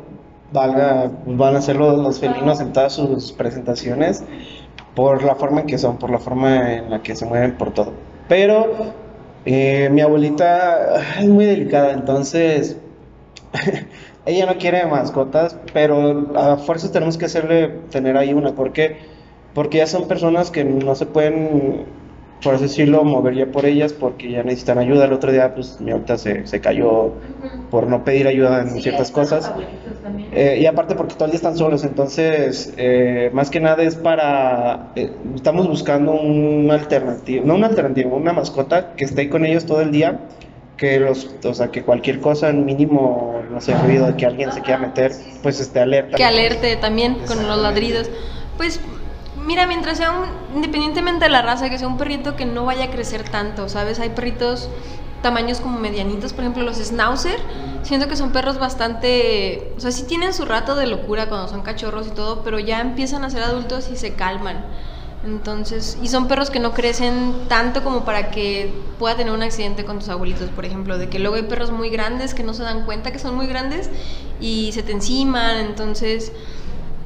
valga, 0.53 1.11
van 1.27 1.57
a 1.57 1.61
los, 1.61 1.99
los 1.99 2.21
felinos 2.21 2.61
en 2.61 2.73
todas 2.73 2.95
sus 2.95 3.33
presentaciones, 3.33 4.25
por 4.95 5.23
la 5.23 5.35
forma 5.35 5.61
en 5.61 5.67
que 5.67 5.79
son, 5.79 5.99
por 5.99 6.11
la 6.11 6.19
forma 6.19 6.75
en 6.75 6.91
la 6.91 7.03
que 7.03 7.15
se 7.15 7.27
mueven, 7.27 7.57
por 7.57 7.73
todo. 7.73 7.93
Pero 8.29 8.67
eh, 9.45 9.89
mi 9.91 10.01
abuelita 10.01 11.03
es 11.19 11.29
muy 11.29 11.45
delicada, 11.45 11.93
entonces 11.93 12.77
ella 14.27 14.47
no 14.47 14.59
quiere 14.59 14.87
mascotas, 14.87 15.57
pero 15.73 16.31
a 16.37 16.57
fuerzas 16.57 16.93
tenemos 16.93 17.17
que 17.17 17.27
hacerle 17.27 17.69
tener 17.91 18.17
ahí 18.17 18.33
una, 18.33 18.55
porque 18.55 19.21
porque 19.55 19.79
ya 19.79 19.87
son 19.87 20.07
personas 20.07 20.51
que 20.51 20.65
no 20.65 20.95
se 20.95 21.07
pueden, 21.07 21.87
por 22.43 22.55
así 22.55 22.65
decirlo, 22.65 23.05
mover 23.05 23.35
ya 23.35 23.47
por 23.47 23.67
ellas 23.67 23.93
porque 23.93 24.31
ya 24.31 24.43
necesitan 24.43 24.79
ayuda. 24.79 25.05
El 25.05 25.13
otro 25.13 25.33
día, 25.33 25.55
pues 25.55 25.81
mi 25.81 25.91
abuelita 25.91 26.19
se, 26.19 26.47
se 26.47 26.61
cayó 26.61 27.13
por 27.71 27.87
no 27.87 28.05
pedir 28.05 28.27
ayuda 28.27 28.63
en 28.63 28.81
ciertas 28.81 29.11
cosas. 29.11 29.53
Eh, 30.33 30.59
y 30.61 30.67
aparte 30.67 30.95
porque 30.95 31.15
todo 31.15 31.27
el 31.27 31.33
día 31.33 31.37
están 31.37 31.57
solos, 31.57 31.85
entonces 31.85 32.73
eh, 32.77 33.31
más 33.33 33.51
que 33.51 33.61
nada 33.61 33.83
es 33.83 33.97
para, 33.97 34.93
eh, 34.97 35.11
estamos 35.35 35.69
buscando 35.69 36.13
una 36.13 36.75
alternativa, 36.75 37.45
no 37.45 37.55
una 37.55 37.67
alternativa, 37.67 38.11
una 38.15 38.33
mascota 38.33 38.95
que 38.95 39.05
esté 39.05 39.29
con 39.29 39.45
ellos 39.45 39.67
todo 39.67 39.81
el 39.81 39.91
día, 39.93 40.21
que 40.77 40.99
los, 40.99 41.31
o 41.45 41.55
sea, 41.55 41.69
que 41.69 41.83
cualquier 41.83 42.21
cosa, 42.21 42.53
mínimo, 42.53 43.43
no 43.51 43.61
sé, 43.61 43.75
ruido 43.75 44.07
de 44.07 44.17
que 44.17 44.25
alguien 44.25 44.51
se 44.53 44.63
quiera 44.63 44.79
meter, 44.79 45.13
pues 45.43 45.61
esté 45.61 45.81
alerta. 45.81 46.17
Que 46.17 46.25
alerte 46.25 46.77
también 46.77 47.17
con 47.27 47.47
los 47.47 47.59
ladridos. 47.59 48.09
Pues 48.57 48.81
mira, 49.51 49.67
mientras 49.67 49.99
sea 49.99 50.13
un, 50.13 50.29
independientemente 50.55 51.25
de 51.25 51.29
la 51.29 51.43
raza, 51.43 51.69
que 51.69 51.77
sea 51.77 51.89
un 51.89 51.99
perrito 51.99 52.37
que 52.37 52.45
no 52.45 52.67
vaya 52.67 52.85
a 52.85 52.91
crecer 52.91 53.29
tanto, 53.29 53.69
¿sabes? 53.69 53.99
Hay 53.99 54.11
perritos 54.11 54.69
tamaños 55.23 55.61
como 55.61 55.77
medianitos, 55.77 56.33
por 56.33 56.45
ejemplo 56.45 56.63
los 56.63 56.79
schnauzer, 56.79 57.41
siento 57.83 58.07
que 58.07 58.15
son 58.15 58.31
perros 58.31 58.61
bastante, 58.61 59.73
o 59.77 59.81
sea, 59.81 59.91
sí 59.91 60.05
tienen 60.05 60.35
su 60.35 60.45
rato 60.45 60.77
de 60.77 60.87
locura 60.87 61.29
cuando 61.29 61.49
son 61.49 61.63
cachorros 61.63 62.07
y 62.07 62.11
todo, 62.11 62.45
pero 62.45 62.61
ya 62.61 62.81
empiezan 62.81 63.25
a 63.25 63.31
ser 63.31 63.43
adultos 63.43 63.91
y 63.93 63.97
se 63.97 64.15
calman. 64.15 64.65
Entonces, 65.27 65.99
y 66.01 66.07
son 66.07 66.29
perros 66.29 66.49
que 66.49 66.61
no 66.61 66.73
crecen 66.73 67.49
tanto 67.49 67.83
como 67.83 68.05
para 68.05 68.31
que 68.31 68.73
pueda 69.01 69.17
tener 69.17 69.33
un 69.33 69.43
accidente 69.43 69.85
con 69.85 69.99
tus 69.99 70.09
abuelitos, 70.11 70.49
por 70.51 70.65
ejemplo, 70.65 70.97
de 70.97 71.09
que 71.09 71.19
luego 71.19 71.35
hay 71.35 71.43
perros 71.43 71.73
muy 71.73 71.91
grandes 71.91 72.35
que 72.35 72.45
no 72.45 72.55
se 72.55 72.63
dan 72.63 72.85
cuenta 72.85 73.11
que 73.11 73.19
son 73.19 73.35
muy 73.35 73.49
grandes 73.49 73.91
y 74.41 74.71
se 74.73 74.85
te 74.85 74.93
enciman, 74.93 75.57
entonces 75.59 76.33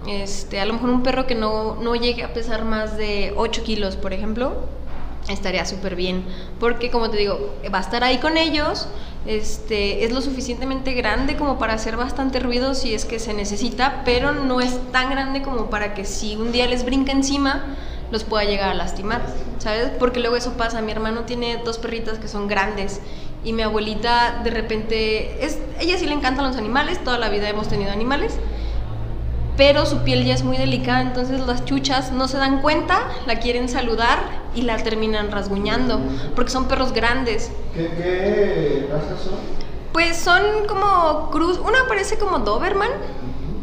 este, 0.06 0.60
a 0.60 0.66
lo 0.66 0.74
mejor 0.74 0.90
un 0.90 1.02
perro 1.02 1.26
que 1.26 1.34
no, 1.34 1.76
no 1.76 1.94
llegue 1.94 2.24
a 2.24 2.32
pesar 2.32 2.64
más 2.64 2.96
de 2.96 3.32
8 3.36 3.62
kilos, 3.62 3.96
por 3.96 4.12
ejemplo, 4.12 4.52
estaría 5.28 5.64
súper 5.64 5.96
bien. 5.96 6.24
Porque, 6.60 6.90
como 6.90 7.10
te 7.10 7.16
digo, 7.16 7.54
va 7.72 7.78
a 7.78 7.82
estar 7.82 8.04
ahí 8.04 8.18
con 8.18 8.36
ellos, 8.36 8.88
este, 9.26 10.04
es 10.04 10.12
lo 10.12 10.20
suficientemente 10.20 10.92
grande 10.92 11.36
como 11.36 11.58
para 11.58 11.74
hacer 11.74 11.96
bastante 11.96 12.40
ruido 12.40 12.74
si 12.74 12.94
es 12.94 13.04
que 13.04 13.18
se 13.18 13.32
necesita, 13.32 14.02
pero 14.04 14.32
no 14.32 14.60
es 14.60 14.78
tan 14.92 15.10
grande 15.10 15.42
como 15.42 15.70
para 15.70 15.94
que 15.94 16.04
si 16.04 16.36
un 16.36 16.52
día 16.52 16.66
les 16.66 16.84
brinca 16.84 17.12
encima, 17.12 17.76
los 18.10 18.24
pueda 18.24 18.44
llegar 18.44 18.68
a 18.68 18.74
lastimar, 18.74 19.22
¿sabes? 19.58 19.90
Porque 19.98 20.20
luego 20.20 20.36
eso 20.36 20.52
pasa. 20.54 20.82
Mi 20.82 20.92
hermano 20.92 21.22
tiene 21.22 21.58
dos 21.64 21.78
perritas 21.78 22.18
que 22.18 22.28
son 22.28 22.46
grandes 22.46 23.00
y 23.42 23.52
mi 23.52 23.62
abuelita 23.62 24.40
de 24.44 24.50
repente, 24.50 25.44
es, 25.44 25.58
ella 25.80 25.98
sí 25.98 26.06
le 26.06 26.12
encantan 26.12 26.46
los 26.46 26.56
animales, 26.56 27.02
toda 27.02 27.18
la 27.18 27.28
vida 27.30 27.48
hemos 27.48 27.68
tenido 27.68 27.90
animales 27.90 28.38
pero 29.56 29.86
su 29.86 29.98
piel 30.02 30.24
ya 30.24 30.34
es 30.34 30.42
muy 30.42 30.56
delicada, 30.56 31.00
entonces 31.02 31.40
las 31.40 31.64
chuchas 31.64 32.12
no 32.12 32.28
se 32.28 32.38
dan 32.38 32.60
cuenta, 32.60 33.08
la 33.26 33.38
quieren 33.38 33.68
saludar 33.68 34.18
y 34.54 34.62
la 34.62 34.76
terminan 34.78 35.30
rasguñando, 35.30 36.00
porque 36.34 36.50
son 36.50 36.66
perros 36.66 36.92
grandes. 36.92 37.52
¿Qué, 37.74 37.88
qué 37.96 38.86
razas 38.90 39.20
son? 39.20 39.34
Pues 39.92 40.16
son 40.16 40.42
como 40.66 41.30
cruz, 41.30 41.58
una 41.58 41.86
parece 41.86 42.18
como 42.18 42.40
Doberman 42.40 42.90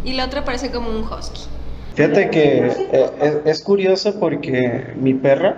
y 0.05 0.13
la 0.13 0.25
otra 0.25 0.45
parece 0.45 0.71
como 0.71 0.89
un 0.89 1.03
husky. 1.03 1.41
Fíjate 1.95 2.29
que 2.29 2.71
eh, 2.93 3.41
es, 3.43 3.61
curioso 3.61 4.17
porque 4.17 4.93
mi 4.95 5.13
perra, 5.13 5.57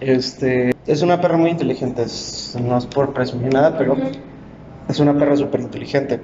este, 0.00 0.74
es 0.86 1.00
una 1.00 1.18
perra 1.22 1.38
muy 1.38 1.50
inteligente, 1.50 2.04
no 2.62 2.76
es 2.76 2.86
por 2.86 3.14
presumir 3.14 3.54
nada, 3.54 3.78
pero 3.78 3.96
es 4.86 5.00
una 5.00 5.18
perra 5.18 5.34
súper 5.36 5.60
inteligente 5.60 6.20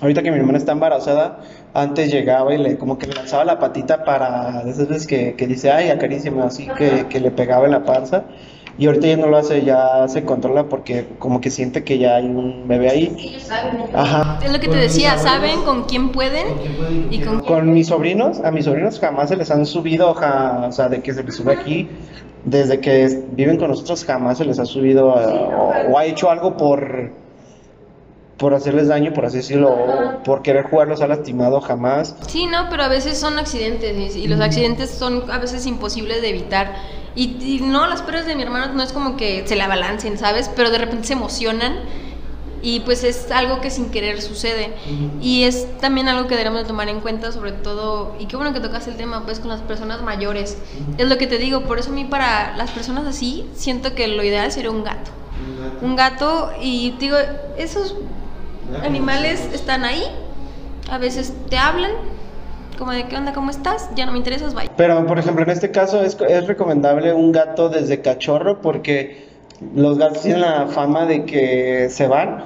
Ahorita 0.00 0.22
que 0.22 0.30
mi 0.30 0.38
hermana 0.38 0.58
está 0.58 0.72
embarazada, 0.72 1.38
antes 1.72 2.12
llegaba 2.12 2.54
y 2.54 2.58
le 2.58 2.76
como 2.76 2.98
que 2.98 3.06
le 3.06 3.14
lanzaba 3.14 3.44
la 3.44 3.58
patita 3.58 4.04
para 4.04 4.62
esas 4.66 4.88
veces 4.88 5.06
que, 5.06 5.34
que 5.34 5.46
dice, 5.46 5.70
ay, 5.70 5.88
acaríciame, 5.88 6.42
así 6.42 6.68
que, 6.76 7.06
que 7.08 7.20
le 7.20 7.30
pegaba 7.30 7.64
en 7.64 7.72
la 7.72 7.84
panza. 7.84 8.24
Y 8.78 8.86
ahorita 8.86 9.06
ya 9.06 9.16
no 9.16 9.28
lo 9.28 9.38
hace, 9.38 9.64
ya 9.64 10.06
se 10.06 10.24
controla 10.24 10.64
porque 10.68 11.06
como 11.18 11.40
que 11.40 11.50
siente 11.50 11.82
que 11.82 11.96
ya 11.96 12.16
hay 12.16 12.26
un 12.26 12.68
bebé 12.68 12.90
ahí. 12.90 13.38
Ajá. 13.94 14.38
Es 14.44 14.52
lo 14.52 14.60
que 14.60 14.68
te 14.68 14.76
decía, 14.76 15.16
saben 15.16 15.62
con 15.62 15.84
quién 15.84 16.12
pueden 16.12 16.46
y 17.10 17.20
con 17.20 17.40
Con 17.40 17.72
mis 17.72 17.86
sobrinos, 17.86 18.40
a 18.40 18.50
mis 18.50 18.66
sobrinos 18.66 19.00
jamás 19.00 19.30
se 19.30 19.36
les 19.36 19.50
han 19.50 19.64
subido, 19.64 20.10
o 20.10 20.72
sea, 20.72 20.90
de 20.90 21.00
que 21.00 21.14
se 21.14 21.22
les 21.22 21.34
sube 21.34 21.54
aquí, 21.54 21.88
desde 22.44 22.78
que 22.80 23.24
viven 23.32 23.56
con 23.56 23.70
nosotros 23.70 24.04
jamás 24.04 24.38
se 24.38 24.44
les 24.44 24.58
ha 24.58 24.66
subido 24.66 25.08
o 25.08 25.98
ha 25.98 26.04
hecho 26.04 26.30
algo 26.30 26.58
por 26.58 27.12
por 28.36 28.52
hacerles 28.52 28.88
daño, 28.88 29.12
por 29.14 29.24
así 29.24 29.38
decirlo, 29.38 29.70
o 29.70 30.22
por 30.22 30.42
querer 30.42 30.64
jugarlos 30.64 31.00
ha 31.00 31.06
lastimado 31.06 31.60
jamás. 31.60 32.14
Sí, 32.28 32.46
no, 32.46 32.68
pero 32.68 32.82
a 32.82 32.88
veces 32.88 33.18
son 33.18 33.38
accidentes 33.38 34.14
y 34.16 34.28
los 34.28 34.40
accidentes 34.40 34.90
son 34.90 35.30
a 35.30 35.38
veces 35.38 35.66
imposibles 35.66 36.20
de 36.20 36.30
evitar. 36.30 36.74
Y, 37.14 37.60
no, 37.62 37.86
las 37.86 38.02
perras 38.02 38.26
de 38.26 38.36
mi 38.36 38.42
hermano 38.42 38.74
no 38.74 38.82
es 38.82 38.92
como 38.92 39.16
que 39.16 39.46
se 39.46 39.56
la 39.56 39.64
abalancen, 39.64 40.18
¿sabes? 40.18 40.50
Pero 40.54 40.70
de 40.70 40.76
repente 40.76 41.06
se 41.06 41.12
emocionan 41.14 41.76
y 42.60 42.80
pues 42.80 43.04
es 43.04 43.30
algo 43.30 43.62
que 43.62 43.70
sin 43.70 43.90
querer 43.90 44.20
sucede. 44.20 44.74
Y 45.22 45.44
es 45.44 45.66
también 45.78 46.08
algo 46.08 46.28
que 46.28 46.36
debemos 46.36 46.60
de 46.60 46.66
tomar 46.66 46.90
en 46.90 47.00
cuenta, 47.00 47.32
sobre 47.32 47.52
todo, 47.52 48.14
y 48.18 48.26
qué 48.26 48.36
bueno 48.36 48.52
que 48.52 48.60
tocas 48.60 48.86
el 48.86 48.96
tema, 48.96 49.24
pues 49.24 49.40
con 49.40 49.48
las 49.48 49.62
personas 49.62 50.02
mayores. 50.02 50.58
Es 50.98 51.08
lo 51.08 51.16
que 51.16 51.26
te 51.26 51.38
digo, 51.38 51.62
por 51.62 51.78
eso 51.78 51.88
a 51.88 51.94
mí 51.94 52.04
para 52.04 52.54
las 52.58 52.70
personas 52.70 53.06
así, 53.06 53.48
siento 53.54 53.94
que 53.94 54.08
lo 54.08 54.22
ideal 54.22 54.52
sería 54.52 54.70
un 54.70 54.84
gato. 54.84 55.10
Un 55.80 55.96
gato 55.96 56.50
y 56.60 56.92
digo, 56.98 57.16
esos 57.56 57.94
animales 58.82 59.48
están 59.52 59.84
ahí, 59.84 60.04
a 60.90 60.98
veces 60.98 61.32
te 61.48 61.58
hablan, 61.58 61.92
como 62.78 62.92
de 62.92 63.06
qué 63.06 63.16
onda, 63.16 63.32
cómo 63.32 63.50
estás, 63.50 63.88
ya 63.94 64.06
no 64.06 64.12
me 64.12 64.18
interesas, 64.18 64.54
bye. 64.54 64.70
Pero, 64.76 65.06
por 65.06 65.18
ejemplo, 65.18 65.42
en 65.44 65.50
este 65.50 65.70
caso 65.70 66.02
es, 66.02 66.16
es 66.28 66.46
recomendable 66.46 67.12
un 67.12 67.32
gato 67.32 67.68
desde 67.68 68.00
cachorro 68.02 68.60
porque 68.60 69.26
los 69.74 69.98
gatos 69.98 70.22
tienen 70.22 70.42
la 70.42 70.66
fama 70.66 71.06
de 71.06 71.24
que 71.24 71.88
se 71.90 72.06
van. 72.06 72.44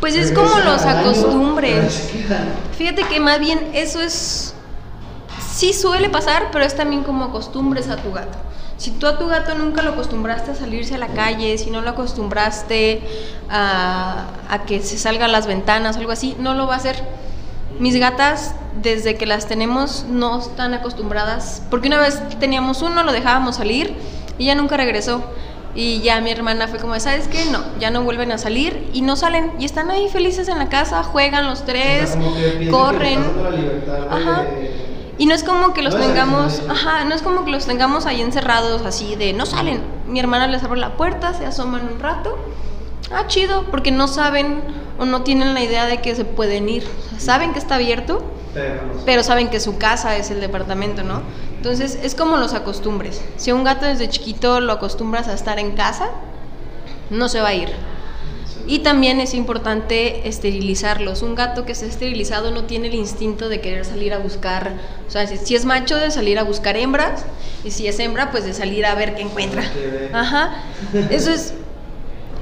Pues 0.00 0.14
es 0.16 0.30
como 0.32 0.56
los 0.60 0.84
acostumbres. 0.84 2.10
Fíjate 2.76 3.02
que 3.04 3.20
más 3.20 3.40
bien 3.40 3.58
eso 3.72 4.00
es... 4.00 4.54
Sí 5.54 5.72
suele 5.72 6.08
pasar, 6.08 6.48
pero 6.50 6.64
es 6.64 6.74
también 6.74 7.04
como 7.04 7.26
acostumbres 7.26 7.88
a 7.88 7.96
tu 7.96 8.10
gato. 8.10 8.36
Si 8.76 8.90
tú 8.90 9.06
a 9.06 9.18
tu 9.18 9.28
gato 9.28 9.54
nunca 9.54 9.82
lo 9.82 9.92
acostumbraste 9.92 10.50
a 10.50 10.54
salirse 10.56 10.96
a 10.96 10.98
la 10.98 11.06
calle, 11.06 11.56
si 11.58 11.70
no 11.70 11.80
lo 11.80 11.90
acostumbraste 11.90 13.00
a, 13.48 14.26
que 14.66 14.82
se 14.82 14.98
salga 14.98 15.26
a 15.26 15.28
las 15.28 15.46
ventanas, 15.46 15.96
algo 15.96 16.10
así, 16.10 16.34
no 16.40 16.54
lo 16.54 16.66
va 16.66 16.74
a 16.74 16.78
hacer. 16.78 16.96
Mis 17.78 17.96
gatas, 17.96 18.56
desde 18.82 19.14
que 19.14 19.26
las 19.26 19.46
tenemos, 19.46 20.06
no 20.10 20.40
están 20.40 20.74
acostumbradas, 20.74 21.62
porque 21.70 21.86
una 21.86 22.00
vez 22.00 22.20
teníamos 22.40 22.82
uno, 22.82 23.04
lo 23.04 23.12
dejábamos 23.12 23.54
salir 23.54 23.94
y 24.38 24.46
ya 24.46 24.56
nunca 24.56 24.76
regresó. 24.76 25.22
Y 25.76 26.00
ya 26.00 26.20
mi 26.20 26.32
hermana 26.32 26.66
fue 26.66 26.80
como, 26.80 26.98
¿sabes 26.98 27.28
qué? 27.28 27.44
No, 27.46 27.60
ya 27.78 27.92
no 27.92 28.02
vuelven 28.02 28.32
a 28.32 28.38
salir 28.38 28.90
y 28.92 29.02
no 29.02 29.14
salen. 29.14 29.52
Y 29.60 29.66
están 29.66 29.92
ahí 29.92 30.08
felices 30.08 30.48
en 30.48 30.58
la 30.58 30.68
casa, 30.68 31.04
juegan 31.04 31.46
los 31.46 31.64
tres, 31.64 32.18
corren. 32.72 33.20
Ajá. 34.10 34.46
Y 35.16 35.26
no 35.26 35.34
es 35.34 35.44
como 35.44 35.72
que 35.74 35.82
los 35.82 35.96
tengamos, 35.96 36.62
ajá, 36.68 37.04
no 37.04 37.14
es 37.14 37.22
como 37.22 37.44
que 37.44 37.50
los 37.50 37.66
tengamos 37.66 38.06
ahí 38.06 38.20
encerrados 38.20 38.82
así 38.82 39.14
de 39.16 39.32
no 39.32 39.46
salen. 39.46 39.80
Mi 40.06 40.18
hermana 40.18 40.46
les 40.48 40.62
abre 40.64 40.80
la 40.80 40.96
puerta, 40.96 41.34
se 41.34 41.46
asoman 41.46 41.88
un 41.92 42.00
rato. 42.00 42.36
Ah, 43.12 43.26
chido, 43.26 43.64
porque 43.70 43.92
no 43.92 44.08
saben 44.08 44.62
o 44.98 45.04
no 45.04 45.22
tienen 45.22 45.54
la 45.54 45.62
idea 45.62 45.86
de 45.86 46.00
que 46.00 46.14
se 46.14 46.24
pueden 46.24 46.68
ir. 46.68 46.86
saben 47.18 47.52
que 47.52 47.58
está 47.58 47.76
abierto, 47.76 48.24
pero 49.04 49.22
saben 49.22 49.50
que 49.50 49.60
su 49.60 49.78
casa 49.78 50.16
es 50.16 50.30
el 50.30 50.40
departamento, 50.40 51.02
¿no? 51.02 51.22
Entonces 51.56 51.98
es 52.02 52.14
como 52.14 52.36
los 52.36 52.54
acostumbres. 52.54 53.22
Si 53.36 53.50
a 53.50 53.54
un 53.54 53.64
gato 53.64 53.86
desde 53.86 54.08
chiquito 54.08 54.60
lo 54.60 54.72
acostumbras 54.72 55.28
a 55.28 55.34
estar 55.34 55.58
en 55.58 55.72
casa, 55.72 56.08
no 57.10 57.28
se 57.28 57.40
va 57.40 57.48
a 57.48 57.54
ir. 57.54 57.70
Y 58.66 58.78
también 58.78 59.20
es 59.20 59.34
importante 59.34 60.26
esterilizarlos. 60.26 61.22
Un 61.22 61.34
gato 61.34 61.66
que 61.66 61.72
esté 61.72 61.86
esterilizado 61.86 62.50
no 62.50 62.64
tiene 62.64 62.88
el 62.88 62.94
instinto 62.94 63.48
de 63.48 63.60
querer 63.60 63.84
salir 63.84 64.14
a 64.14 64.18
buscar, 64.18 64.72
o 65.06 65.10
sea, 65.10 65.26
si 65.26 65.54
es 65.54 65.64
macho 65.64 65.96
de 65.96 66.10
salir 66.10 66.38
a 66.38 66.44
buscar 66.44 66.76
hembras 66.76 67.24
y 67.62 67.70
si 67.70 67.86
es 67.86 67.98
hembra 67.98 68.30
pues 68.30 68.44
de 68.44 68.54
salir 68.54 68.86
a 68.86 68.94
ver 68.94 69.14
qué 69.14 69.22
encuentra. 69.22 69.64
Ajá. 70.12 70.62
Eso 71.10 71.30
es 71.30 71.54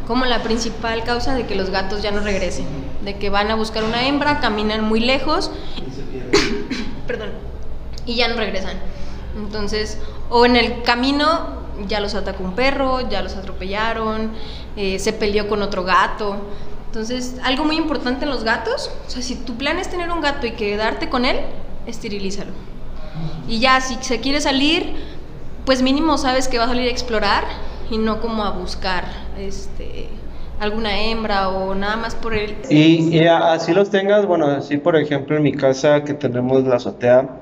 como 0.06 0.24
la 0.26 0.42
principal 0.42 1.04
causa 1.04 1.34
de 1.34 1.46
que 1.46 1.54
los 1.54 1.70
gatos 1.70 2.02
ya 2.02 2.10
no 2.10 2.20
regresen. 2.20 2.66
de 3.02 3.16
que 3.16 3.30
van 3.30 3.50
a 3.50 3.56
buscar 3.56 3.82
una 3.82 4.06
hembra, 4.06 4.38
caminan 4.38 4.84
muy 4.84 5.00
lejos, 5.00 5.50
perdón, 7.06 7.30
y 8.06 8.14
ya 8.14 8.28
no 8.28 8.36
regresan. 8.36 8.76
Entonces, 9.36 9.98
o 10.30 10.46
en 10.46 10.56
el 10.56 10.82
camino 10.82 11.61
ya 11.88 12.00
los 12.00 12.14
atacó 12.14 12.44
un 12.44 12.54
perro, 12.54 13.08
ya 13.08 13.22
los 13.22 13.36
atropellaron, 13.36 14.32
eh, 14.76 14.98
se 14.98 15.12
peleó 15.12 15.48
con 15.48 15.62
otro 15.62 15.84
gato. 15.84 16.36
Entonces, 16.86 17.36
algo 17.42 17.64
muy 17.64 17.76
importante 17.76 18.24
en 18.24 18.30
los 18.30 18.44
gatos, 18.44 18.90
o 19.06 19.10
sea, 19.10 19.22
si 19.22 19.36
tu 19.36 19.54
plan 19.54 19.78
es 19.78 19.88
tener 19.88 20.10
un 20.10 20.20
gato 20.20 20.46
y 20.46 20.52
quedarte 20.52 21.08
con 21.08 21.24
él, 21.24 21.38
esterilízalo. 21.86 22.52
Y 23.48 23.60
ya, 23.60 23.80
si 23.80 23.96
se 24.00 24.20
quiere 24.20 24.40
salir, 24.40 24.94
pues 25.64 25.82
mínimo 25.82 26.18
sabes 26.18 26.48
que 26.48 26.58
va 26.58 26.64
a 26.64 26.68
salir 26.68 26.88
a 26.88 26.90
explorar 26.90 27.44
y 27.90 27.98
no 27.98 28.20
como 28.20 28.44
a 28.44 28.50
buscar 28.50 29.04
este 29.38 30.08
alguna 30.60 30.96
hembra 30.96 31.48
o 31.48 31.74
nada 31.74 31.96
más 31.96 32.14
por 32.14 32.34
él. 32.34 32.56
Y, 32.70 33.16
y 33.16 33.26
así 33.26 33.72
los 33.72 33.90
tengas, 33.90 34.26
bueno, 34.26 34.46
así 34.46 34.78
por 34.78 34.96
ejemplo 34.96 35.36
en 35.36 35.42
mi 35.42 35.52
casa 35.52 36.04
que 36.04 36.14
tenemos 36.14 36.62
la 36.64 36.76
azotea, 36.76 37.40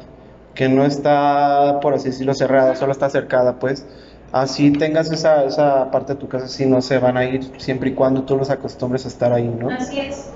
que 0.55 0.68
no 0.68 0.85
está, 0.85 1.81
por 1.83 1.95
así 1.95 2.09
decirlo, 2.09 2.35
cerrada, 2.35 2.76
solo 2.76 2.93
está 2.93 3.11
cercada, 3.11 3.59
pues 3.59 3.87
así 4.33 4.70
tengas 4.72 5.11
esa, 5.11 5.45
esa 5.45 5.91
parte 5.91 6.14
de 6.14 6.20
tu 6.20 6.28
casa, 6.28 6.49
si 6.49 6.66
no 6.66 6.81
se 6.83 6.99
van 6.99 7.16
a 7.16 7.24
ir 7.24 7.51
siempre 7.59 7.91
y 7.91 7.95
cuando 7.95 8.22
tú 8.22 8.37
los 8.37 8.51
acostumbres 8.51 9.05
a 9.05 9.09
estar 9.09 9.33
ahí, 9.33 9.49
¿no? 9.49 9.68
Así 9.70 10.01
es. 10.01 10.31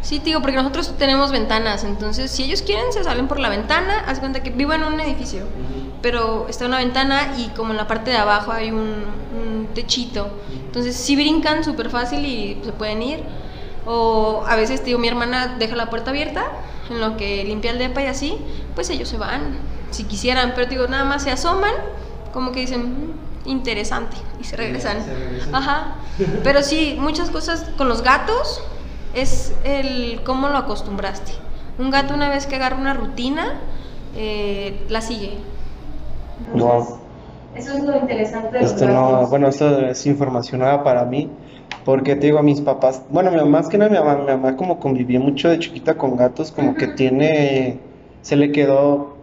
Sí, 0.00 0.18
digo, 0.18 0.40
porque 0.40 0.56
nosotros 0.56 0.94
tenemos 0.98 1.32
ventanas, 1.32 1.82
entonces 1.82 2.30
si 2.30 2.44
ellos 2.44 2.60
quieren 2.60 2.92
se 2.92 3.02
salen 3.02 3.26
por 3.26 3.40
la 3.40 3.48
ventana, 3.48 4.04
haz 4.06 4.20
cuenta 4.20 4.42
que 4.42 4.50
vivo 4.50 4.74
en 4.74 4.84
un 4.84 5.00
edificio, 5.00 5.46
pero 6.02 6.46
está 6.48 6.66
una 6.66 6.76
ventana 6.76 7.32
y 7.38 7.48
como 7.56 7.70
en 7.70 7.78
la 7.78 7.86
parte 7.86 8.10
de 8.10 8.18
abajo 8.18 8.52
hay 8.52 8.70
un, 8.70 8.76
un 8.76 9.68
techito, 9.74 10.28
entonces 10.66 10.94
si 10.94 11.16
brincan 11.16 11.64
súper 11.64 11.88
fácil 11.88 12.26
y 12.26 12.60
se 12.62 12.72
pueden 12.72 13.02
ir, 13.02 13.20
o 13.86 14.44
a 14.46 14.56
veces 14.56 14.84
digo, 14.84 14.98
mi 14.98 15.08
hermana 15.08 15.56
deja 15.58 15.74
la 15.74 15.88
puerta 15.88 16.10
abierta, 16.10 16.44
en 16.90 17.00
lo 17.00 17.16
que 17.16 17.42
limpia 17.44 17.70
el 17.70 17.78
depa 17.78 18.02
y 18.02 18.06
así, 18.06 18.36
pues 18.74 18.90
ellos 18.90 19.08
se 19.08 19.16
van, 19.16 19.56
si 19.90 20.04
quisieran, 20.04 20.52
pero 20.54 20.68
digo, 20.68 20.86
nada 20.86 21.04
más 21.04 21.22
se 21.22 21.30
asoman, 21.30 21.72
como 22.34 22.50
que 22.50 22.60
dicen, 22.60 22.82
mm, 22.82 23.48
interesante, 23.48 24.16
y 24.40 24.44
se 24.44 24.56
regresan. 24.56 24.98
Ajá. 25.52 25.94
Pero 26.42 26.62
sí, 26.62 26.98
muchas 27.00 27.30
cosas 27.30 27.70
con 27.78 27.88
los 27.88 28.02
gatos 28.02 28.60
es 29.14 29.54
el 29.62 30.20
cómo 30.24 30.48
lo 30.48 30.58
acostumbraste. 30.58 31.32
Un 31.78 31.90
gato 31.90 32.12
una 32.12 32.28
vez 32.28 32.46
que 32.46 32.56
agarra 32.56 32.76
una 32.76 32.92
rutina, 32.92 33.54
eh, 34.16 34.84
la 34.88 35.00
sigue. 35.00 35.38
Wow. 36.54 36.98
Eso 37.54 37.72
es 37.72 37.84
lo 37.84 37.96
interesante 37.96 38.58
de 38.58 38.64
esto 38.64 38.88
no, 38.88 39.28
Bueno, 39.28 39.46
esto 39.46 39.78
es 39.86 40.04
información 40.06 40.60
nueva 40.60 40.82
para 40.82 41.04
mí, 41.04 41.30
porque 41.84 42.16
te 42.16 42.26
digo 42.26 42.38
a 42.40 42.42
mis 42.42 42.60
papás, 42.60 43.02
bueno, 43.10 43.30
mi 43.30 43.36
mamá, 43.36 43.60
más 43.60 43.68
que 43.68 43.78
nada 43.78 43.90
mi 43.90 43.96
mamá, 43.96 44.16
mi 44.16 44.26
mamá 44.26 44.56
como 44.56 44.80
convivió 44.80 45.20
mucho 45.20 45.48
de 45.48 45.60
chiquita 45.60 45.94
con 45.94 46.16
gatos, 46.16 46.50
como 46.50 46.74
que 46.74 46.88
tiene, 46.88 47.78
se 48.22 48.34
le 48.34 48.50
quedó 48.50 49.13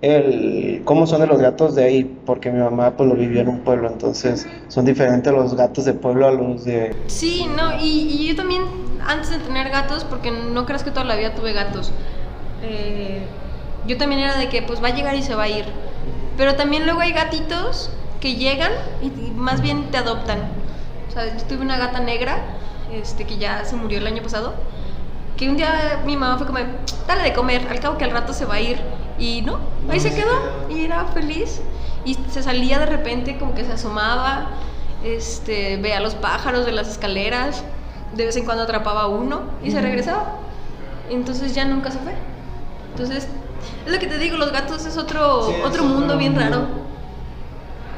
el 0.00 0.82
cómo 0.84 1.06
son 1.06 1.20
de 1.20 1.26
los 1.26 1.40
gatos 1.40 1.74
de 1.74 1.84
ahí, 1.84 2.18
porque 2.24 2.50
mi 2.50 2.60
mamá 2.60 2.96
pues 2.96 3.08
lo 3.08 3.16
vivió 3.16 3.40
en 3.40 3.48
un 3.48 3.60
pueblo, 3.60 3.88
entonces 3.88 4.46
son 4.68 4.84
diferentes 4.84 5.32
los 5.32 5.54
gatos 5.54 5.84
de 5.84 5.94
pueblo 5.94 6.28
a 6.28 6.32
los 6.32 6.64
de... 6.64 6.94
Sí, 7.06 7.48
no, 7.56 7.80
y, 7.80 8.28
yo 8.28 8.36
también 8.36 8.62
antes 9.06 9.30
de 9.30 9.38
tener 9.38 9.70
gatos, 9.70 10.04
porque 10.04 10.30
no 10.30 10.66
creas 10.66 10.84
que 10.84 10.90
toda 10.90 11.04
la 11.04 11.16
vida 11.16 11.34
tuve 11.34 11.52
gatos, 11.52 11.92
eh, 12.62 13.22
yo 13.86 13.96
también 13.96 14.20
era 14.20 14.36
de 14.36 14.48
que 14.48 14.62
pues 14.62 14.82
va 14.82 14.88
a 14.88 14.94
llegar 14.94 15.16
y 15.16 15.22
se 15.22 15.34
va 15.34 15.44
a 15.44 15.48
ir, 15.48 15.64
pero 16.36 16.54
también 16.54 16.84
luego 16.84 17.00
hay 17.00 17.12
gatitos 17.12 17.90
que 18.20 18.36
llegan 18.36 18.72
y, 19.02 19.08
más 19.32 19.60
bien 19.60 19.90
te 19.90 19.98
adoptan. 19.98 20.38
O 21.08 21.10
sea, 21.10 21.26
yo 21.26 21.44
tuve 21.44 21.62
una 21.62 21.78
gata 21.78 22.00
negra, 22.00 22.38
este, 22.92 23.24
que 23.24 23.38
ya 23.38 23.64
se 23.64 23.76
murió 23.76 23.98
el 23.98 24.06
año 24.06 24.22
pasado, 24.22 24.54
que 25.36 25.48
un 25.48 25.56
día 25.56 26.02
mi 26.04 26.16
mamá 26.16 26.36
fue 26.36 26.46
como, 26.46 26.58
dale 27.06 27.22
de 27.22 27.32
comer, 27.32 27.66
al 27.68 27.80
cabo 27.80 27.98
que 27.98 28.04
al 28.04 28.10
rato 28.10 28.32
se 28.32 28.44
va 28.44 28.54
a 28.54 28.60
ir. 28.60 28.78
Y 29.18 29.42
no, 29.42 29.58
ahí 29.88 30.00
se 30.00 30.14
quedó 30.14 30.32
y 30.70 30.84
era 30.84 31.04
feliz. 31.06 31.60
Y 32.04 32.14
se 32.30 32.42
salía 32.42 32.78
de 32.78 32.86
repente, 32.86 33.36
como 33.38 33.54
que 33.54 33.64
se 33.64 33.72
asomaba, 33.72 34.50
este, 35.04 35.76
veía 35.76 36.00
los 36.00 36.14
pájaros 36.14 36.64
de 36.66 36.72
las 36.72 36.88
escaleras, 36.88 37.64
de 38.14 38.26
vez 38.26 38.36
en 38.36 38.44
cuando 38.44 38.64
atrapaba 38.64 39.08
uno 39.08 39.42
y 39.62 39.70
se 39.70 39.80
regresaba. 39.80 40.36
Entonces 41.10 41.54
ya 41.54 41.64
nunca 41.64 41.90
se 41.90 41.98
fue. 41.98 42.12
Entonces, 42.92 43.28
es 43.86 43.92
lo 43.92 43.98
que 43.98 44.06
te 44.06 44.18
digo, 44.18 44.36
los 44.36 44.52
gatos 44.52 44.86
es 44.86 44.96
otro, 44.96 45.52
otro 45.64 45.84
mundo 45.84 46.16
bien 46.16 46.34
raro. 46.34 46.66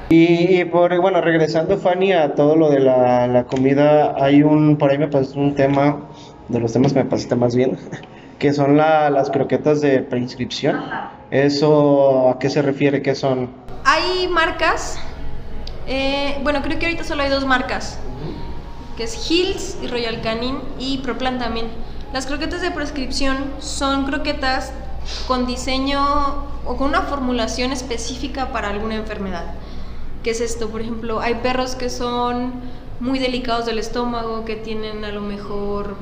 Y, 0.08 0.64
por, 0.64 0.98
bueno, 1.00 1.20
regresando 1.20 1.78
Fanny 1.78 2.12
a 2.12 2.34
todo 2.34 2.56
lo 2.56 2.68
de 2.68 2.80
la, 2.80 3.28
la 3.28 3.44
comida, 3.44 4.14
hay 4.20 4.42
un, 4.42 4.76
por 4.76 4.90
ahí 4.90 4.98
me 4.98 5.06
pasó 5.06 5.38
un 5.38 5.54
tema, 5.54 6.00
de 6.48 6.58
los 6.58 6.72
temas 6.72 6.92
que 6.92 7.04
me 7.04 7.08
pasaste 7.08 7.36
más 7.36 7.54
bien, 7.54 7.78
que 8.40 8.54
son 8.54 8.76
las 8.76 9.30
croquetas 9.30 9.82
de 9.82 10.00
preinscripción. 10.00 10.82
¿Eso 11.30 12.30
a 12.30 12.38
qué 12.38 12.48
se 12.48 12.62
refiere? 12.62 13.02
¿Qué 13.02 13.14
son? 13.14 13.50
Hay 13.84 14.26
marcas, 14.28 14.98
eh, 15.86 16.38
bueno, 16.42 16.62
creo 16.62 16.78
que 16.78 16.86
ahorita 16.86 17.04
solo 17.04 17.22
hay 17.22 17.28
dos 17.28 17.46
marcas, 17.46 17.98
que 18.96 19.04
es 19.04 19.30
Hills 19.30 19.76
y 19.82 19.86
Royal 19.86 20.22
Canin 20.22 20.58
y 20.78 20.98
Proplan 20.98 21.38
también. 21.38 21.66
Las 22.14 22.26
croquetas 22.26 22.62
de 22.62 22.70
prescripción 22.70 23.36
son 23.60 24.06
croquetas 24.06 24.72
con 25.28 25.46
diseño 25.46 26.00
o 26.64 26.76
con 26.76 26.88
una 26.88 27.02
formulación 27.02 27.72
específica 27.72 28.52
para 28.52 28.70
alguna 28.70 28.96
enfermedad. 28.96 29.54
¿Qué 30.22 30.30
es 30.30 30.40
esto? 30.40 30.70
Por 30.70 30.80
ejemplo, 30.80 31.20
hay 31.20 31.34
perros 31.36 31.76
que 31.76 31.90
son 31.90 32.52
muy 33.00 33.18
delicados 33.18 33.66
del 33.66 33.78
estómago, 33.78 34.44
que 34.46 34.56
tienen 34.56 35.04
a 35.04 35.12
lo 35.12 35.20
mejor 35.20 35.96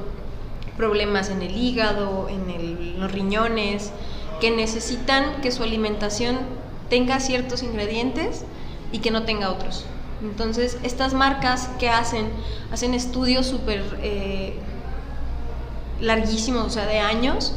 problemas 0.79 1.29
en 1.29 1.43
el 1.43 1.55
hígado, 1.55 2.29
en 2.31 2.99
los 2.99 3.13
riñones, 3.13 3.93
que 4.41 4.51
necesitan 4.51 5.43
que 5.43 5.53
su 5.53 5.63
alimentación 5.63 6.39
tenga 6.89 7.21
ciertos 7.21 7.63
ingredientes 7.63 8.45
y 8.93 9.01
que 9.01 9.11
no 9.11 9.25
tenga 9.25 9.51
otros. 9.51 9.85
Entonces, 10.23 10.79
estas 10.83 11.13
marcas 11.13 11.69
que 11.79 11.91
hacen, 11.91 12.31
hacen 12.73 12.95
estudios 12.95 13.47
súper 13.47 13.85
eh, 14.03 14.55
larguísimos, 16.01 16.67
o 16.67 16.71
sea, 16.71 16.87
de 16.87 17.01
años, 17.01 17.53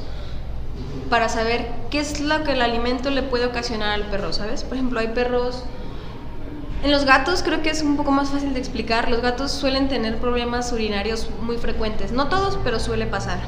para 1.09 1.29
saber 1.29 1.67
qué 1.89 1.99
es 1.99 2.19
lo 2.19 2.43
que 2.43 2.53
el 2.53 2.61
alimento 2.61 3.09
le 3.09 3.23
puede 3.23 3.45
ocasionar 3.45 3.91
al 3.91 4.09
perro, 4.09 4.33
¿sabes? 4.33 4.63
Por 4.63 4.75
ejemplo, 4.75 4.99
hay 4.99 5.09
perros 5.09 5.63
en 6.83 6.91
los 6.91 7.05
gatos 7.05 7.43
creo 7.43 7.61
que 7.61 7.69
es 7.69 7.83
un 7.83 7.95
poco 7.95 8.11
más 8.11 8.29
fácil 8.29 8.53
de 8.53 8.59
explicar. 8.59 9.09
Los 9.09 9.21
gatos 9.21 9.51
suelen 9.51 9.87
tener 9.87 10.17
problemas 10.17 10.71
urinarios 10.71 11.29
muy 11.41 11.57
frecuentes. 11.57 12.11
No 12.11 12.27
todos, 12.27 12.57
pero 12.63 12.79
suele 12.79 13.05
pasar. 13.05 13.39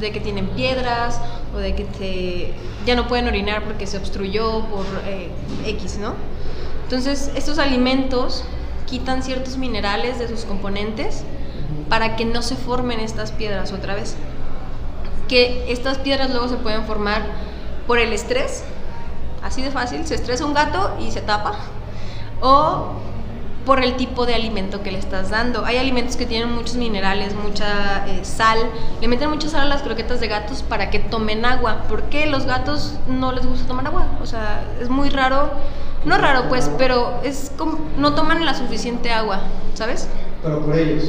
De 0.00 0.12
que 0.12 0.20
tienen 0.20 0.48
piedras 0.48 1.20
o 1.54 1.58
de 1.58 1.74
que 1.74 2.54
ya 2.86 2.96
no 2.96 3.06
pueden 3.06 3.28
orinar 3.28 3.64
porque 3.64 3.86
se 3.86 3.98
obstruyó 3.98 4.64
por 4.66 4.86
eh, 5.06 5.30
X, 5.66 5.98
¿no? 5.98 6.14
Entonces, 6.84 7.30
estos 7.34 7.58
alimentos 7.58 8.44
quitan 8.86 9.22
ciertos 9.22 9.58
minerales 9.58 10.18
de 10.18 10.28
sus 10.28 10.46
componentes 10.46 11.22
para 11.90 12.16
que 12.16 12.24
no 12.24 12.40
se 12.40 12.56
formen 12.56 12.98
estas 12.98 13.30
piedras 13.30 13.72
otra 13.72 13.94
vez. 13.94 14.16
Que 15.28 15.70
estas 15.70 15.98
piedras 15.98 16.30
luego 16.30 16.48
se 16.48 16.56
pueden 16.56 16.84
formar 16.84 17.22
por 17.86 17.98
el 17.98 18.14
estrés. 18.14 18.64
Así 19.42 19.60
de 19.60 19.70
fácil, 19.70 20.06
se 20.06 20.14
estresa 20.14 20.46
un 20.46 20.54
gato 20.54 20.96
y 20.98 21.10
se 21.10 21.20
tapa 21.20 21.58
o 22.40 22.94
por 23.64 23.82
el 23.84 23.96
tipo 23.96 24.26
de 24.26 24.34
alimento 24.34 24.82
que 24.82 24.90
le 24.90 24.98
estás 24.98 25.30
dando. 25.30 25.64
Hay 25.64 25.76
alimentos 25.76 26.16
que 26.16 26.26
tienen 26.26 26.52
muchos 26.52 26.76
minerales, 26.76 27.34
mucha 27.34 28.06
eh, 28.06 28.24
sal. 28.24 28.58
Le 29.00 29.08
meten 29.08 29.30
mucha 29.30 29.48
sal 29.48 29.62
a 29.62 29.64
las 29.66 29.82
croquetas 29.82 30.20
de 30.20 30.28
gatos 30.28 30.62
para 30.62 30.90
que 30.90 30.98
tomen 30.98 31.44
agua. 31.44 31.84
¿Por 31.88 32.04
qué 32.04 32.26
los 32.26 32.46
gatos 32.46 32.94
no 33.06 33.32
les 33.32 33.46
gusta 33.46 33.66
tomar 33.66 33.86
agua? 33.86 34.06
O 34.22 34.26
sea, 34.26 34.64
es 34.80 34.88
muy 34.88 35.10
raro. 35.10 35.50
No 36.04 36.16
raro, 36.16 36.48
pues, 36.48 36.70
pero 36.78 37.20
es 37.22 37.52
como, 37.58 37.78
no 37.98 38.14
toman 38.14 38.44
la 38.46 38.54
suficiente 38.54 39.12
agua, 39.12 39.40
¿sabes? 39.74 40.08
Pero 40.42 40.64
por 40.64 40.76
ellos. 40.78 41.04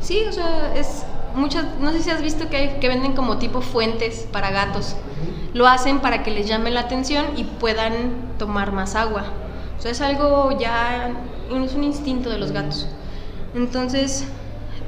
Sí, 0.00 0.24
o 0.28 0.32
sea, 0.32 0.72
es 0.76 1.04
muchas, 1.34 1.64
no 1.80 1.90
sé 1.90 2.00
si 2.00 2.10
has 2.10 2.22
visto 2.22 2.48
que, 2.48 2.56
hay, 2.56 2.68
que 2.80 2.88
venden 2.88 3.14
como 3.14 3.38
tipo 3.38 3.60
fuentes 3.60 4.28
para 4.30 4.50
gatos. 4.50 4.94
Lo 5.52 5.66
hacen 5.66 5.98
para 5.98 6.22
que 6.22 6.30
les 6.30 6.46
llame 6.46 6.70
la 6.70 6.80
atención 6.80 7.26
y 7.36 7.44
puedan 7.44 8.12
tomar 8.38 8.70
más 8.72 8.94
agua. 8.94 9.24
O 9.78 9.82
sea, 9.82 9.90
es 9.90 10.00
algo 10.00 10.58
ya, 10.58 11.10
es 11.64 11.74
un 11.74 11.84
instinto 11.84 12.30
de 12.30 12.38
los 12.38 12.52
gatos. 12.52 12.88
Entonces, 13.54 14.26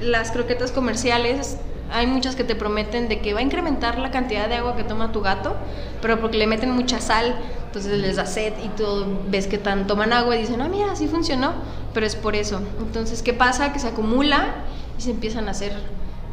las 0.00 0.30
croquetas 0.30 0.72
comerciales, 0.72 1.58
hay 1.92 2.06
muchas 2.06 2.36
que 2.36 2.44
te 2.44 2.54
prometen 2.54 3.08
de 3.08 3.20
que 3.20 3.34
va 3.34 3.40
a 3.40 3.42
incrementar 3.42 3.98
la 3.98 4.10
cantidad 4.10 4.48
de 4.48 4.56
agua 4.56 4.76
que 4.76 4.84
toma 4.84 5.12
tu 5.12 5.20
gato, 5.20 5.56
pero 6.02 6.20
porque 6.20 6.38
le 6.38 6.46
meten 6.46 6.70
mucha 6.70 7.00
sal, 7.00 7.34
entonces 7.66 7.98
les 7.98 8.16
da 8.16 8.26
sed 8.26 8.52
y 8.64 8.68
tú 8.68 9.06
ves 9.28 9.46
que 9.46 9.58
tan 9.58 9.86
toman 9.86 10.12
agua 10.12 10.36
y 10.36 10.40
dicen, 10.40 10.60
ah, 10.60 10.68
mira, 10.68 10.94
sí 10.96 11.06
funcionó, 11.06 11.52
pero 11.94 12.06
es 12.06 12.16
por 12.16 12.34
eso. 12.34 12.60
Entonces, 12.78 13.22
¿qué 13.22 13.32
pasa? 13.32 13.72
Que 13.72 13.78
se 13.78 13.88
acumula 13.88 14.54
y 14.98 15.02
se 15.02 15.10
empiezan 15.10 15.48
a 15.48 15.52
hacer 15.52 15.72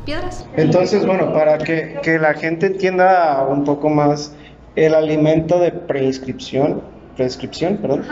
piedras. 0.06 0.46
Entonces, 0.56 1.06
bueno, 1.06 1.34
para 1.34 1.58
que, 1.58 2.00
que 2.04 2.20
la 2.20 2.34
gente 2.34 2.68
entienda 2.68 3.46
un 3.50 3.64
poco 3.64 3.90
más 3.90 4.34
el 4.76 4.94
alimento 4.94 5.60
de 5.60 5.72
preinscripción, 5.72 6.82
prescripción, 7.16 7.78
perdón 7.78 8.06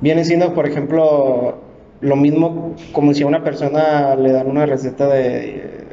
viene 0.00 0.24
siendo, 0.24 0.54
por 0.54 0.66
ejemplo, 0.66 1.58
lo 2.00 2.16
mismo 2.16 2.74
como 2.92 3.12
si 3.14 3.22
a 3.22 3.26
una 3.26 3.44
persona 3.44 4.14
le 4.16 4.32
dan 4.32 4.48
una 4.48 4.66
receta 4.66 5.06
de, 5.08 5.84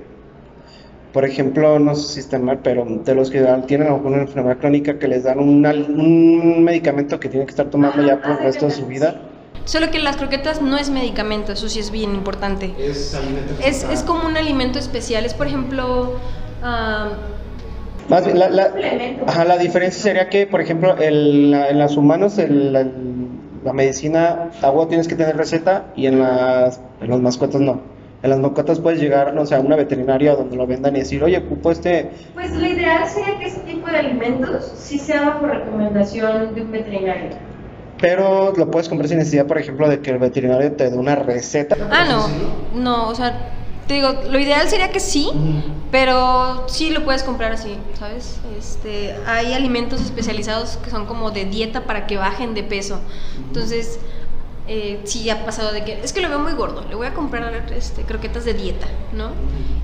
por 1.13 1.25
ejemplo, 1.25 1.79
no 1.79 1.95
sé 1.95 2.13
si 2.13 2.19
está 2.19 2.39
mal, 2.39 2.59
pero 2.63 2.85
de 2.85 3.15
los 3.15 3.29
que 3.29 3.45
tienen 3.67 3.87
alguna 3.87 4.17
enfermedad 4.17 4.57
crónica 4.57 4.99
que 4.99 5.07
les 5.07 5.23
dan 5.23 5.39
un, 5.39 5.65
un 5.65 6.63
medicamento 6.63 7.19
que 7.19 7.29
tienen 7.29 7.47
que 7.47 7.51
estar 7.51 7.67
tomando 7.67 8.05
ya 8.05 8.21
por 8.21 8.31
el 8.31 8.37
resto 8.39 8.65
de 8.65 8.71
su 8.71 8.85
vida. 8.85 9.21
Solo 9.65 9.91
que 9.91 9.99
las 9.99 10.15
croquetas 10.15 10.61
no 10.61 10.77
es 10.77 10.89
medicamento, 10.89 11.51
eso 11.51 11.67
sí 11.67 11.79
es 11.79 11.91
bien 11.91 12.15
importante. 12.15 12.73
Es 12.79 13.13
alimento. 13.13 13.53
Es, 13.61 13.83
es 13.83 14.03
como 14.03 14.25
un 14.25 14.37
alimento 14.37 14.79
especial, 14.79 15.25
es 15.25 15.33
por 15.33 15.47
ejemplo... 15.47 16.13
Más 18.09 18.23
bien, 18.23 18.39
la, 18.39 18.49
la, 18.49 18.73
ajá, 19.27 19.43
la 19.43 19.57
diferencia 19.57 20.01
sería 20.01 20.29
que, 20.29 20.47
por 20.47 20.61
ejemplo, 20.61 20.95
el, 20.97 21.53
en 21.53 21.77
los 21.77 21.97
humanos 21.97 22.37
el, 22.37 22.73
la 23.67 23.73
medicina, 23.73 24.49
agua 24.61 24.87
tienes 24.87 25.07
que 25.07 25.15
tener 25.15 25.35
receta 25.35 25.87
y 25.95 26.07
en, 26.07 26.19
las, 26.19 26.79
en 27.01 27.09
los 27.09 27.21
mascotas 27.21 27.61
no. 27.61 27.81
En 28.23 28.31
las 28.31 28.39
mascotas 28.39 28.79
puedes 28.79 28.99
llegar, 28.99 29.33
no 29.33 29.45
sé, 29.45 29.55
a 29.55 29.59
una 29.59 29.75
veterinaria 29.75 30.35
donde 30.35 30.55
lo 30.55 30.65
vendan 30.65 30.95
y 30.95 30.99
decir, 30.99 31.23
oye, 31.23 31.37
ocupo 31.37 31.71
este... 31.71 32.09
Pues 32.33 32.55
lo 32.55 32.65
ideal 32.65 33.05
sería 33.07 33.37
que 33.37 33.45
ese 33.45 33.59
tipo 33.59 33.87
de 33.91 33.97
alimentos 33.97 34.71
sí 34.75 34.97
se 34.97 35.13
haga 35.13 35.39
por 35.39 35.49
recomendación 35.49 36.55
de 36.55 36.61
un 36.61 36.71
veterinario. 36.71 37.29
Pero 37.99 38.53
lo 38.55 38.71
puedes 38.71 38.89
comprar 38.89 39.09
sin 39.09 39.17
necesidad, 39.17 39.45
por 39.45 39.57
ejemplo, 39.57 39.89
de 39.89 39.99
que 39.99 40.11
el 40.11 40.17
veterinario 40.17 40.71
te 40.71 40.89
dé 40.89 40.97
una 40.97 41.15
receta. 41.15 41.75
Ah, 41.91 42.05
no. 42.07 42.81
No, 42.81 43.09
o 43.09 43.15
sea, 43.15 43.56
te 43.87 43.93
digo, 43.93 44.21
lo 44.29 44.37
ideal 44.37 44.67
sería 44.69 44.91
que 44.91 44.99
sí, 44.99 45.31
pero 45.91 46.65
sí 46.67 46.89
lo 46.89 47.05
puedes 47.05 47.23
comprar 47.23 47.53
así, 47.53 47.77
¿sabes? 47.97 48.39
Este, 48.57 49.15
hay 49.25 49.53
alimentos 49.53 50.01
especializados 50.01 50.77
que 50.77 50.89
son 50.89 51.05
como 51.05 51.31
de 51.31 51.45
dieta 51.45 51.85
para 51.85 52.05
que 52.05 52.17
bajen 52.17 52.53
de 52.53 52.63
peso. 52.63 52.99
Entonces, 53.37 53.99
eh, 54.67 54.99
sí 55.05 55.29
ha 55.29 55.45
pasado 55.45 55.71
de 55.71 55.85
que 55.85 56.01
es 56.03 56.11
que 56.11 56.19
lo 56.19 56.27
veo 56.27 56.39
muy 56.39 56.51
gordo, 56.51 56.83
le 56.89 56.95
voy 56.95 57.07
a 57.07 57.13
comprar 57.13 57.53
este, 57.71 58.01
croquetas 58.03 58.43
de 58.43 58.53
dieta, 58.53 58.87
¿no? 59.13 59.31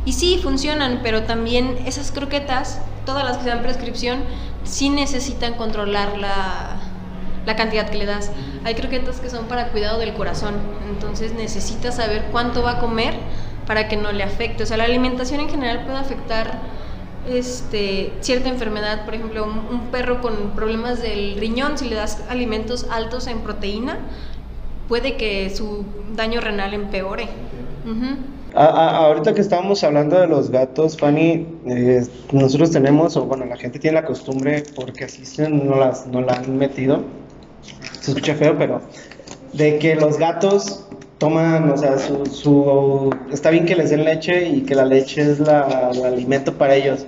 Y 0.04 0.12
sí 0.12 0.39
funcionan, 0.43 0.99
pero 1.01 1.24
también 1.24 1.78
esas 1.86 2.12
croquetas, 2.12 2.82
todas 3.06 3.24
las 3.24 3.38
que 3.38 3.45
dan 3.45 3.62
prescripción, 3.62 4.20
sí 4.66 4.89
necesitan 4.89 5.54
controlar 5.54 6.18
la, 6.18 6.76
la 7.45 7.56
cantidad 7.56 7.89
que 7.89 7.97
le 7.97 8.06
das. 8.06 8.32
Hay 8.66 8.76
croquetas 8.76 9.22
que 9.22 9.30
son 9.30 9.45
para 9.45 9.70
cuidado 9.70 9.99
del 9.99 10.14
corazón, 10.14 10.56
entonces 10.89 11.34
necesitas 11.34 11.95
saber 11.95 12.26
cuánto 12.34 12.62
va 12.62 12.72
a 12.72 12.80
comer 12.80 13.16
para 13.68 13.88
que 13.88 13.97
no 13.97 14.11
le 14.11 14.24
afecte. 14.24 14.64
O 14.64 14.66
sea, 14.66 14.78
la 14.78 14.86
alimentación 14.86 15.39
en 15.41 15.49
general 15.49 15.86
puede 15.86 15.97
afectar 15.97 16.59
este, 17.30 18.11
cierta 18.20 18.49
enfermedad, 18.49 19.05
por 19.05 19.16
ejemplo, 19.16 19.45
un, 19.45 19.88
perro 19.91 20.22
con 20.22 20.51
problemas 20.55 21.01
del 21.01 21.36
riñón, 21.39 21.78
si 21.78 21.89
le 21.89 21.95
das 21.95 22.24
alimentos 22.30 22.88
altos 22.91 23.28
en 23.28 23.39
proteína, 23.39 23.99
puede 24.88 25.16
que 25.16 25.49
su 25.49 25.86
daño 26.16 26.41
renal 26.41 26.74
empeore. 26.74 27.28
ahorita 28.53 29.34
que 29.34 29.41
estábamos 29.41 29.84
hablando 29.84 30.20
de 30.20 30.28
los 30.28 30.49
gatos, 30.49 30.97
Fanny, 30.97 31.47
eh, 31.66 32.05
nosotros 32.32 32.72
tenemos, 32.72 33.16
o 33.16 33.26
bueno, 33.26 33.45
la 33.45 33.55
gente 33.55 33.80
tiene 33.80 34.01
la 34.01 34.05
costumbre, 34.05 34.64
porque 34.76 35.05
así 35.05 35.24
no, 35.49 35.76
las, 35.78 36.05
no 36.07 36.22
la 36.22 36.34
han 36.34 36.57
metido, 36.57 37.03
se 38.01 38.11
escucha 38.11 38.36
feo, 38.36 38.57
pero 38.57 38.82
de 39.53 39.80
que 39.80 39.95
los 39.95 40.18
gatos 40.18 40.86
toman, 41.18 41.70
o 41.72 41.78
sea, 41.78 41.97
su, 41.97 42.26
su, 42.26 43.16
está 43.32 43.49
bien 43.49 43.66
que 43.66 43.76
les 43.76 43.89
den 43.89 44.03
leche 44.03 44.47
y 44.49 44.61
que 44.61 44.76
la 44.76 44.86
leche 44.86 45.22
es 45.22 45.39
la, 45.39 45.91
el 45.93 46.03
alimento 46.03 46.53
para 46.53 46.76
ellos. 46.76 47.05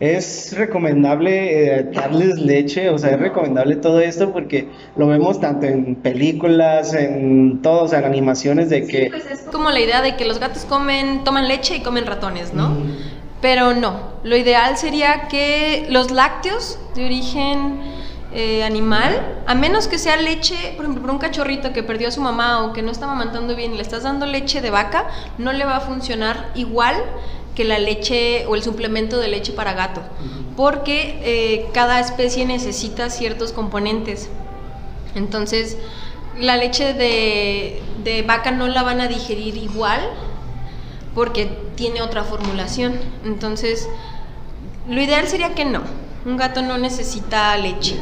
Es 0.00 0.56
recomendable 0.56 1.78
eh, 1.80 1.82
darles 1.92 2.38
leche, 2.38 2.88
o 2.88 2.98
sea, 2.98 3.10
es 3.10 3.18
recomendable 3.18 3.74
todo 3.76 3.98
esto 3.98 4.32
porque 4.32 4.68
lo 4.96 5.08
vemos 5.08 5.40
tanto 5.40 5.66
en 5.66 5.96
películas, 5.96 6.94
en 6.94 7.60
todo, 7.62 7.82
o 7.82 7.88
sea, 7.88 7.98
en 7.98 8.04
animaciones 8.04 8.70
de 8.70 8.86
que... 8.86 9.08
pues 9.10 9.26
es 9.26 9.40
como 9.50 9.70
la 9.70 9.80
idea 9.80 10.00
de 10.00 10.14
que 10.14 10.24
los 10.24 10.38
gatos 10.38 10.64
comen, 10.66 11.24
toman 11.24 11.48
leche 11.48 11.76
y 11.76 11.80
comen 11.80 12.06
ratones, 12.06 12.54
¿no? 12.54 12.76
Pero 13.40 13.74
no, 13.74 14.00
lo 14.22 14.36
ideal 14.36 14.76
sería 14.76 15.26
que 15.28 15.86
los 15.90 16.12
lácteos 16.12 16.78
de 16.94 17.04
origen 17.04 17.80
eh, 18.30 18.62
animal, 18.62 19.42
a 19.46 19.54
menos 19.54 19.88
que 19.88 19.96
sea 19.98 20.16
leche, 20.18 20.74
por 20.76 20.84
ejemplo, 20.84 21.00
por 21.00 21.10
un 21.10 21.18
cachorrito 21.18 21.72
que 21.72 21.82
perdió 21.82 22.08
a 22.08 22.10
su 22.10 22.20
mamá 22.20 22.62
o 22.64 22.74
que 22.74 22.82
no 22.82 22.90
está 22.90 23.06
mamantando 23.06 23.56
bien 23.56 23.72
y 23.72 23.76
le 23.76 23.82
estás 23.82 24.02
dando 24.02 24.26
leche 24.26 24.60
de 24.60 24.70
vaca, 24.70 25.06
no 25.38 25.52
le 25.52 25.64
va 25.64 25.76
a 25.76 25.80
funcionar 25.80 26.50
igual 26.54 27.02
que 27.54 27.64
la 27.64 27.78
leche 27.78 28.44
o 28.46 28.54
el 28.54 28.62
suplemento 28.62 29.16
de 29.18 29.28
leche 29.28 29.52
para 29.52 29.72
gato, 29.72 30.02
porque 30.56 31.18
eh, 31.22 31.68
cada 31.72 32.00
especie 32.00 32.44
necesita 32.44 33.08
ciertos 33.08 33.52
componentes. 33.52 34.28
Entonces, 35.14 35.78
la 36.38 36.56
leche 36.56 36.92
de, 36.92 37.82
de 38.04 38.22
vaca 38.22 38.50
no 38.50 38.68
la 38.68 38.82
van 38.82 39.00
a 39.00 39.08
digerir 39.08 39.56
igual 39.56 40.00
porque 41.14 41.46
tiene 41.76 42.02
otra 42.02 42.24
formulación. 42.24 42.92
Entonces, 43.24 43.88
lo 44.86 45.00
ideal 45.00 45.26
sería 45.26 45.54
que 45.54 45.64
no 45.64 45.80
un 46.28 46.36
gato 46.36 46.62
no 46.62 46.78
necesita 46.78 47.56
leche. 47.56 47.96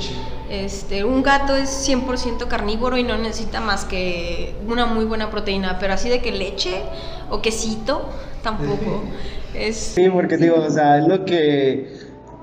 Este, 0.50 1.04
un 1.04 1.22
gato 1.22 1.56
es 1.56 1.88
100% 1.88 2.46
carnívoro 2.48 2.96
y 2.96 3.02
no 3.02 3.16
necesita 3.16 3.60
más 3.60 3.84
que 3.84 4.54
una 4.66 4.86
muy 4.86 5.04
buena 5.04 5.30
proteína, 5.30 5.78
pero 5.78 5.94
así 5.94 6.08
de 6.08 6.20
que 6.20 6.32
leche 6.32 6.82
o 7.30 7.40
quesito, 7.40 8.08
tampoco. 8.42 9.02
Es... 9.54 9.76
Sí, 9.76 10.10
porque 10.10 10.36
digo, 10.36 10.56
o 10.56 10.68
sea, 10.68 10.98
es 10.98 11.08
lo 11.08 11.24
que 11.24 11.90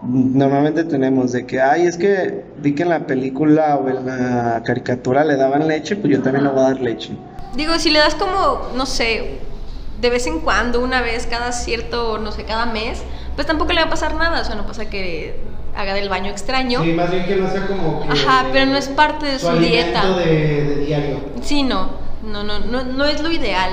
normalmente 0.02 0.84
tenemos, 0.84 1.32
de 1.32 1.46
que, 1.46 1.62
ay, 1.62 1.86
es 1.86 1.96
que 1.96 2.44
vi 2.58 2.74
que 2.74 2.82
en 2.82 2.90
la 2.90 3.06
película 3.06 3.76
o 3.78 3.88
en 3.88 4.08
la 4.08 4.64
caricatura 4.66 5.24
le 5.24 5.36
daban 5.36 5.68
leche, 5.68 5.96
pues 5.96 6.12
yo 6.12 6.24
también 6.24 6.46
le 6.46 6.50
voy 6.50 6.62
a 6.62 6.64
dar 6.70 6.82
leche. 6.82 7.16
Digo, 7.56 7.78
si 7.78 7.92
le 7.92 8.00
das 8.00 8.16
como, 8.16 8.70
no 8.76 8.88
sé, 8.88 9.42
de 10.02 10.10
vez 10.10 10.26
en 10.26 10.40
cuando, 10.40 10.82
una 10.82 11.02
vez 11.02 11.28
cada 11.28 11.52
cierto, 11.52 12.18
no 12.18 12.32
sé, 12.32 12.46
cada 12.46 12.66
mes, 12.66 13.04
pues 13.36 13.46
tampoco 13.46 13.74
le 13.74 13.82
va 13.82 13.88
a 13.88 13.90
pasar 13.92 14.16
nada, 14.16 14.42
o 14.42 14.44
sea, 14.44 14.56
no 14.56 14.66
pasa 14.66 14.90
que 14.90 15.36
haga 15.76 15.94
del 15.94 16.10
baño 16.10 16.30
extraño. 16.30 16.82
Sí, 16.84 16.94
más 16.94 17.12
bien 17.12 17.26
que 17.26 17.36
no 17.36 17.50
sea 17.50 17.68
como 17.68 18.02
que 18.02 18.10
Ajá, 18.10 18.46
pero 18.52 18.66
no 18.66 18.78
es 18.78 18.88
parte 18.90 19.26
de 19.26 19.40
su, 19.40 19.52
dieta. 19.58 20.18
De, 20.18 20.26
de 20.26 20.86
diario. 20.86 21.20
Sí, 21.42 21.64
no, 21.64 21.90
no, 22.24 22.44
no, 22.44 22.60
no, 22.60 22.84
no 22.84 23.06
es 23.06 23.22
lo 23.22 23.32
ideal. 23.32 23.72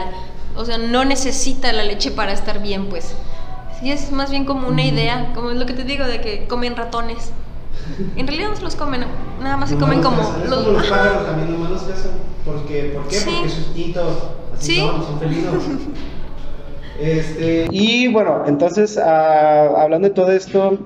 O 0.56 0.64
sea, 0.64 0.78
no 0.78 1.04
necesita 1.04 1.72
la 1.72 1.84
leche 1.84 2.10
para 2.10 2.32
estar 2.32 2.60
bien, 2.60 2.88
pues. 2.88 3.14
Sí, 3.80 3.90
es 3.90 4.12
más 4.12 4.30
bien 4.30 4.44
como 4.44 4.68
una 4.68 4.84
idea, 4.84 5.32
como 5.34 5.50
es 5.50 5.56
lo 5.56 5.66
que 5.66 5.72
te 5.72 5.84
digo, 5.84 6.04
de 6.04 6.20
que 6.20 6.46
comen 6.46 6.76
ratones. 6.76 7.32
En 8.16 8.26
realidad 8.26 8.50
no 8.50 8.56
se 8.56 8.62
los 8.62 8.76
comen, 8.76 9.04
nada 9.42 9.56
más 9.56 9.70
se 9.70 9.76
comen 9.76 10.02
como... 10.02 10.16
los, 10.48 10.66
los 10.66 10.86
pájaros 10.86 11.26
también, 11.26 11.70
los 11.70 11.82
cazan. 11.82 12.12
Porque, 12.44 12.92
¿Por 12.94 13.08
qué? 13.08 13.16
Sí. 13.16 13.30
Porque 13.36 13.48
sustito, 13.48 14.34
así 14.54 14.74
¿Sí? 14.74 14.80
son, 14.80 15.02
son 15.02 15.18
felinos. 15.18 15.54
este, 17.00 17.68
y 17.70 18.08
bueno, 18.08 18.44
entonces, 18.46 18.96
uh, 18.96 19.76
hablando 19.76 20.08
de 20.08 20.14
todo 20.14 20.30
esto, 20.30 20.78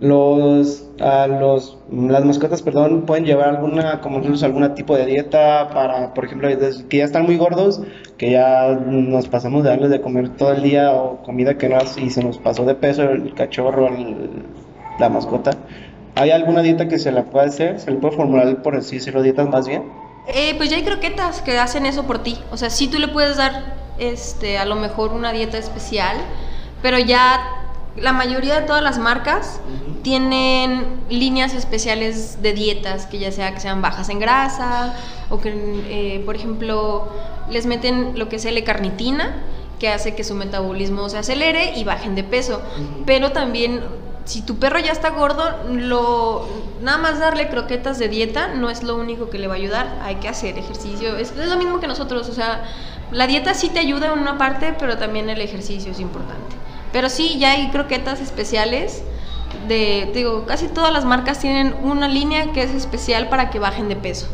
los, 0.00 0.84
a 1.00 1.26
los, 1.26 1.76
las 1.90 2.24
mascotas, 2.24 2.62
perdón, 2.62 3.02
pueden 3.02 3.24
llevar 3.24 3.48
alguna, 3.48 4.00
como 4.00 4.18
nosotros, 4.18 4.42
algún 4.44 4.74
tipo 4.74 4.96
de 4.96 5.06
dieta 5.06 5.70
para, 5.70 6.14
por 6.14 6.24
ejemplo, 6.24 6.48
que 6.88 6.96
ya 6.98 7.04
están 7.04 7.24
muy 7.24 7.36
gordos, 7.36 7.82
que 8.16 8.30
ya 8.30 8.78
nos 8.86 9.28
pasamos 9.28 9.64
de 9.64 9.70
darles 9.70 9.90
de 9.90 10.00
comer 10.00 10.30
todo 10.36 10.52
el 10.52 10.62
día 10.62 10.92
o 10.92 11.22
comida 11.22 11.58
que 11.58 11.68
no 11.68 11.78
y 11.96 12.10
se 12.10 12.22
nos 12.22 12.38
pasó 12.38 12.64
de 12.64 12.74
peso 12.74 13.02
el 13.02 13.34
cachorro, 13.34 13.90
la 14.98 15.08
mascota. 15.08 15.50
¿Hay 16.14 16.30
alguna 16.30 16.62
dieta 16.62 16.88
que 16.88 16.98
se 16.98 17.12
la 17.12 17.24
pueda 17.24 17.46
hacer? 17.46 17.78
¿Se 17.80 17.90
le 17.90 17.98
puede 17.98 18.16
formular, 18.16 18.62
por 18.62 18.76
así 18.76 18.96
decirlo, 18.96 19.22
dietas 19.22 19.48
más 19.48 19.66
bien? 19.66 19.84
Eh, 20.28 20.54
pues 20.56 20.68
ya 20.68 20.76
hay 20.76 20.82
croquetas 20.82 21.42
que 21.42 21.58
hacen 21.58 21.86
eso 21.86 22.04
por 22.06 22.22
ti. 22.22 22.38
O 22.50 22.56
sea, 22.56 22.70
sí 22.70 22.88
tú 22.88 22.98
le 22.98 23.08
puedes 23.08 23.36
dar 23.36 23.76
este, 23.98 24.58
a 24.58 24.64
lo 24.64 24.76
mejor 24.76 25.12
una 25.12 25.32
dieta 25.32 25.58
especial, 25.58 26.16
pero 26.82 26.98
ya 26.98 27.40
la 27.96 28.12
mayoría 28.12 28.60
de 28.60 28.66
todas 28.66 28.82
las 28.82 28.98
marcas 28.98 29.60
tienen 30.08 31.02
líneas 31.10 31.52
especiales 31.52 32.40
de 32.40 32.54
dietas, 32.54 33.04
que 33.04 33.18
ya 33.18 33.30
sea 33.30 33.52
que 33.52 33.60
sean 33.60 33.82
bajas 33.82 34.08
en 34.08 34.18
grasa 34.18 34.94
o 35.28 35.38
que, 35.38 35.50
eh, 35.50 36.22
por 36.24 36.34
ejemplo, 36.34 37.10
les 37.50 37.66
meten 37.66 38.18
lo 38.18 38.30
que 38.30 38.36
es 38.36 38.46
L-carnitina, 38.46 39.36
que 39.78 39.90
hace 39.90 40.14
que 40.14 40.24
su 40.24 40.34
metabolismo 40.34 41.10
se 41.10 41.18
acelere 41.18 41.74
y 41.76 41.84
bajen 41.84 42.14
de 42.14 42.24
peso. 42.24 42.62
Pero 43.04 43.32
también, 43.32 43.82
si 44.24 44.40
tu 44.40 44.56
perro 44.56 44.78
ya 44.78 44.92
está 44.92 45.10
gordo, 45.10 45.44
lo, 45.70 46.48
nada 46.80 46.96
más 46.96 47.20
darle 47.20 47.50
croquetas 47.50 47.98
de 47.98 48.08
dieta 48.08 48.54
no 48.54 48.70
es 48.70 48.82
lo 48.82 48.96
único 48.96 49.28
que 49.28 49.38
le 49.38 49.46
va 49.46 49.54
a 49.54 49.58
ayudar. 49.58 49.98
Hay 50.02 50.14
que 50.14 50.28
hacer 50.28 50.56
ejercicio. 50.56 51.18
Es, 51.18 51.32
es 51.32 51.48
lo 51.48 51.58
mismo 51.58 51.80
que 51.80 51.86
nosotros, 51.86 52.30
o 52.30 52.32
sea, 52.32 52.64
la 53.12 53.26
dieta 53.26 53.52
sí 53.52 53.68
te 53.68 53.78
ayuda 53.78 54.06
en 54.06 54.18
una 54.18 54.38
parte, 54.38 54.74
pero 54.78 54.96
también 54.96 55.28
el 55.28 55.42
ejercicio 55.42 55.92
es 55.92 56.00
importante. 56.00 56.56
Pero 56.94 57.10
sí, 57.10 57.36
ya 57.38 57.50
hay 57.50 57.68
croquetas 57.68 58.22
especiales. 58.22 59.02
De, 59.68 60.10
digo, 60.14 60.46
casi 60.46 60.68
todas 60.68 60.92
las 60.92 61.04
marcas 61.04 61.38
tienen 61.38 61.74
una 61.82 62.08
línea 62.08 62.52
que 62.52 62.62
es 62.62 62.74
especial 62.74 63.28
para 63.28 63.50
que 63.50 63.58
bajen 63.58 63.88
de 63.88 63.96
peso. 63.96 64.26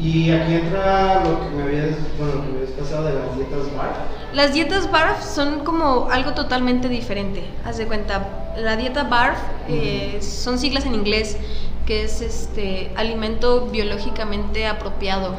Y 0.00 0.30
aquí 0.30 0.54
entra 0.54 1.24
lo 1.24 1.40
que 1.40 1.48
me 1.56 1.62
habías, 1.62 1.96
bueno, 2.18 2.34
lo 2.34 2.42
que 2.42 2.48
me 2.48 2.58
habías 2.58 2.70
pasado 2.72 3.04
de 3.04 3.14
las 3.14 3.36
dietas 3.36 3.76
BARF. 3.76 3.96
Las 4.34 4.52
dietas 4.52 4.90
BARF 4.90 5.24
son 5.24 5.60
como 5.64 6.08
algo 6.10 6.34
totalmente 6.34 6.88
diferente. 6.88 7.44
Haz 7.64 7.78
de 7.78 7.86
cuenta, 7.86 8.52
la 8.58 8.76
dieta 8.76 9.04
BARF 9.04 9.38
eh, 9.68 10.18
son 10.20 10.58
siglas 10.58 10.84
en 10.84 10.94
inglés, 10.94 11.38
que 11.86 12.04
es 12.04 12.20
este 12.20 12.92
alimento 12.96 13.68
biológicamente 13.70 14.66
apropiado. 14.66 15.34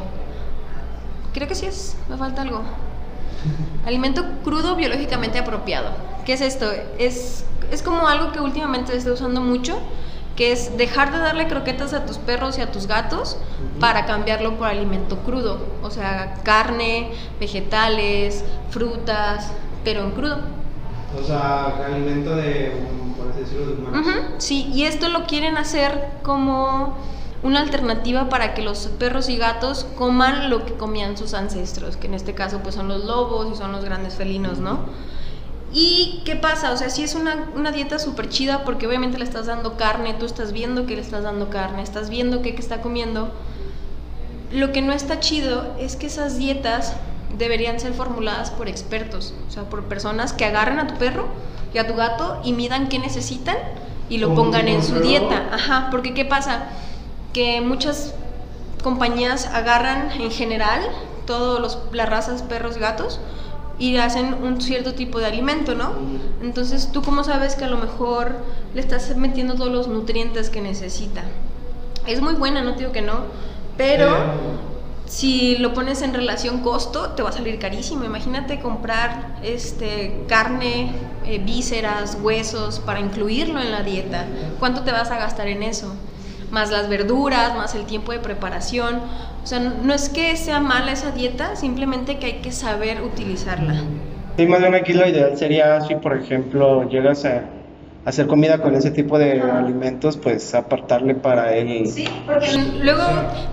Creo 1.34 1.48
que 1.48 1.56
sí 1.56 1.68
es, 1.68 1.96
me 2.10 2.18
falta 2.18 2.42
algo. 2.42 2.64
Alimento 3.86 4.24
crudo 4.44 4.76
biológicamente 4.76 5.40
apropiado 5.40 5.92
¿Qué 6.28 6.34
es 6.34 6.42
esto? 6.42 6.70
Es, 7.00 7.46
es 7.72 7.82
como 7.82 8.06
algo 8.06 8.34
que 8.34 8.42
últimamente 8.42 8.92
se 8.92 8.98
está 8.98 9.14
usando 9.14 9.40
mucho, 9.40 9.80
que 10.36 10.52
es 10.52 10.78
dejar 10.78 11.14
de 11.14 11.20
darle 11.20 11.48
croquetas 11.48 11.94
a 11.94 12.06
tus 12.06 12.18
perros 12.18 12.58
y 12.58 12.62
a 12.62 12.70
tus 12.70 12.86
gatos 12.86 13.38
para 13.80 14.06
cambiarlo 14.06 14.58
por 14.58 14.68
alimento 14.68 15.20
crudo, 15.20 15.66
o 15.82 15.90
sea, 15.90 16.34
carne, 16.44 17.12
vegetales, 17.40 18.44
frutas, 18.72 19.54
pero 19.86 20.04
en 20.04 20.12
crudo. 20.12 20.40
O 21.18 21.24
sea, 21.24 21.68
alimento 21.86 22.36
de, 22.36 22.74
por 23.18 23.30
así 23.30 23.40
decirlo, 23.40 23.68
de 23.68 23.74
humanos. 23.76 24.26
Sí, 24.40 24.70
y 24.74 24.84
esto 24.84 25.08
lo 25.08 25.28
quieren 25.28 25.56
hacer 25.56 26.10
como 26.24 26.98
una 27.48 27.62
alternativa 27.62 28.30
para 28.30 28.54
que 28.54 28.62
los 28.62 28.88
perros 29.00 29.30
y 29.30 29.38
gatos 29.38 29.86
coman 29.96 30.50
lo 30.50 30.66
que 30.66 30.74
comían 30.74 31.18
sus 31.18 31.34
ancestros, 31.34 31.96
que 31.96 32.08
en 32.08 32.14
este 32.14 32.34
caso 32.34 32.60
pues 32.62 32.76
son 32.76 32.90
los 32.90 33.06
lobos 33.06 33.48
y 33.52 33.56
son 33.56 33.72
los 33.72 33.86
grandes 33.86 34.16
felinos, 34.16 34.60
¿no? 34.60 34.80
¿Y 35.74 36.22
qué 36.26 36.36
pasa? 36.36 36.72
O 36.72 36.78
sea, 36.78 36.90
sí 36.90 37.04
es 37.04 37.16
una, 37.16 37.50
una 37.56 37.72
dieta 37.72 38.00
súper 38.00 38.30
chida 38.30 38.64
porque 38.64 38.88
obviamente 38.88 39.18
le 39.18 39.24
estás 39.24 39.46
dando 39.46 39.78
carne, 39.78 40.14
tú 40.14 40.26
estás 40.26 40.52
viendo 40.52 40.86
que 40.86 40.96
le 40.96 41.02
estás 41.02 41.24
dando 41.24 41.50
carne, 41.50 41.82
estás 41.82 42.10
viendo 42.10 42.42
qué, 42.42 42.54
qué 42.54 42.62
está 42.62 42.82
comiendo. 42.82 43.30
Lo 44.52 44.72
que 44.72 44.82
no 44.82 44.94
está 44.94 45.20
chido 45.20 45.74
es 45.80 45.96
que 45.96 46.08
esas 46.08 46.38
dietas 46.38 46.96
deberían 47.38 47.80
ser 47.80 47.94
formuladas 47.94 48.52
por 48.52 48.68
expertos, 48.68 49.34
o 49.48 49.52
sea, 49.52 49.64
por 49.64 49.84
personas 49.84 50.34
que 50.34 50.46
agarren 50.46 50.80
a 50.80 50.88
tu 50.88 50.96
perro 50.96 51.28
y 51.74 51.78
a 51.78 51.88
tu 51.88 51.96
gato 51.96 52.42
y 52.44 52.54
midan 52.54 52.88
qué 52.88 53.00
necesitan 53.00 53.58
y 54.10 54.18
lo 54.18 54.34
pongan 54.36 54.68
en 54.68 54.84
su 54.84 55.00
dieta. 55.00 55.50
Ajá, 55.52 55.90
porque 55.92 56.14
¿qué 56.14 56.26
pasa? 56.26 56.70
Que 57.38 57.62
muchas 57.62 58.16
compañías 58.82 59.46
agarran 59.46 60.10
en 60.10 60.32
general 60.32 60.82
todas 61.28 61.62
los, 61.62 61.78
las 61.92 62.10
razas 62.10 62.42
perros 62.42 62.78
gatos 62.78 63.20
y 63.78 63.98
hacen 63.98 64.34
un 64.34 64.60
cierto 64.60 64.96
tipo 64.96 65.20
de 65.20 65.28
alimento, 65.28 65.76
¿no? 65.76 65.92
Entonces, 66.42 66.90
¿tú 66.92 67.04
cómo 67.04 67.24
sabes 67.24 67.54
que 67.54 67.66
a 67.66 67.68
lo 67.68 67.78
mejor 67.78 68.38
le 68.74 68.82
estás 68.82 69.16
metiendo 69.16 69.54
todos 69.54 69.72
los 69.72 69.88
nutrientes 69.88 70.50
que 70.50 70.62
necesita? 70.62 71.26
Es 72.08 72.22
muy 72.22 72.34
buena, 72.34 72.64
no 72.64 72.72
digo 72.72 72.92
que 72.92 73.04
no, 73.04 73.26
pero 73.78 74.18
si 75.06 75.58
lo 75.58 75.76
pones 75.76 76.02
en 76.02 76.16
relación 76.16 76.62
costo, 76.62 77.12
te 77.12 77.22
va 77.22 77.30
a 77.30 77.34
salir 77.34 77.60
carísimo. 77.60 78.04
Imagínate 78.04 78.60
comprar 78.62 79.38
este, 79.44 80.24
carne, 80.28 80.92
eh, 81.24 81.38
vísceras, 81.38 82.18
huesos 82.20 82.80
para 82.80 83.00
incluirlo 83.00 83.62
en 83.62 83.72
la 83.72 83.84
dieta. 83.84 84.26
¿Cuánto 84.58 84.82
te 84.82 84.92
vas 84.92 85.12
a 85.12 85.20
gastar 85.20 85.48
en 85.50 85.62
eso? 85.62 85.94
Más 86.52 86.72
las 86.72 86.90
verduras, 86.90 87.56
más 87.56 87.76
el 87.76 87.86
tiempo 87.86 88.12
de 88.12 88.20
preparación. 88.20 89.02
O 89.44 89.48
sea, 89.48 89.60
no 89.60 89.94
es 89.94 90.10
que 90.10 90.36
sea 90.38 90.60
mala 90.60 90.92
esa 90.92 91.12
dieta, 91.12 91.56
simplemente 91.56 92.20
que 92.20 92.26
hay 92.26 92.34
que 92.42 92.52
saber 92.52 93.02
utilizarla. 93.02 93.76
Sí, 94.38 94.46
más 94.46 94.60
bien 94.60 94.76
aquí 94.76 94.94
lo 94.94 95.08
ideal 95.08 95.36
sería 95.36 95.82
si, 95.82 95.96
por 95.96 96.16
ejemplo, 96.16 96.88
llegas 96.90 97.26
a 97.26 97.44
hacer 98.08 98.26
comida 98.28 98.62
con 98.62 98.74
ese 98.74 98.90
tipo 98.90 99.20
de 99.20 99.42
alimentos, 99.42 100.16
pues 100.16 100.56
apartarle 100.56 101.14
para 101.14 101.54
él. 101.56 101.92
Sí, 101.92 102.08
porque 102.26 102.56
luego 102.82 103.04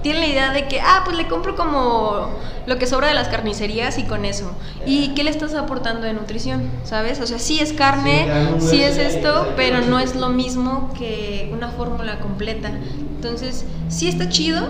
tienen 0.03 0.21
la 0.21 0.29
idea 0.29 0.53
de 0.53 0.69
que, 0.69 0.81
ah, 0.81 1.03
pues 1.05 1.17
le 1.17 1.27
compro 1.27 1.57
como 1.57 2.29
lo 2.67 2.79
que 2.79 2.87
sobra 2.87 3.09
de 3.09 3.15
las 3.15 3.27
carnicerías 3.29 3.99
y 3.99 4.05
con 4.05 4.25
eso. 4.25 4.53
¿Y 4.87 5.09
qué 5.15 5.25
le 5.25 5.31
estás 5.31 5.55
aportando 5.55 6.03
de 6.03 6.13
nutrición? 6.13 6.71
¿Sabes? 6.85 7.21
O 7.21 7.27
sea, 7.27 7.41
sí 7.41 7.59
es 7.59 7.73
carne, 7.73 8.29
Sí, 8.61 8.69
sí 8.69 8.83
es- 8.83 8.97
es 8.97 9.17
esto, 9.17 9.49
pero 9.57 9.81
no 9.81 9.99
es 9.99 10.15
lo 10.15 10.29
mismo 10.29 10.95
que 10.97 11.51
una 11.53 11.69
fórmula 11.71 12.21
completa. 12.21 12.71
Entonces, 13.17 13.65
sí 13.89 14.07
está 14.07 14.29
chido 14.29 14.69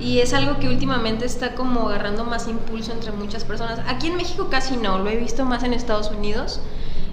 y 0.00 0.20
es 0.20 0.32
algo 0.32 0.58
que 0.58 0.68
últimamente 0.68 1.26
está 1.26 1.54
como 1.54 1.90
agarrando 1.90 2.24
más 2.24 2.48
impulso 2.48 2.92
entre 2.92 3.12
muchas 3.12 3.44
personas. 3.44 3.80
Aquí 3.88 4.06
en 4.06 4.16
México 4.16 4.48
casi 4.50 4.78
no, 4.78 4.98
lo 4.98 5.10
he 5.10 5.16
visto 5.16 5.44
más 5.44 5.64
en 5.64 5.74
Estados 5.74 6.10
Unidos. 6.10 6.62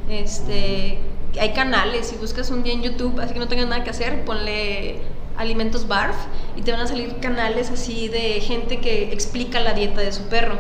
Este, 0.10 1.00
hay 1.40 1.54
canales, 1.54 2.08
si 2.08 2.16
buscas 2.16 2.50
un 2.52 2.64
día 2.64 2.74
en 2.74 2.82
YouTube, 2.82 3.20
así 3.20 3.34
que 3.34 3.40
no 3.40 3.48
tengas 3.48 3.68
nada 3.68 3.84
que 3.84 3.90
hacer, 3.90 4.26
ponle 4.26 5.00
alimentos 5.38 5.88
barf 5.88 6.16
y 6.56 6.62
te 6.62 6.72
van 6.72 6.82
a 6.82 6.88
salir 6.88 7.18
canales 7.20 7.70
así 7.70 8.08
de 8.08 8.40
gente 8.42 8.80
que 8.80 9.12
explica 9.12 9.60
la 9.60 9.74
dieta 9.74 10.02
de 10.02 10.12
su 10.12 10.24
perro. 10.24 10.58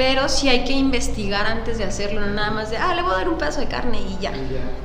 Pero 0.00 0.30
sí 0.30 0.48
hay 0.48 0.64
que 0.64 0.72
investigar 0.72 1.46
antes 1.46 1.76
de 1.76 1.84
hacerlo, 1.84 2.22
no 2.22 2.28
nada 2.28 2.50
más 2.50 2.70
de, 2.70 2.78
ah, 2.78 2.94
le 2.94 3.02
voy 3.02 3.12
a 3.12 3.16
dar 3.16 3.28
un 3.28 3.36
pedazo 3.36 3.60
de 3.60 3.66
carne 3.66 3.98
y 4.00 4.22
ya. 4.22 4.32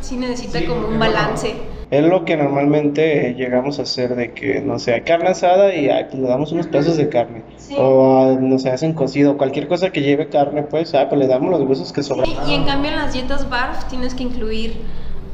Sí 0.01 0.17
necesita 0.17 0.59
Sí, 0.59 0.65
como 0.65 0.89
un 0.89 0.99
balance. 0.99 1.55
Es 1.89 2.03
lo 2.03 2.25
que 2.25 2.35
normalmente 2.35 3.33
llegamos 3.37 3.79
a 3.79 3.83
hacer 3.83 4.13
de 4.17 4.33
que, 4.33 4.59
no 4.59 4.77
sé, 4.77 4.93
hay 4.93 5.03
carne 5.03 5.29
asada 5.29 5.73
y 5.73 5.89
ah, 5.89 6.05
pues 6.11 6.21
le 6.21 6.27
damos 6.27 6.51
unos 6.51 6.67
pedazos 6.67 6.97
de 6.97 7.07
carne. 7.07 7.43
Sí. 7.55 7.75
O, 7.77 8.37
no 8.41 8.59
sé, 8.59 8.71
hacen 8.71 8.91
cocido, 8.91 9.37
cualquier 9.37 9.69
cosa 9.69 9.89
que 9.89 10.01
lleve 10.01 10.27
carne, 10.27 10.63
pues, 10.63 10.93
ah, 10.93 11.07
pues 11.07 11.17
le 11.17 11.27
damos 11.27 11.49
los 11.49 11.61
huesos 11.61 11.93
que 11.93 12.03
sobran. 12.03 12.25
Sí, 12.25 12.35
y 12.49 12.53
en 12.53 12.65
cambio 12.65 12.91
en 12.91 12.97
las 12.97 13.13
dietas 13.13 13.49
BARF 13.49 13.85
tienes 13.85 14.15
que 14.15 14.23
incluir, 14.23 14.81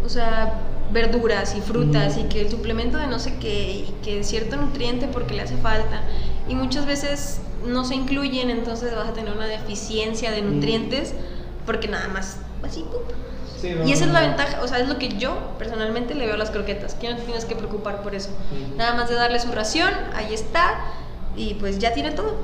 o 0.05 0.09
sea, 0.09 0.59
verduras 0.93 1.55
y 1.57 1.61
frutas 1.61 2.19
y 2.19 2.25
que 2.25 2.41
el 2.41 2.51
suplemento 2.51 2.99
de 2.99 3.07
no 3.07 3.17
sé 3.17 3.39
qué 3.39 3.71
y 3.71 3.95
que 4.03 4.23
cierto 4.23 4.57
nutriente 4.57 5.07
porque 5.07 5.33
le 5.33 5.41
hace 5.41 5.57
falta. 5.57 6.03
Y 6.47 6.53
muchas 6.53 6.85
veces 6.85 7.41
no 7.65 7.85
se 7.85 7.95
incluyen, 7.95 8.49
entonces 8.49 8.95
vas 8.95 9.09
a 9.09 9.13
tener 9.13 9.33
una 9.33 9.47
deficiencia 9.47 10.31
de 10.31 10.41
nutrientes 10.41 11.13
porque 11.65 11.87
nada 11.87 12.07
más 12.07 12.37
así, 12.63 12.81
¡pup! 12.83 13.03
Sí, 13.59 13.75
Y 13.85 13.91
esa 13.91 14.05
es 14.05 14.11
la 14.11 14.21
no. 14.21 14.27
ventaja, 14.27 14.61
o 14.63 14.67
sea, 14.67 14.79
es 14.79 14.87
lo 14.87 14.97
que 14.97 15.09
yo 15.17 15.37
personalmente 15.59 16.15
le 16.15 16.25
veo 16.25 16.33
a 16.33 16.37
las 16.37 16.49
croquetas, 16.49 16.95
que 16.95 17.09
no 17.09 17.17
te 17.17 17.23
tienes 17.23 17.45
que 17.45 17.55
preocupar 17.55 18.01
por 18.01 18.15
eso. 18.15 18.29
Nada 18.75 18.95
más 18.95 19.07
de 19.07 19.15
darle 19.15 19.39
su 19.39 19.51
ración, 19.51 19.91
ahí 20.15 20.33
está, 20.33 20.79
y 21.35 21.53
pues 21.55 21.77
ya 21.77 21.93
tiene 21.93 22.11
todo. 22.11 22.37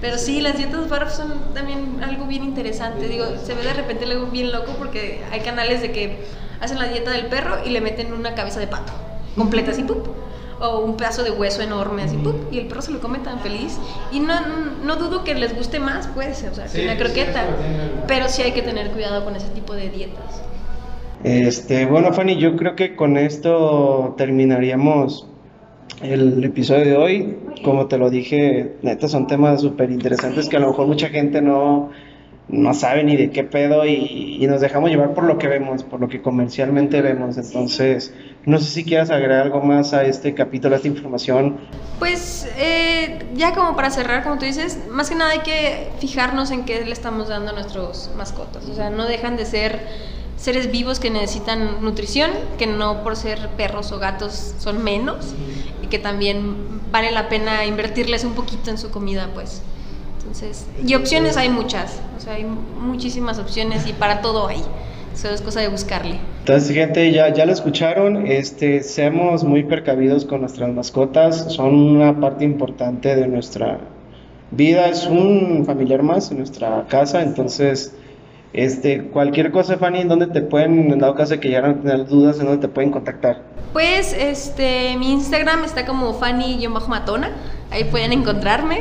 Pero 0.00 0.16
sí, 0.16 0.40
las 0.40 0.56
dietas 0.56 0.88
BARF 0.88 1.14
son 1.14 1.52
también 1.52 2.02
algo 2.02 2.24
bien 2.26 2.44
interesante. 2.44 3.08
Digo, 3.08 3.26
se 3.44 3.54
ve 3.54 3.62
de 3.62 3.74
repente 3.74 4.06
luego 4.06 4.26
bien 4.26 4.52
loco 4.52 4.72
porque 4.78 5.22
hay 5.30 5.40
canales 5.40 5.82
de 5.82 5.92
que 5.92 6.24
hacen 6.62 6.78
la 6.78 6.86
dieta 6.86 7.10
del 7.10 7.26
perro 7.26 7.58
y 7.66 7.70
le 7.70 7.80
meten 7.82 8.12
una 8.14 8.34
cabeza 8.34 8.60
de 8.60 8.68
pato 8.68 8.92
completa 9.36 9.72
así, 9.72 9.82
¡pup! 9.82 10.06
O 10.60 10.80
un 10.80 10.96
pedazo 10.96 11.24
de 11.24 11.30
hueso 11.30 11.62
enorme 11.62 12.02
así, 12.02 12.16
¡pup! 12.18 12.52
Y 12.52 12.58
el 12.58 12.68
perro 12.68 12.82
se 12.82 12.92
lo 12.92 13.00
come 13.00 13.18
tan 13.18 13.40
feliz. 13.40 13.80
Y 14.10 14.20
no, 14.20 14.34
no 14.84 14.96
dudo 14.96 15.24
que 15.24 15.34
les 15.34 15.56
guste 15.56 15.80
más, 15.80 16.08
pues, 16.08 16.44
o 16.50 16.54
sea, 16.54 16.68
Sí, 16.68 16.78
que 16.78 16.82
una 16.82 16.96
croqueta. 16.98 17.44
Pero 18.06 18.28
sí 18.28 18.42
hay 18.42 18.52
que 18.52 18.62
tener 18.62 18.90
cuidado 18.92 19.24
con 19.24 19.36
ese 19.36 19.48
tipo 19.48 19.74
de 19.74 19.88
dietas. 19.90 20.44
Este, 21.22 21.86
bueno, 21.86 22.12
Fanny, 22.12 22.36
yo 22.38 22.56
creo 22.56 22.76
que 22.76 22.96
con 22.96 23.16
esto 23.16 24.14
terminaríamos 24.16 25.28
el 26.00 26.42
episodio 26.44 26.84
de 26.84 26.96
hoy. 26.96 27.38
Como 27.62 27.88
te 27.88 27.98
lo 27.98 28.10
dije, 28.10 28.78
neta, 28.82 29.08
son 29.08 29.26
temas 29.26 29.60
súper 29.60 29.90
interesantes 29.90 30.48
que 30.48 30.56
a 30.56 30.60
lo 30.60 30.68
mejor 30.68 30.86
mucha 30.86 31.08
gente 31.10 31.42
no, 31.42 31.90
no 32.48 32.74
sabe 32.74 33.04
ni 33.04 33.16
de 33.16 33.30
qué 33.30 33.44
pedo 33.44 33.84
y, 33.86 34.38
y 34.40 34.46
nos 34.46 34.60
dejamos 34.62 34.90
llevar 34.90 35.14
por 35.14 35.24
lo 35.24 35.38
que 35.38 35.48
vemos, 35.48 35.84
por 35.84 36.00
lo 36.00 36.08
que 36.08 36.22
comercialmente 36.22 37.02
vemos. 37.02 37.36
Entonces, 37.36 38.14
no 38.46 38.58
sé 38.58 38.66
si 38.66 38.84
quieras 38.84 39.10
agregar 39.10 39.42
algo 39.42 39.60
más 39.60 39.92
a 39.92 40.04
este 40.04 40.34
capítulo, 40.34 40.74
a 40.74 40.76
esta 40.76 40.88
información. 40.88 41.58
Pues 41.98 42.48
eh, 42.56 43.26
ya 43.34 43.54
como 43.54 43.76
para 43.76 43.90
cerrar, 43.90 44.22
como 44.22 44.38
tú 44.38 44.46
dices, 44.46 44.78
más 44.90 45.10
que 45.10 45.14
nada 45.14 45.32
hay 45.32 45.40
que 45.40 45.90
fijarnos 45.98 46.50
en 46.50 46.64
qué 46.64 46.84
le 46.84 46.92
estamos 46.92 47.28
dando 47.28 47.50
a 47.50 47.54
nuestros 47.54 48.10
mascotas. 48.16 48.66
O 48.68 48.74
sea, 48.74 48.88
no 48.88 49.04
dejan 49.04 49.36
de 49.36 49.44
ser 49.44 49.80
seres 50.36 50.70
vivos 50.70 51.00
que 51.00 51.10
necesitan 51.10 51.82
nutrición, 51.82 52.30
que 52.58 52.66
no 52.66 53.02
por 53.02 53.16
ser 53.16 53.50
perros 53.50 53.92
o 53.92 53.98
gatos 53.98 54.54
son 54.58 54.82
menos 54.82 55.34
y 55.82 55.88
que 55.88 55.98
también 55.98 56.80
vale 56.90 57.10
la 57.10 57.28
pena 57.28 57.66
invertirles 57.66 58.24
un 58.24 58.32
poquito 58.32 58.70
en 58.70 58.78
su 58.78 58.90
comida, 58.90 59.28
pues. 59.34 59.60
Entonces, 60.18 60.66
y 60.86 60.94
opciones 60.94 61.36
hay 61.36 61.50
muchas, 61.50 62.00
o 62.16 62.20
sea, 62.20 62.34
hay 62.34 62.44
muchísimas 62.44 63.38
opciones 63.38 63.86
y 63.86 63.92
para 63.92 64.22
todo 64.22 64.46
hay. 64.46 64.62
Solo 65.14 65.34
es 65.34 65.42
cosa 65.42 65.60
de 65.60 65.68
buscarle. 65.68 66.18
Entonces, 66.40 66.74
gente, 66.74 67.12
ya, 67.12 67.32
ya 67.32 67.44
lo 67.44 67.52
escucharon, 67.52 68.26
este, 68.26 68.82
seamos 68.82 69.44
muy 69.44 69.62
precavidos 69.62 70.24
con 70.24 70.40
nuestras 70.40 70.72
mascotas, 70.72 71.52
son 71.52 71.74
una 71.74 72.18
parte 72.18 72.44
importante 72.44 73.14
de 73.14 73.28
nuestra 73.28 73.78
vida, 74.50 74.88
es 74.88 75.06
un 75.06 75.64
familiar 75.66 76.02
más 76.02 76.30
en 76.30 76.38
nuestra 76.38 76.86
casa, 76.88 77.22
entonces, 77.22 77.94
este, 78.54 79.02
cualquier 79.08 79.52
cosa, 79.52 79.76
Fanny, 79.76 80.00
¿en 80.00 80.08
dónde 80.08 80.26
te 80.28 80.40
pueden, 80.40 80.90
en 80.90 80.98
dado 80.98 81.14
caso 81.14 81.38
que 81.38 81.48
llegaran 81.48 81.78
a 81.78 81.82
tener 81.82 82.06
dudas, 82.06 82.40
en 82.40 82.46
dónde 82.46 82.66
te 82.66 82.72
pueden 82.72 82.90
contactar? 82.90 83.42
Pues 83.74 84.16
este, 84.18 84.96
mi 84.96 85.12
Instagram 85.12 85.64
está 85.64 85.84
como 85.86 86.14
Fanny-Matona, 86.14 87.30
ahí 87.70 87.84
pueden 87.84 88.12
encontrarme. 88.12 88.80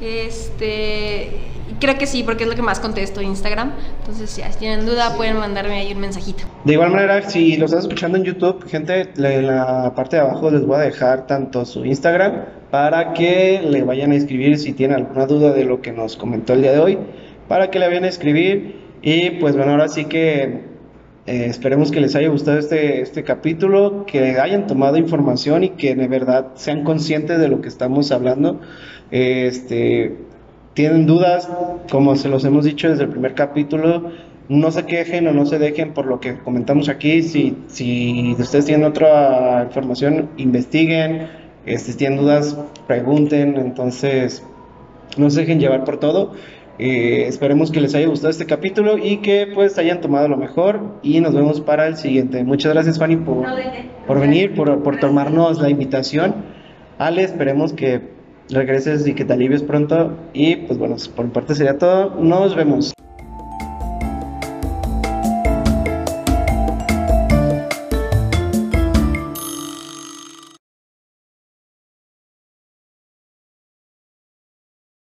Este, 0.00 1.28
creo 1.80 1.98
que 1.98 2.06
sí, 2.06 2.22
porque 2.22 2.44
es 2.44 2.50
lo 2.50 2.54
que 2.54 2.62
más 2.62 2.78
contesto 2.78 3.20
Instagram. 3.20 3.72
Entonces, 4.00 4.30
si 4.30 4.42
tienen 4.58 4.86
duda, 4.86 5.16
pueden 5.16 5.38
mandarme 5.38 5.80
ahí 5.80 5.92
un 5.92 6.00
mensajito. 6.00 6.44
De 6.64 6.74
igual 6.74 6.90
manera, 6.90 7.28
si 7.28 7.56
lo 7.56 7.64
estás 7.64 7.84
escuchando 7.84 8.18
en 8.18 8.24
YouTube, 8.24 8.64
gente, 8.68 9.10
en 9.16 9.46
la 9.46 9.92
parte 9.96 10.16
de 10.16 10.22
abajo 10.22 10.50
les 10.50 10.64
voy 10.64 10.76
a 10.76 10.80
dejar 10.80 11.26
tanto 11.26 11.64
su 11.64 11.84
Instagram 11.84 12.44
para 12.70 13.12
que 13.14 13.60
le 13.62 13.82
vayan 13.82 14.12
a 14.12 14.16
escribir 14.16 14.58
si 14.58 14.72
tienen 14.72 14.98
alguna 14.98 15.26
duda 15.26 15.52
de 15.52 15.64
lo 15.64 15.80
que 15.82 15.92
nos 15.92 16.16
comentó 16.16 16.52
el 16.52 16.62
día 16.62 16.72
de 16.72 16.78
hoy, 16.78 16.98
para 17.48 17.70
que 17.70 17.78
le 17.78 17.88
vayan 17.88 18.04
a 18.04 18.08
escribir. 18.08 18.78
Y 19.02 19.30
pues 19.30 19.56
bueno, 19.56 19.72
ahora 19.72 19.88
sí 19.88 20.04
que 20.04 20.70
eh, 21.26 21.46
esperemos 21.46 21.90
que 21.90 22.00
les 22.00 22.14
haya 22.14 22.28
gustado 22.28 22.58
este, 22.58 23.00
este 23.00 23.24
capítulo, 23.24 24.04
que 24.06 24.38
hayan 24.38 24.66
tomado 24.66 24.96
información 24.96 25.64
y 25.64 25.70
que 25.70 25.94
de 25.94 26.08
verdad 26.08 26.48
sean 26.54 26.84
conscientes 26.84 27.38
de 27.38 27.48
lo 27.48 27.60
que 27.60 27.68
estamos 27.68 28.12
hablando. 28.12 28.60
Este, 29.10 30.16
tienen 30.74 31.06
dudas, 31.06 31.48
como 31.90 32.16
se 32.16 32.28
los 32.28 32.44
hemos 32.44 32.64
dicho 32.64 32.88
desde 32.88 33.04
el 33.04 33.10
primer 33.10 33.34
capítulo, 33.34 34.10
no 34.48 34.70
se 34.72 34.84
quejen 34.84 35.28
o 35.28 35.32
no 35.32 35.46
se 35.46 35.58
dejen 35.58 35.92
por 35.94 36.06
lo 36.06 36.20
que 36.20 36.38
comentamos 36.38 36.88
aquí. 36.88 37.22
Si, 37.22 37.56
si 37.68 38.34
ustedes 38.38 38.66
tienen 38.66 38.84
otra 38.84 39.62
información, 39.64 40.28
investiguen. 40.36 41.28
Este, 41.66 41.92
si 41.92 41.98
tienen 41.98 42.18
dudas, 42.18 42.58
pregunten. 42.86 43.56
Entonces, 43.56 44.42
no 45.16 45.30
se 45.30 45.40
dejen 45.42 45.60
llevar 45.60 45.84
por 45.84 46.00
todo. 46.00 46.32
Eh, 46.78 47.26
esperemos 47.28 47.70
que 47.70 47.80
les 47.80 47.94
haya 47.94 48.06
gustado 48.06 48.30
este 48.30 48.46
capítulo 48.46 48.96
y 48.96 49.18
que 49.18 49.46
pues 49.54 49.76
hayan 49.78 50.00
tomado 50.00 50.28
lo 50.28 50.38
mejor 50.38 50.80
y 51.02 51.20
nos 51.20 51.34
vemos 51.34 51.60
para 51.60 51.86
el 51.86 51.96
siguiente. 51.96 52.42
Muchas 52.42 52.72
gracias 52.72 52.98
Fanny 52.98 53.16
por, 53.16 53.44
por 54.06 54.18
venir, 54.18 54.54
por, 54.54 54.82
por 54.82 54.98
tomarnos 54.98 55.60
la 55.60 55.68
invitación. 55.68 56.36
Ale, 56.98 57.22
esperemos 57.22 57.74
que 57.74 58.19
regreses 58.52 59.06
y 59.06 59.14
que 59.14 59.24
te 59.24 59.32
alivies 59.32 59.62
pronto 59.62 60.16
y 60.32 60.56
pues 60.56 60.78
bueno, 60.78 60.96
por 61.14 61.24
mi 61.24 61.30
parte 61.30 61.54
sería 61.54 61.78
todo. 61.78 62.14
Nos 62.20 62.54
vemos. 62.54 62.92